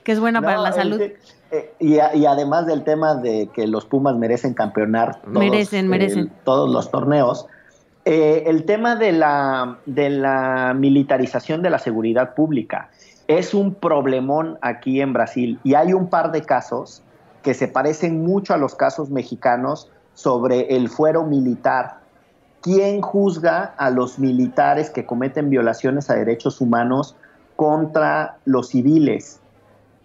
que 0.04 0.12
es 0.12 0.20
buena 0.20 0.42
para 0.42 0.58
la 0.58 0.72
salud. 0.74 1.00
Eh, 1.52 1.74
y, 1.80 2.00
además 2.26 2.66
del 2.66 2.84
tema 2.84 3.16
de 3.16 3.50
que 3.54 3.68
los 3.68 3.86
Pumas 3.86 4.18
merecen 4.18 4.54
campeonar 4.54 5.22
merecen, 5.26 5.88
merecen. 5.88 6.30
todos 6.44 6.70
los 6.70 6.92
torneos, 6.92 7.48
eh, 8.10 8.50
el 8.50 8.64
tema 8.64 8.96
de 8.96 9.12
la, 9.12 9.80
de 9.86 10.74
militarización 10.76 11.62
de 11.62 11.70
la 11.70 11.78
seguridad 11.78 12.36
pública 12.36 12.90
es 13.28 13.54
un 13.54 13.74
problemón 13.74 14.58
aquí 14.62 15.02
en 15.02 15.12
Brasil 15.12 15.60
y 15.66 15.74
hay 15.74 15.92
un 15.92 16.08
par 16.08 16.32
de 16.32 16.42
casos 16.42 17.04
que 17.44 17.54
se 17.54 17.68
parecen 17.68 18.24
mucho 18.24 18.54
a 18.54 18.58
los 18.58 18.76
casos 18.76 19.10
mexicanos 19.10 19.90
sobre 20.14 20.78
el 20.78 20.88
fuero 20.88 21.26
militar. 21.26 21.98
¿Quién 22.62 23.02
juzga 23.02 23.74
a 23.78 23.90
los 23.90 24.20
militares 24.20 24.90
que 24.90 25.06
cometen 25.06 25.50
violaciones 25.50 26.10
a 26.10 26.14
derechos 26.14 26.62
humanos 26.62 27.18
contra 27.58 28.38
los 28.46 28.70
civiles? 28.70 29.42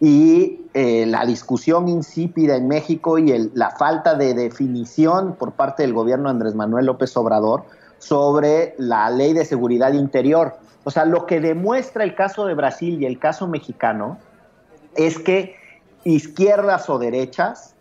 y 0.05 0.67
eh, 0.75 1.07
la 1.07 1.25
discusión 1.25 1.89
insípida 1.89 2.57
en 2.57 2.67
México 2.67 3.19
y 3.19 3.51
la 3.55 3.71
falta 3.71 4.17
de 4.17 4.35
definición 4.35 5.37
por 5.37 5.53
parte 5.53 5.85
del 5.85 5.93
gobierno 5.93 6.29
Andrés 6.29 6.57
Manuel 6.57 6.87
López 6.87 7.17
Obrador 7.17 7.63
sobre 8.03 8.75
la 8.79 9.09
ley 9.11 9.33
de 9.33 9.45
seguridad 9.45 9.93
interior. 9.93 10.57
O 10.83 10.91
sea, 10.91 11.05
lo 11.05 11.25
que 11.25 11.41
demuestra 11.41 12.03
el 12.03 12.17
caso 12.17 12.47
de 12.47 12.55
Brasil 12.55 13.01
y 13.01 13.07
el 13.07 13.21
caso 13.21 13.47
mexicano 13.47 14.19
es 14.97 15.21
que 15.21 15.55
izquierdas 16.03 16.91
o 16.91 16.99
derechas 16.99 17.77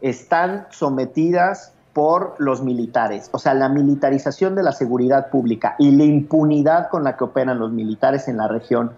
están 0.00 0.66
sometidas 0.70 1.72
por 1.92 2.34
los 2.38 2.60
militares. 2.60 3.30
O 3.32 3.38
sea, 3.38 3.54
la 3.54 3.68
militarización 3.68 4.56
de 4.56 4.64
la 4.64 4.72
seguridad 4.72 5.30
pública 5.30 5.76
y 5.78 5.92
la 5.92 6.04
impunidad 6.04 6.88
con 6.88 7.04
la 7.04 7.16
que 7.16 7.22
operan 7.22 7.60
los 7.60 7.70
militares 7.70 8.26
en 8.26 8.38
la 8.38 8.48
región, 8.48 8.90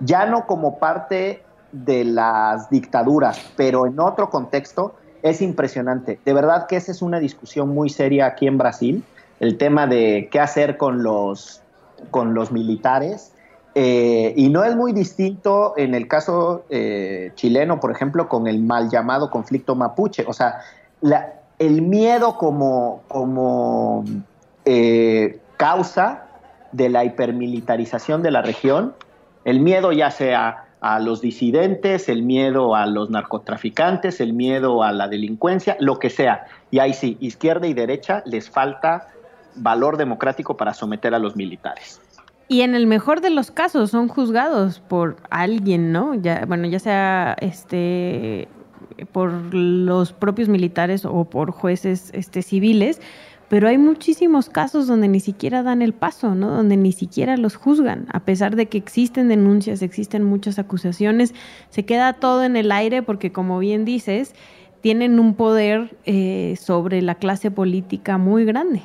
ya 0.00 0.26
no 0.26 0.46
como 0.46 0.78
parte 0.78 1.42
de 1.72 2.04
las 2.04 2.68
dictaduras, 2.68 3.52
pero 3.56 3.86
en 3.86 3.98
otro 3.98 4.28
contexto, 4.28 4.96
es 5.22 5.40
impresionante. 5.40 6.20
De 6.26 6.34
verdad 6.34 6.66
que 6.66 6.76
esa 6.76 6.92
es 6.92 7.00
una 7.00 7.20
discusión 7.20 7.70
muy 7.70 7.88
seria 7.88 8.26
aquí 8.26 8.46
en 8.46 8.58
Brasil, 8.58 9.02
el 9.40 9.56
tema 9.56 9.86
de 9.86 10.28
qué 10.30 10.38
hacer 10.38 10.76
con 10.76 11.02
los, 11.02 11.62
con 12.10 12.34
los 12.34 12.52
militares. 12.52 13.32
Eh, 13.74 14.34
y 14.36 14.48
no 14.48 14.64
es 14.64 14.76
muy 14.76 14.92
distinto 14.92 15.74
en 15.76 15.94
el 15.94 16.08
caso 16.08 16.64
eh, 16.70 17.32
chileno, 17.34 17.80
por 17.80 17.90
ejemplo, 17.90 18.28
con 18.28 18.46
el 18.46 18.60
mal 18.60 18.90
llamado 18.90 19.30
conflicto 19.30 19.74
mapuche. 19.74 20.24
O 20.26 20.32
sea, 20.32 20.60
el 21.58 21.82
miedo 21.82 22.36
como, 22.36 23.02
como 23.08 24.04
eh, 24.64 25.40
causa 25.56 26.26
de 26.72 26.88
la 26.88 27.04
hipermilitarización 27.04 28.22
de 28.22 28.30
la 28.30 28.42
región, 28.42 28.94
el 29.44 29.60
miedo 29.60 29.92
ya 29.92 30.10
sea 30.10 30.66
a 30.80 30.98
los 30.98 31.20
disidentes, 31.20 32.08
el 32.08 32.22
miedo 32.22 32.74
a 32.74 32.86
los 32.86 33.10
narcotraficantes, 33.10 34.20
el 34.20 34.32
miedo 34.32 34.82
a 34.82 34.92
la 34.92 35.08
delincuencia, 35.08 35.76
lo 35.78 35.98
que 35.98 36.10
sea. 36.10 36.46
Y 36.70 36.78
ahí 36.78 36.92
sí, 36.92 37.16
izquierda 37.20 37.66
y 37.66 37.74
derecha 37.74 38.22
les 38.26 38.50
falta 38.50 39.08
valor 39.54 39.96
democrático 39.96 40.56
para 40.56 40.74
someter 40.74 41.14
a 41.14 41.18
los 41.18 41.36
militares. 41.36 42.00
Y 42.48 42.62
en 42.62 42.74
el 42.74 42.86
mejor 42.86 43.20
de 43.20 43.30
los 43.30 43.50
casos 43.50 43.90
son 43.90 44.08
juzgados 44.08 44.80
por 44.80 45.16
alguien, 45.30 45.92
¿no? 45.92 46.14
Ya, 46.16 46.44
bueno, 46.46 46.66
ya 46.66 46.80
sea 46.80 47.36
este 47.40 48.48
por 49.12 49.54
los 49.54 50.12
propios 50.12 50.48
militares 50.48 51.04
o 51.04 51.24
por 51.24 51.52
jueces 51.52 52.10
este, 52.12 52.42
civiles, 52.42 53.00
pero 53.48 53.68
hay 53.68 53.78
muchísimos 53.78 54.48
casos 54.48 54.86
donde 54.86 55.08
ni 55.08 55.20
siquiera 55.20 55.62
dan 55.62 55.82
el 55.82 55.92
paso, 55.92 56.34
¿no? 56.34 56.50
Donde 56.50 56.76
ni 56.76 56.92
siquiera 56.92 57.36
los 57.36 57.56
juzgan, 57.56 58.06
a 58.12 58.20
pesar 58.20 58.56
de 58.56 58.66
que 58.66 58.78
existen 58.78 59.28
denuncias, 59.28 59.82
existen 59.82 60.22
muchas 60.24 60.58
acusaciones, 60.58 61.34
se 61.68 61.84
queda 61.84 62.12
todo 62.12 62.44
en 62.44 62.56
el 62.56 62.70
aire 62.70 63.02
porque, 63.02 63.32
como 63.32 63.58
bien 63.58 63.84
dices, 63.84 64.34
tienen 64.80 65.18
un 65.18 65.34
poder 65.34 65.96
eh, 66.04 66.56
sobre 66.60 67.02
la 67.02 67.16
clase 67.16 67.50
política 67.50 68.18
muy 68.18 68.44
grande. 68.44 68.82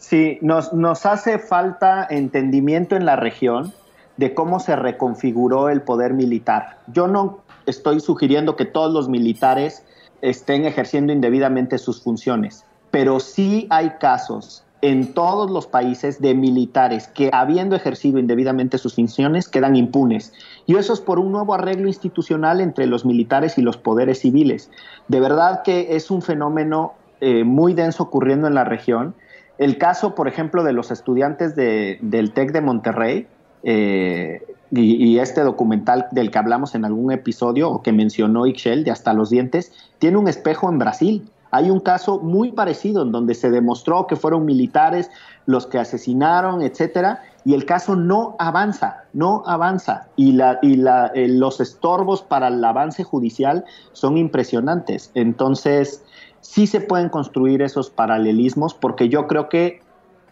Sí, 0.00 0.38
nos, 0.42 0.72
nos 0.72 1.06
hace 1.06 1.38
falta 1.38 2.04
entendimiento 2.10 2.96
en 2.96 3.06
la 3.06 3.14
región 3.14 3.72
de 4.16 4.34
cómo 4.34 4.58
se 4.58 4.74
reconfiguró 4.74 5.68
el 5.68 5.82
poder 5.82 6.14
militar. 6.14 6.78
Yo 6.88 7.06
no 7.06 7.38
estoy 7.66 8.00
sugiriendo 8.00 8.56
que 8.56 8.64
todos 8.64 8.92
los 8.92 9.08
militares 9.08 9.84
estén 10.20 10.64
ejerciendo 10.64 11.12
indebidamente 11.12 11.78
sus 11.78 12.02
funciones 12.02 12.64
pero 12.90 13.20
sí 13.20 13.66
hay 13.70 13.90
casos 14.00 14.64
en 14.82 15.12
todos 15.12 15.50
los 15.50 15.66
países 15.66 16.20
de 16.20 16.34
militares 16.34 17.06
que, 17.06 17.28
habiendo 17.32 17.76
ejercido 17.76 18.18
indebidamente 18.18 18.78
sus 18.78 18.94
funciones, 18.94 19.46
quedan 19.46 19.76
impunes. 19.76 20.32
Y 20.66 20.76
eso 20.76 20.94
es 20.94 21.00
por 21.00 21.18
un 21.18 21.32
nuevo 21.32 21.52
arreglo 21.52 21.86
institucional 21.86 22.62
entre 22.62 22.86
los 22.86 23.04
militares 23.04 23.58
y 23.58 23.62
los 23.62 23.76
poderes 23.76 24.20
civiles. 24.20 24.70
De 25.08 25.20
verdad 25.20 25.62
que 25.62 25.96
es 25.96 26.10
un 26.10 26.22
fenómeno 26.22 26.94
eh, 27.20 27.44
muy 27.44 27.74
denso 27.74 28.04
ocurriendo 28.04 28.46
en 28.46 28.54
la 28.54 28.64
región. 28.64 29.14
El 29.60 29.76
caso, 29.76 30.14
por 30.14 30.26
ejemplo, 30.26 30.64
de 30.64 30.72
los 30.72 30.90
estudiantes 30.90 31.54
del 31.54 32.32
TEC 32.32 32.50
de 32.50 32.62
Monterrey, 32.62 33.26
eh, 33.62 34.42
y, 34.70 35.18
este 35.18 35.42
documental 35.42 36.06
del 36.12 36.30
que 36.30 36.38
hablamos 36.38 36.74
en 36.74 36.86
algún 36.86 37.12
episodio, 37.12 37.70
o 37.70 37.82
que 37.82 37.92
mencionó 37.92 38.46
Ixchel, 38.46 38.84
de 38.84 38.90
Hasta 38.90 39.12
los 39.12 39.28
Dientes, 39.28 39.70
tiene 39.98 40.16
un 40.16 40.28
espejo 40.28 40.70
en 40.70 40.78
Brasil. 40.78 41.30
Hay 41.50 41.68
un 41.68 41.80
caso 41.80 42.20
muy 42.20 42.52
parecido 42.52 43.02
en 43.02 43.12
donde 43.12 43.34
se 43.34 43.50
demostró 43.50 44.06
que 44.06 44.16
fueron 44.16 44.46
militares 44.46 45.10
los 45.44 45.66
que 45.66 45.78
asesinaron, 45.78 46.62
etcétera, 46.62 47.22
y 47.44 47.52
el 47.52 47.66
caso 47.66 47.96
no 47.96 48.36
avanza, 48.38 49.04
no 49.12 49.42
avanza. 49.44 50.08
Y, 50.16 50.32
la, 50.32 50.58
y 50.62 50.80
eh, 50.80 51.28
los 51.28 51.60
estorbos 51.60 52.22
para 52.22 52.48
el 52.48 52.64
avance 52.64 53.04
judicial 53.04 53.66
son 53.92 54.16
impresionantes. 54.16 55.10
Entonces, 55.12 56.02
sí 56.40 56.66
se 56.66 56.80
pueden 56.80 57.08
construir 57.08 57.62
esos 57.62 57.90
paralelismos 57.90 58.74
porque 58.74 59.08
yo 59.08 59.26
creo 59.26 59.48
que 59.48 59.82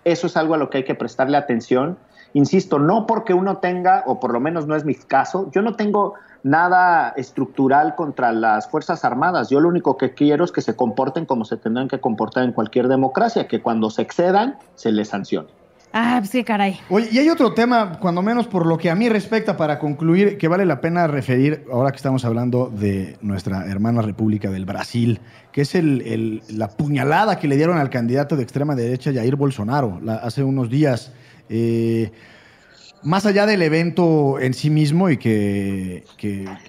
eso 0.05 0.27
es 0.27 0.37
algo 0.37 0.55
a 0.55 0.59
lo 0.59 0.71
que 0.71 0.79
hay 0.79 0.85
que 0.85 0.95
prestarle 0.95 1.37
atención. 1.37 1.99
Insisto, 2.35 2.79
no 2.79 3.07
porque 3.07 3.35
uno 3.35 3.59
tenga, 3.59 4.05
o 4.07 4.21
por 4.21 4.33
lo 4.33 4.41
menos 4.41 4.67
no 4.67 4.77
es 4.77 4.85
mi 4.85 4.95
caso, 4.95 5.51
yo 5.53 5.63
no 5.63 5.77
tengo 5.77 6.15
nada 6.43 7.13
estructural 7.17 7.95
contra 7.95 8.33
las 8.33 8.69
Fuerzas 8.71 9.05
Armadas. 9.05 9.51
Yo 9.51 9.61
lo 9.61 9.69
único 9.69 9.97
que 9.97 10.15
quiero 10.15 10.45
es 10.45 10.53
que 10.53 10.61
se 10.61 10.77
comporten 10.77 11.27
como 11.27 11.45
se 11.45 11.57
tendrán 11.57 11.89
que 11.89 12.01
comportar 12.01 12.45
en 12.45 12.53
cualquier 12.53 12.89
democracia, 12.89 13.49
que 13.49 13.61
cuando 13.61 13.91
se 13.91 14.03
excedan 14.03 14.59
se 14.75 14.93
les 14.93 15.09
sancione. 15.09 15.58
Ah, 15.93 16.23
sí, 16.25 16.45
caray. 16.45 16.79
Oye, 16.91 17.09
y 17.11 17.19
hay 17.19 17.29
otro 17.31 17.55
tema, 17.55 17.99
cuando 17.99 18.21
menos 18.21 18.47
por 18.47 18.67
lo 18.67 18.77
que 18.77 18.91
a 18.91 18.95
mí 18.95 19.09
respecta, 19.09 19.57
para 19.57 19.79
concluir, 19.79 20.37
que 20.37 20.47
vale 20.47 20.67
la 20.67 20.81
pena 20.81 21.07
referir, 21.07 21.65
ahora 21.73 21.91
que 21.91 21.97
estamos 21.97 22.25
hablando 22.25 22.69
de 22.69 23.17
nuestra 23.23 23.67
hermana 23.67 24.03
República 24.03 24.51
del 24.51 24.67
Brasil, 24.67 25.21
que 25.51 25.63
es 25.63 25.75
el, 25.75 26.43
la 26.51 26.69
puñalada 26.69 27.39
que 27.39 27.49
le 27.49 27.57
dieron 27.57 27.79
al 27.79 27.89
candidato 27.91 28.37
de 28.37 28.43
extrema 28.43 28.75
derecha, 28.75 29.13
Jair 29.13 29.37
Bolsonaro, 29.37 30.01
hace 30.23 30.43
unos 30.43 30.69
días. 30.69 31.13
Eh, 31.49 32.13
más 33.03 33.27
allá 33.27 33.47
del 33.47 33.63
evento 33.63 34.39
en 34.41 34.55
sí 34.55 34.71
mismo 34.71 35.09
y 35.09 35.17
que, 35.17 36.05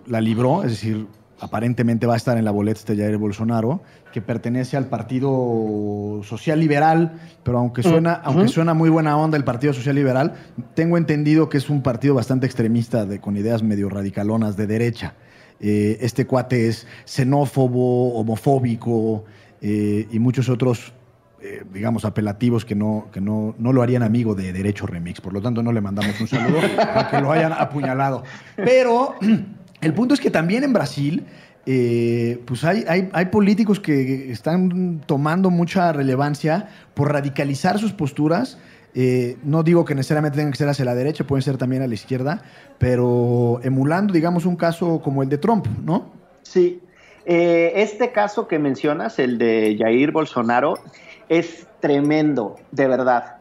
la 0.08 0.22
libró, 0.22 0.64
es 0.64 0.72
decir, 0.72 1.08
aparentemente 1.40 2.06
va 2.06 2.14
a 2.14 2.18
estar 2.18 2.38
en 2.38 2.46
la 2.46 2.52
boleta 2.52 2.80
este 2.80 2.96
Jair 2.96 3.18
Bolsonaro, 3.18 3.82
que 4.12 4.22
pertenece 4.22 4.78
al 4.78 4.88
Partido 4.88 6.22
Social 6.24 6.60
Liberal, 6.60 7.20
pero 7.44 7.60
aunque 7.60 7.84
suena, 7.84 8.14
aunque 8.14 8.48
suena 8.48 8.74
muy 8.74 8.90
buena 8.90 9.18
onda 9.18 9.38
el 9.38 9.44
Partido 9.44 9.74
Social 9.74 9.96
Liberal, 9.96 10.34
tengo 10.74 10.98
entendido 10.98 11.50
que 11.50 11.58
es 11.58 11.70
un 11.70 11.82
partido 11.82 12.16
bastante 12.16 12.46
extremista 12.46 13.06
de, 13.06 13.20
con 13.20 13.38
ideas 13.38 13.64
medio 13.64 13.90
radicalonas 13.90 14.58
de 14.58 14.68
derecha. 14.68 15.14
Eh, 15.60 15.98
este 16.02 16.26
cuate 16.26 16.68
es 16.68 16.88
xenófobo, 17.06 18.16
homofóbico 18.16 19.26
eh, 19.62 20.08
y 20.10 20.20
muchos 20.20 20.48
otros 20.48 20.94
eh, 21.42 21.64
digamos, 21.72 22.04
apelativos 22.04 22.66
que, 22.66 22.76
no, 22.76 23.08
que 23.14 23.22
no, 23.22 23.56
no, 23.58 23.72
lo 23.72 23.82
harían 23.82 24.04
amigo 24.04 24.36
de 24.36 24.52
Derecho 24.52 24.86
Remix. 24.86 25.22
Por 25.22 25.32
lo 25.32 25.42
tanto, 25.42 25.64
no 25.64 25.72
le 25.72 25.80
mandamos 25.80 26.20
un 26.20 26.28
saludo 26.28 26.60
para 26.76 27.10
que 27.10 27.22
lo 27.22 27.32
hayan 27.32 27.54
apuñalado. 27.54 28.24
Pero 28.58 29.16
el 29.82 29.94
punto 29.94 30.14
es 30.14 30.20
que 30.20 30.32
también 30.32 30.66
en 30.66 30.74
Brasil, 30.74 31.26
eh, 31.66 32.42
pues 32.46 32.64
hay, 32.64 32.84
hay, 32.88 33.26
políticos 33.26 33.80
que 33.80 34.32
están 34.32 35.02
tomando 35.06 35.50
mucha 35.50 35.92
relevancia 35.94 36.70
por 36.94 37.12
radicalizar 37.12 37.80
sus 37.80 37.94
posturas. 37.94 38.58
Eh, 38.96 39.38
no 39.44 39.62
digo 39.62 39.86
que 39.86 39.94
necesariamente 39.94 40.38
tengan 40.38 40.52
que 40.52 40.58
ser 40.58 40.70
hacia 40.70 40.86
la 40.86 40.96
derecha, 40.96 41.26
pueden 41.26 41.44
ser 41.44 41.58
también 41.58 41.84
a 41.84 41.88
la 41.88 41.94
izquierda, 41.94 42.42
pero 42.80 43.60
emulando, 43.64 44.14
digamos, 44.14 44.46
un 44.46 44.56
caso 44.56 45.02
como 45.04 45.22
el 45.22 45.30
de 45.30 45.38
Trump, 45.38 45.68
¿no? 45.84 46.12
Sí. 46.42 46.82
este 47.26 48.12
caso 48.12 48.48
que 48.48 48.58
mencionas, 48.58 49.20
el 49.20 49.38
de 49.38 49.78
Jair 49.80 50.12
Bolsonaro, 50.12 50.80
es 51.28 51.68
tremendo, 51.80 52.56
de 52.72 52.88
verdad. 52.88 53.39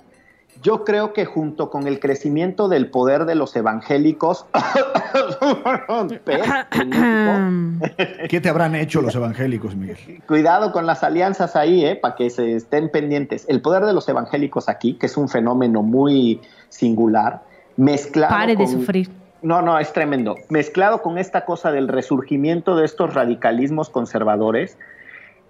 Yo 0.63 0.85
creo 0.85 1.13
que 1.13 1.25
junto 1.25 1.71
con 1.71 1.87
el 1.87 2.01
crecimiento 2.01 2.69
del 2.69 2.91
poder 2.91 3.27
de 3.27 3.35
los 3.35 3.55
evangélicos, 3.55 4.47
¿qué 8.29 8.41
te 8.41 8.49
habrán 8.49 8.75
hecho 8.75 9.01
los 9.01 9.15
evangélicos, 9.15 9.77
Miguel? 9.77 10.23
Cuidado 10.27 10.73
con 10.73 10.87
las 10.87 11.05
alianzas 11.05 11.57
ahí, 11.57 11.85
¿eh? 11.85 11.97
para 11.97 12.17
que 12.17 12.31
se 12.31 12.57
estén 12.57 12.91
pendientes. 12.91 13.45
El 13.49 13.61
poder 13.61 13.85
de 13.85 13.93
los 13.93 14.09
evangélicos 14.09 14.69
aquí, 14.69 14.95
que 14.95 15.07
es 15.07 15.17
un 15.17 15.29
fenómeno 15.29 15.83
muy 15.83 16.41
singular, 16.69 17.43
mezclado. 17.77 18.35
Pare 18.35 18.57
de 18.57 18.67
sufrir. 18.67 19.11
No, 19.43 19.63
no, 19.63 19.79
es 19.79 19.93
tremendo. 19.93 20.35
Mezclado 20.49 21.03
con 21.03 21.19
esta 21.19 21.45
cosa 21.45 21.71
del 21.71 21.87
resurgimiento 21.87 22.75
de 22.75 22.85
estos 22.85 23.15
radicalismos 23.15 23.91
conservadores, 23.91 24.77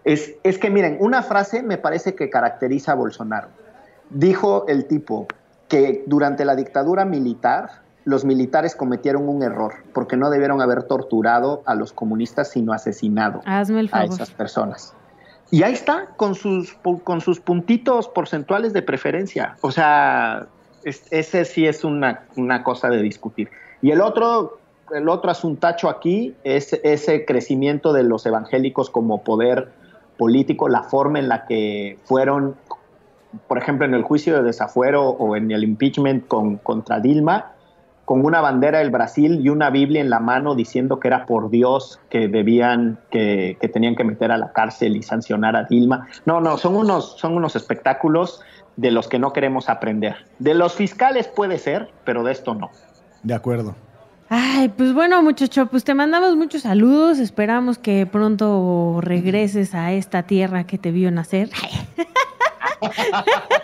es, 0.04 0.34
es 0.42 0.58
que 0.58 0.68
miren, 0.68 0.98
una 1.00 1.22
frase 1.22 1.62
me 1.62 1.78
parece 1.78 2.14
que 2.14 2.28
caracteriza 2.28 2.92
a 2.92 2.94
Bolsonaro 2.94 3.48
Dijo 4.10 4.66
el 4.68 4.86
tipo 4.86 5.26
que 5.68 6.04
durante 6.06 6.44
la 6.44 6.56
dictadura 6.56 7.04
militar 7.04 7.82
los 8.04 8.24
militares 8.24 8.74
cometieron 8.74 9.28
un 9.28 9.42
error 9.42 9.74
porque 9.92 10.16
no 10.16 10.30
debieron 10.30 10.62
haber 10.62 10.84
torturado 10.84 11.62
a 11.66 11.74
los 11.74 11.92
comunistas 11.92 12.50
sino 12.50 12.72
asesinado 12.72 13.42
a 13.44 13.60
esas 13.62 14.30
personas. 14.30 14.94
Y 15.50 15.62
ahí 15.62 15.74
está 15.74 16.08
con 16.16 16.34
sus, 16.34 16.74
con 17.04 17.20
sus 17.20 17.40
puntitos 17.40 18.08
porcentuales 18.08 18.72
de 18.72 18.82
preferencia. 18.82 19.56
O 19.60 19.70
sea, 19.70 20.46
ese 20.84 21.44
sí 21.44 21.66
es 21.66 21.84
una, 21.84 22.22
una, 22.36 22.62
cosa 22.62 22.88
de 22.88 23.02
discutir. 23.02 23.50
Y 23.80 23.90
el 23.90 24.00
otro, 24.00 24.58
el 24.94 25.08
otro 25.08 25.30
asuntacho 25.30 25.88
aquí 25.88 26.34
es 26.44 26.78
ese 26.82 27.24
crecimiento 27.24 27.92
de 27.92 28.04
los 28.04 28.26
evangélicos 28.26 28.90
como 28.90 29.22
poder 29.22 29.70
político, 30.18 30.68
la 30.68 30.82
forma 30.82 31.18
en 31.18 31.28
la 31.28 31.46
que 31.46 31.98
fueron 32.04 32.56
por 33.46 33.58
ejemplo, 33.58 33.86
en 33.86 33.94
el 33.94 34.02
juicio 34.02 34.36
de 34.36 34.42
desafuero 34.42 35.08
o 35.08 35.36
en 35.36 35.50
el 35.50 35.64
impeachment 35.64 36.26
con, 36.26 36.56
contra 36.56 37.00
Dilma, 37.00 37.52
con 38.04 38.24
una 38.24 38.40
bandera 38.40 38.78
del 38.78 38.90
Brasil 38.90 39.40
y 39.42 39.50
una 39.50 39.68
Biblia 39.68 40.00
en 40.00 40.08
la 40.08 40.18
mano 40.18 40.54
diciendo 40.54 40.98
que 40.98 41.08
era 41.08 41.26
por 41.26 41.50
Dios 41.50 42.00
que 42.08 42.28
debían, 42.28 42.98
que, 43.10 43.58
que, 43.60 43.68
tenían 43.68 43.96
que 43.96 44.04
meter 44.04 44.32
a 44.32 44.38
la 44.38 44.52
cárcel 44.52 44.96
y 44.96 45.02
sancionar 45.02 45.56
a 45.56 45.64
Dilma. 45.64 46.08
No, 46.24 46.40
no, 46.40 46.56
son 46.56 46.76
unos, 46.76 47.18
son 47.18 47.36
unos 47.36 47.54
espectáculos 47.54 48.40
de 48.76 48.92
los 48.92 49.08
que 49.08 49.18
no 49.18 49.32
queremos 49.32 49.68
aprender. 49.68 50.16
De 50.38 50.54
los 50.54 50.74
fiscales 50.74 51.28
puede 51.28 51.58
ser, 51.58 51.90
pero 52.04 52.22
de 52.22 52.32
esto 52.32 52.54
no. 52.54 52.70
De 53.22 53.34
acuerdo. 53.34 53.74
Ay, 54.30 54.68
pues 54.68 54.92
bueno, 54.92 55.22
muchacho, 55.22 55.66
pues 55.66 55.84
te 55.84 55.94
mandamos 55.94 56.36
muchos 56.36 56.62
saludos. 56.62 57.18
Esperamos 57.18 57.78
que 57.78 58.06
pronto 58.06 59.00
regreses 59.00 59.74
a 59.74 59.92
esta 59.92 60.22
tierra 60.22 60.64
que 60.64 60.78
te 60.78 60.92
vio 60.92 61.10
nacer. 61.10 61.50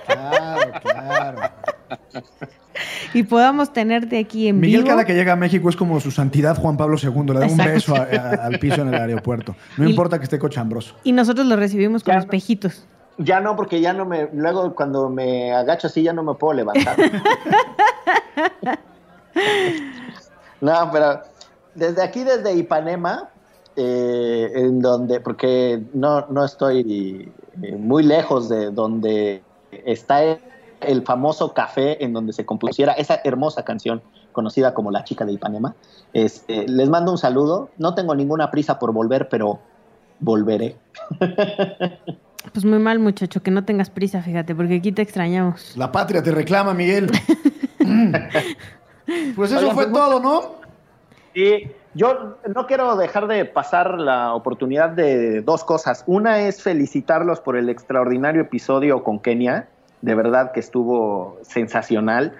Claro, 0.06 0.72
claro. 0.82 1.50
Y 3.12 3.22
podamos 3.22 3.72
tenerte 3.72 4.18
aquí 4.18 4.48
en 4.48 4.58
Miguel 4.58 4.82
vivo. 4.82 4.90
cada 4.90 5.04
que 5.04 5.14
llega 5.14 5.34
a 5.34 5.36
México 5.36 5.68
es 5.68 5.76
como 5.76 6.00
su 6.00 6.10
santidad 6.10 6.56
Juan 6.56 6.76
Pablo 6.76 6.96
II, 7.00 7.32
le 7.32 7.40
da 7.40 7.46
un 7.46 7.56
beso 7.56 7.94
a, 7.94 8.00
a, 8.00 8.46
al 8.46 8.58
piso 8.58 8.82
en 8.82 8.88
el 8.88 8.94
aeropuerto. 8.94 9.54
No 9.76 9.86
y, 9.86 9.90
importa 9.90 10.18
que 10.18 10.24
esté 10.24 10.38
cochambroso. 10.38 10.96
Y 11.04 11.12
nosotros 11.12 11.46
lo 11.46 11.56
recibimos 11.56 12.02
con 12.02 12.14
ya, 12.14 12.20
espejitos. 12.20 12.84
Ya 13.18 13.40
no, 13.40 13.54
porque 13.54 13.80
ya 13.80 13.92
no 13.92 14.04
me, 14.04 14.28
luego 14.32 14.74
cuando 14.74 15.08
me 15.08 15.52
agacho 15.52 15.86
así 15.86 16.02
ya 16.02 16.12
no 16.12 16.24
me 16.24 16.34
puedo 16.34 16.54
levantar. 16.54 16.96
no, 20.60 20.90
pero 20.92 21.20
desde 21.74 22.02
aquí, 22.02 22.24
desde 22.24 22.54
Ipanema, 22.54 23.28
eh, 23.76 24.52
en 24.54 24.80
donde, 24.80 25.20
porque 25.20 25.80
no, 25.92 26.26
no 26.28 26.44
estoy 26.44 27.32
muy 27.78 28.02
lejos 28.02 28.48
de 28.48 28.70
donde 28.70 29.42
está 29.84 30.22
el, 30.80 31.02
famoso 31.04 31.54
café 31.54 32.04
en 32.04 32.12
donde 32.12 32.32
se 32.32 32.44
compusiera 32.44 32.92
esa 32.92 33.20
hermosa 33.24 33.64
canción 33.64 34.02
conocida 34.32 34.74
como 34.74 34.90
La 34.90 35.04
chica 35.04 35.24
de 35.24 35.32
Ipanema. 35.32 35.74
Este, 36.12 36.68
les 36.68 36.88
mando 36.88 37.12
un 37.12 37.18
saludo. 37.18 37.70
No 37.78 37.94
tengo 37.94 38.14
ninguna 38.14 38.50
prisa 38.50 38.78
por 38.78 38.92
volver, 38.92 39.28
pero 39.28 39.60
volveré. 40.20 40.76
Pues 42.52 42.64
muy 42.64 42.78
mal, 42.78 42.98
muchacho, 42.98 43.42
que 43.42 43.50
no 43.50 43.64
tengas 43.64 43.88
prisa, 43.88 44.20
fíjate, 44.20 44.54
porque 44.54 44.76
aquí 44.76 44.92
te 44.92 45.00
extrañamos. 45.00 45.74
La 45.76 45.90
patria 45.90 46.22
te 46.22 46.30
reclama, 46.30 46.74
Miguel. 46.74 47.10
pues 49.36 49.50
eso 49.50 49.70
fue 49.70 49.88
pues, 49.88 49.92
todo, 49.92 50.20
¿no? 50.20 50.42
Sí. 51.34 51.70
Yo 51.94 52.36
no 52.52 52.66
quiero 52.66 52.96
dejar 52.96 53.28
de 53.28 53.44
pasar 53.44 54.00
la 54.00 54.34
oportunidad 54.34 54.90
de 54.90 55.42
dos 55.42 55.62
cosas. 55.62 56.02
Una 56.06 56.40
es 56.40 56.60
felicitarlos 56.60 57.40
por 57.40 57.56
el 57.56 57.68
extraordinario 57.68 58.42
episodio 58.42 59.04
con 59.04 59.20
Kenia. 59.20 59.68
De 60.02 60.14
verdad 60.16 60.50
que 60.50 60.58
estuvo 60.58 61.38
sensacional. 61.42 62.36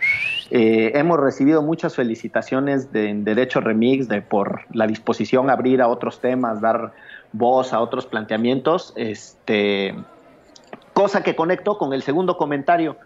Eh, 0.51 0.93
hemos 0.97 1.21
recibido 1.21 1.63
muchas 1.63 1.95
felicitaciones 1.95 2.93
de, 2.93 3.15
Derecho 3.15 3.61
Remix 3.61 4.09
de, 4.09 4.23
por 4.23 4.63
la 4.73 4.89
disposición 4.89 5.49
a 5.49 5.53
abrir 5.53 5.81
a 5.81 5.89
otros 5.89 6.21
temas, 6.21 6.61
dar 6.61 6.93
voz 7.33 7.73
a 7.73 7.81
otros 7.81 8.07
planteamientos. 8.07 8.93
Este, 8.97 9.95
cosa 10.93 11.23
que 11.23 11.37
conecto 11.37 11.79
con 11.79 11.93
el 11.93 12.03
segundo 12.03 12.37
comentario. 12.37 12.97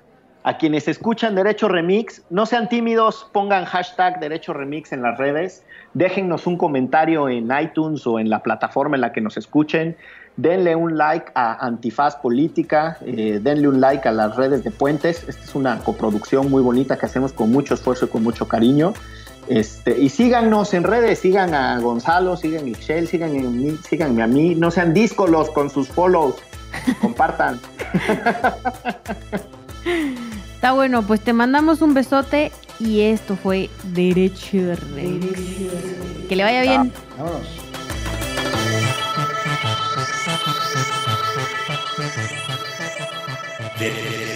A 0.48 0.56
quienes 0.56 0.88
escuchan 0.88 1.34
Derecho 1.34 1.68
Remix, 1.68 2.22
no 2.30 2.46
sean 2.46 2.70
tímidos, 2.70 3.28
pongan 3.32 3.66
hashtag 3.66 4.18
Derecho 4.18 4.54
Remix 4.54 4.92
en 4.92 5.02
las 5.02 5.18
redes 5.18 5.62
déjennos 5.94 6.46
un 6.46 6.56
comentario 6.56 7.28
en 7.28 7.50
iTunes 7.60 8.06
o 8.06 8.18
en 8.18 8.30
la 8.30 8.42
plataforma 8.42 8.96
en 8.96 9.00
la 9.00 9.12
que 9.12 9.20
nos 9.20 9.36
escuchen, 9.36 9.96
denle 10.36 10.76
un 10.76 10.96
like 10.96 11.30
a 11.34 11.66
Antifaz 11.66 12.16
Política, 12.16 12.98
eh, 13.04 13.40
denle 13.42 13.68
un 13.68 13.80
like 13.80 14.08
a 14.08 14.12
las 14.12 14.36
redes 14.36 14.64
de 14.64 14.70
Puentes, 14.70 15.28
esta 15.28 15.44
es 15.44 15.54
una 15.54 15.78
coproducción 15.80 16.50
muy 16.50 16.62
bonita 16.62 16.96
que 16.96 17.06
hacemos 17.06 17.32
con 17.32 17.50
mucho 17.50 17.74
esfuerzo 17.74 18.06
y 18.06 18.08
con 18.08 18.22
mucho 18.22 18.46
cariño. 18.46 18.94
Este, 19.48 19.98
y 19.98 20.10
síganos 20.10 20.74
en 20.74 20.84
redes, 20.84 21.20
sigan 21.20 21.54
a 21.54 21.80
Gonzalo, 21.80 22.36
sigan 22.36 22.60
a 22.60 22.64
Michelle, 22.64 23.06
sigan 23.06 23.30
a 23.30 23.42
mí, 23.42 23.76
síganme 23.88 24.22
a 24.22 24.26
mí, 24.26 24.54
no 24.54 24.70
sean 24.70 24.92
díscolos 24.92 25.50
con 25.50 25.70
sus 25.70 25.88
follows, 25.88 26.34
compartan. 27.00 27.58
Está 30.54 30.72
bueno, 30.72 31.06
pues 31.06 31.20
te 31.20 31.32
mandamos 31.32 31.82
un 31.82 31.94
besote 31.94 32.50
y 32.80 33.00
esto 33.02 33.36
fue 33.36 33.70
Derecho 33.84 34.74
Remix. 34.94 35.40
Que 36.28 36.36
le 36.36 36.42
vaya 36.42 36.62
bien. 36.62 36.92
Vámonos. 37.16 37.46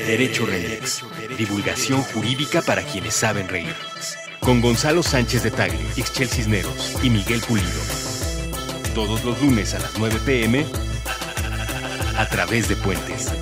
Derecho 0.07 0.47
Remix. 0.47 1.05
Divulgación 1.37 2.03
jurídica 2.03 2.63
para 2.63 2.83
quienes 2.83 3.15
saben 3.15 3.49
reír. 3.49 3.75
Con 4.41 4.61
Gonzalo 4.61 5.03
Sánchez 5.03 5.43
de 5.43 5.51
Tagle, 5.51 5.79
Ixchel 5.97 6.29
Cisneros 6.29 6.97
y 7.03 7.11
Miguel 7.11 7.41
Pulido. 7.41 7.81
Todos 8.95 9.25
los 9.25 9.41
lunes 9.41 9.75
a 9.75 9.79
las 9.79 9.99
9 9.99 10.21
pm 10.25 10.67
a 12.17 12.29
través 12.29 12.69
de 12.69 12.77
Puentes. 12.77 13.33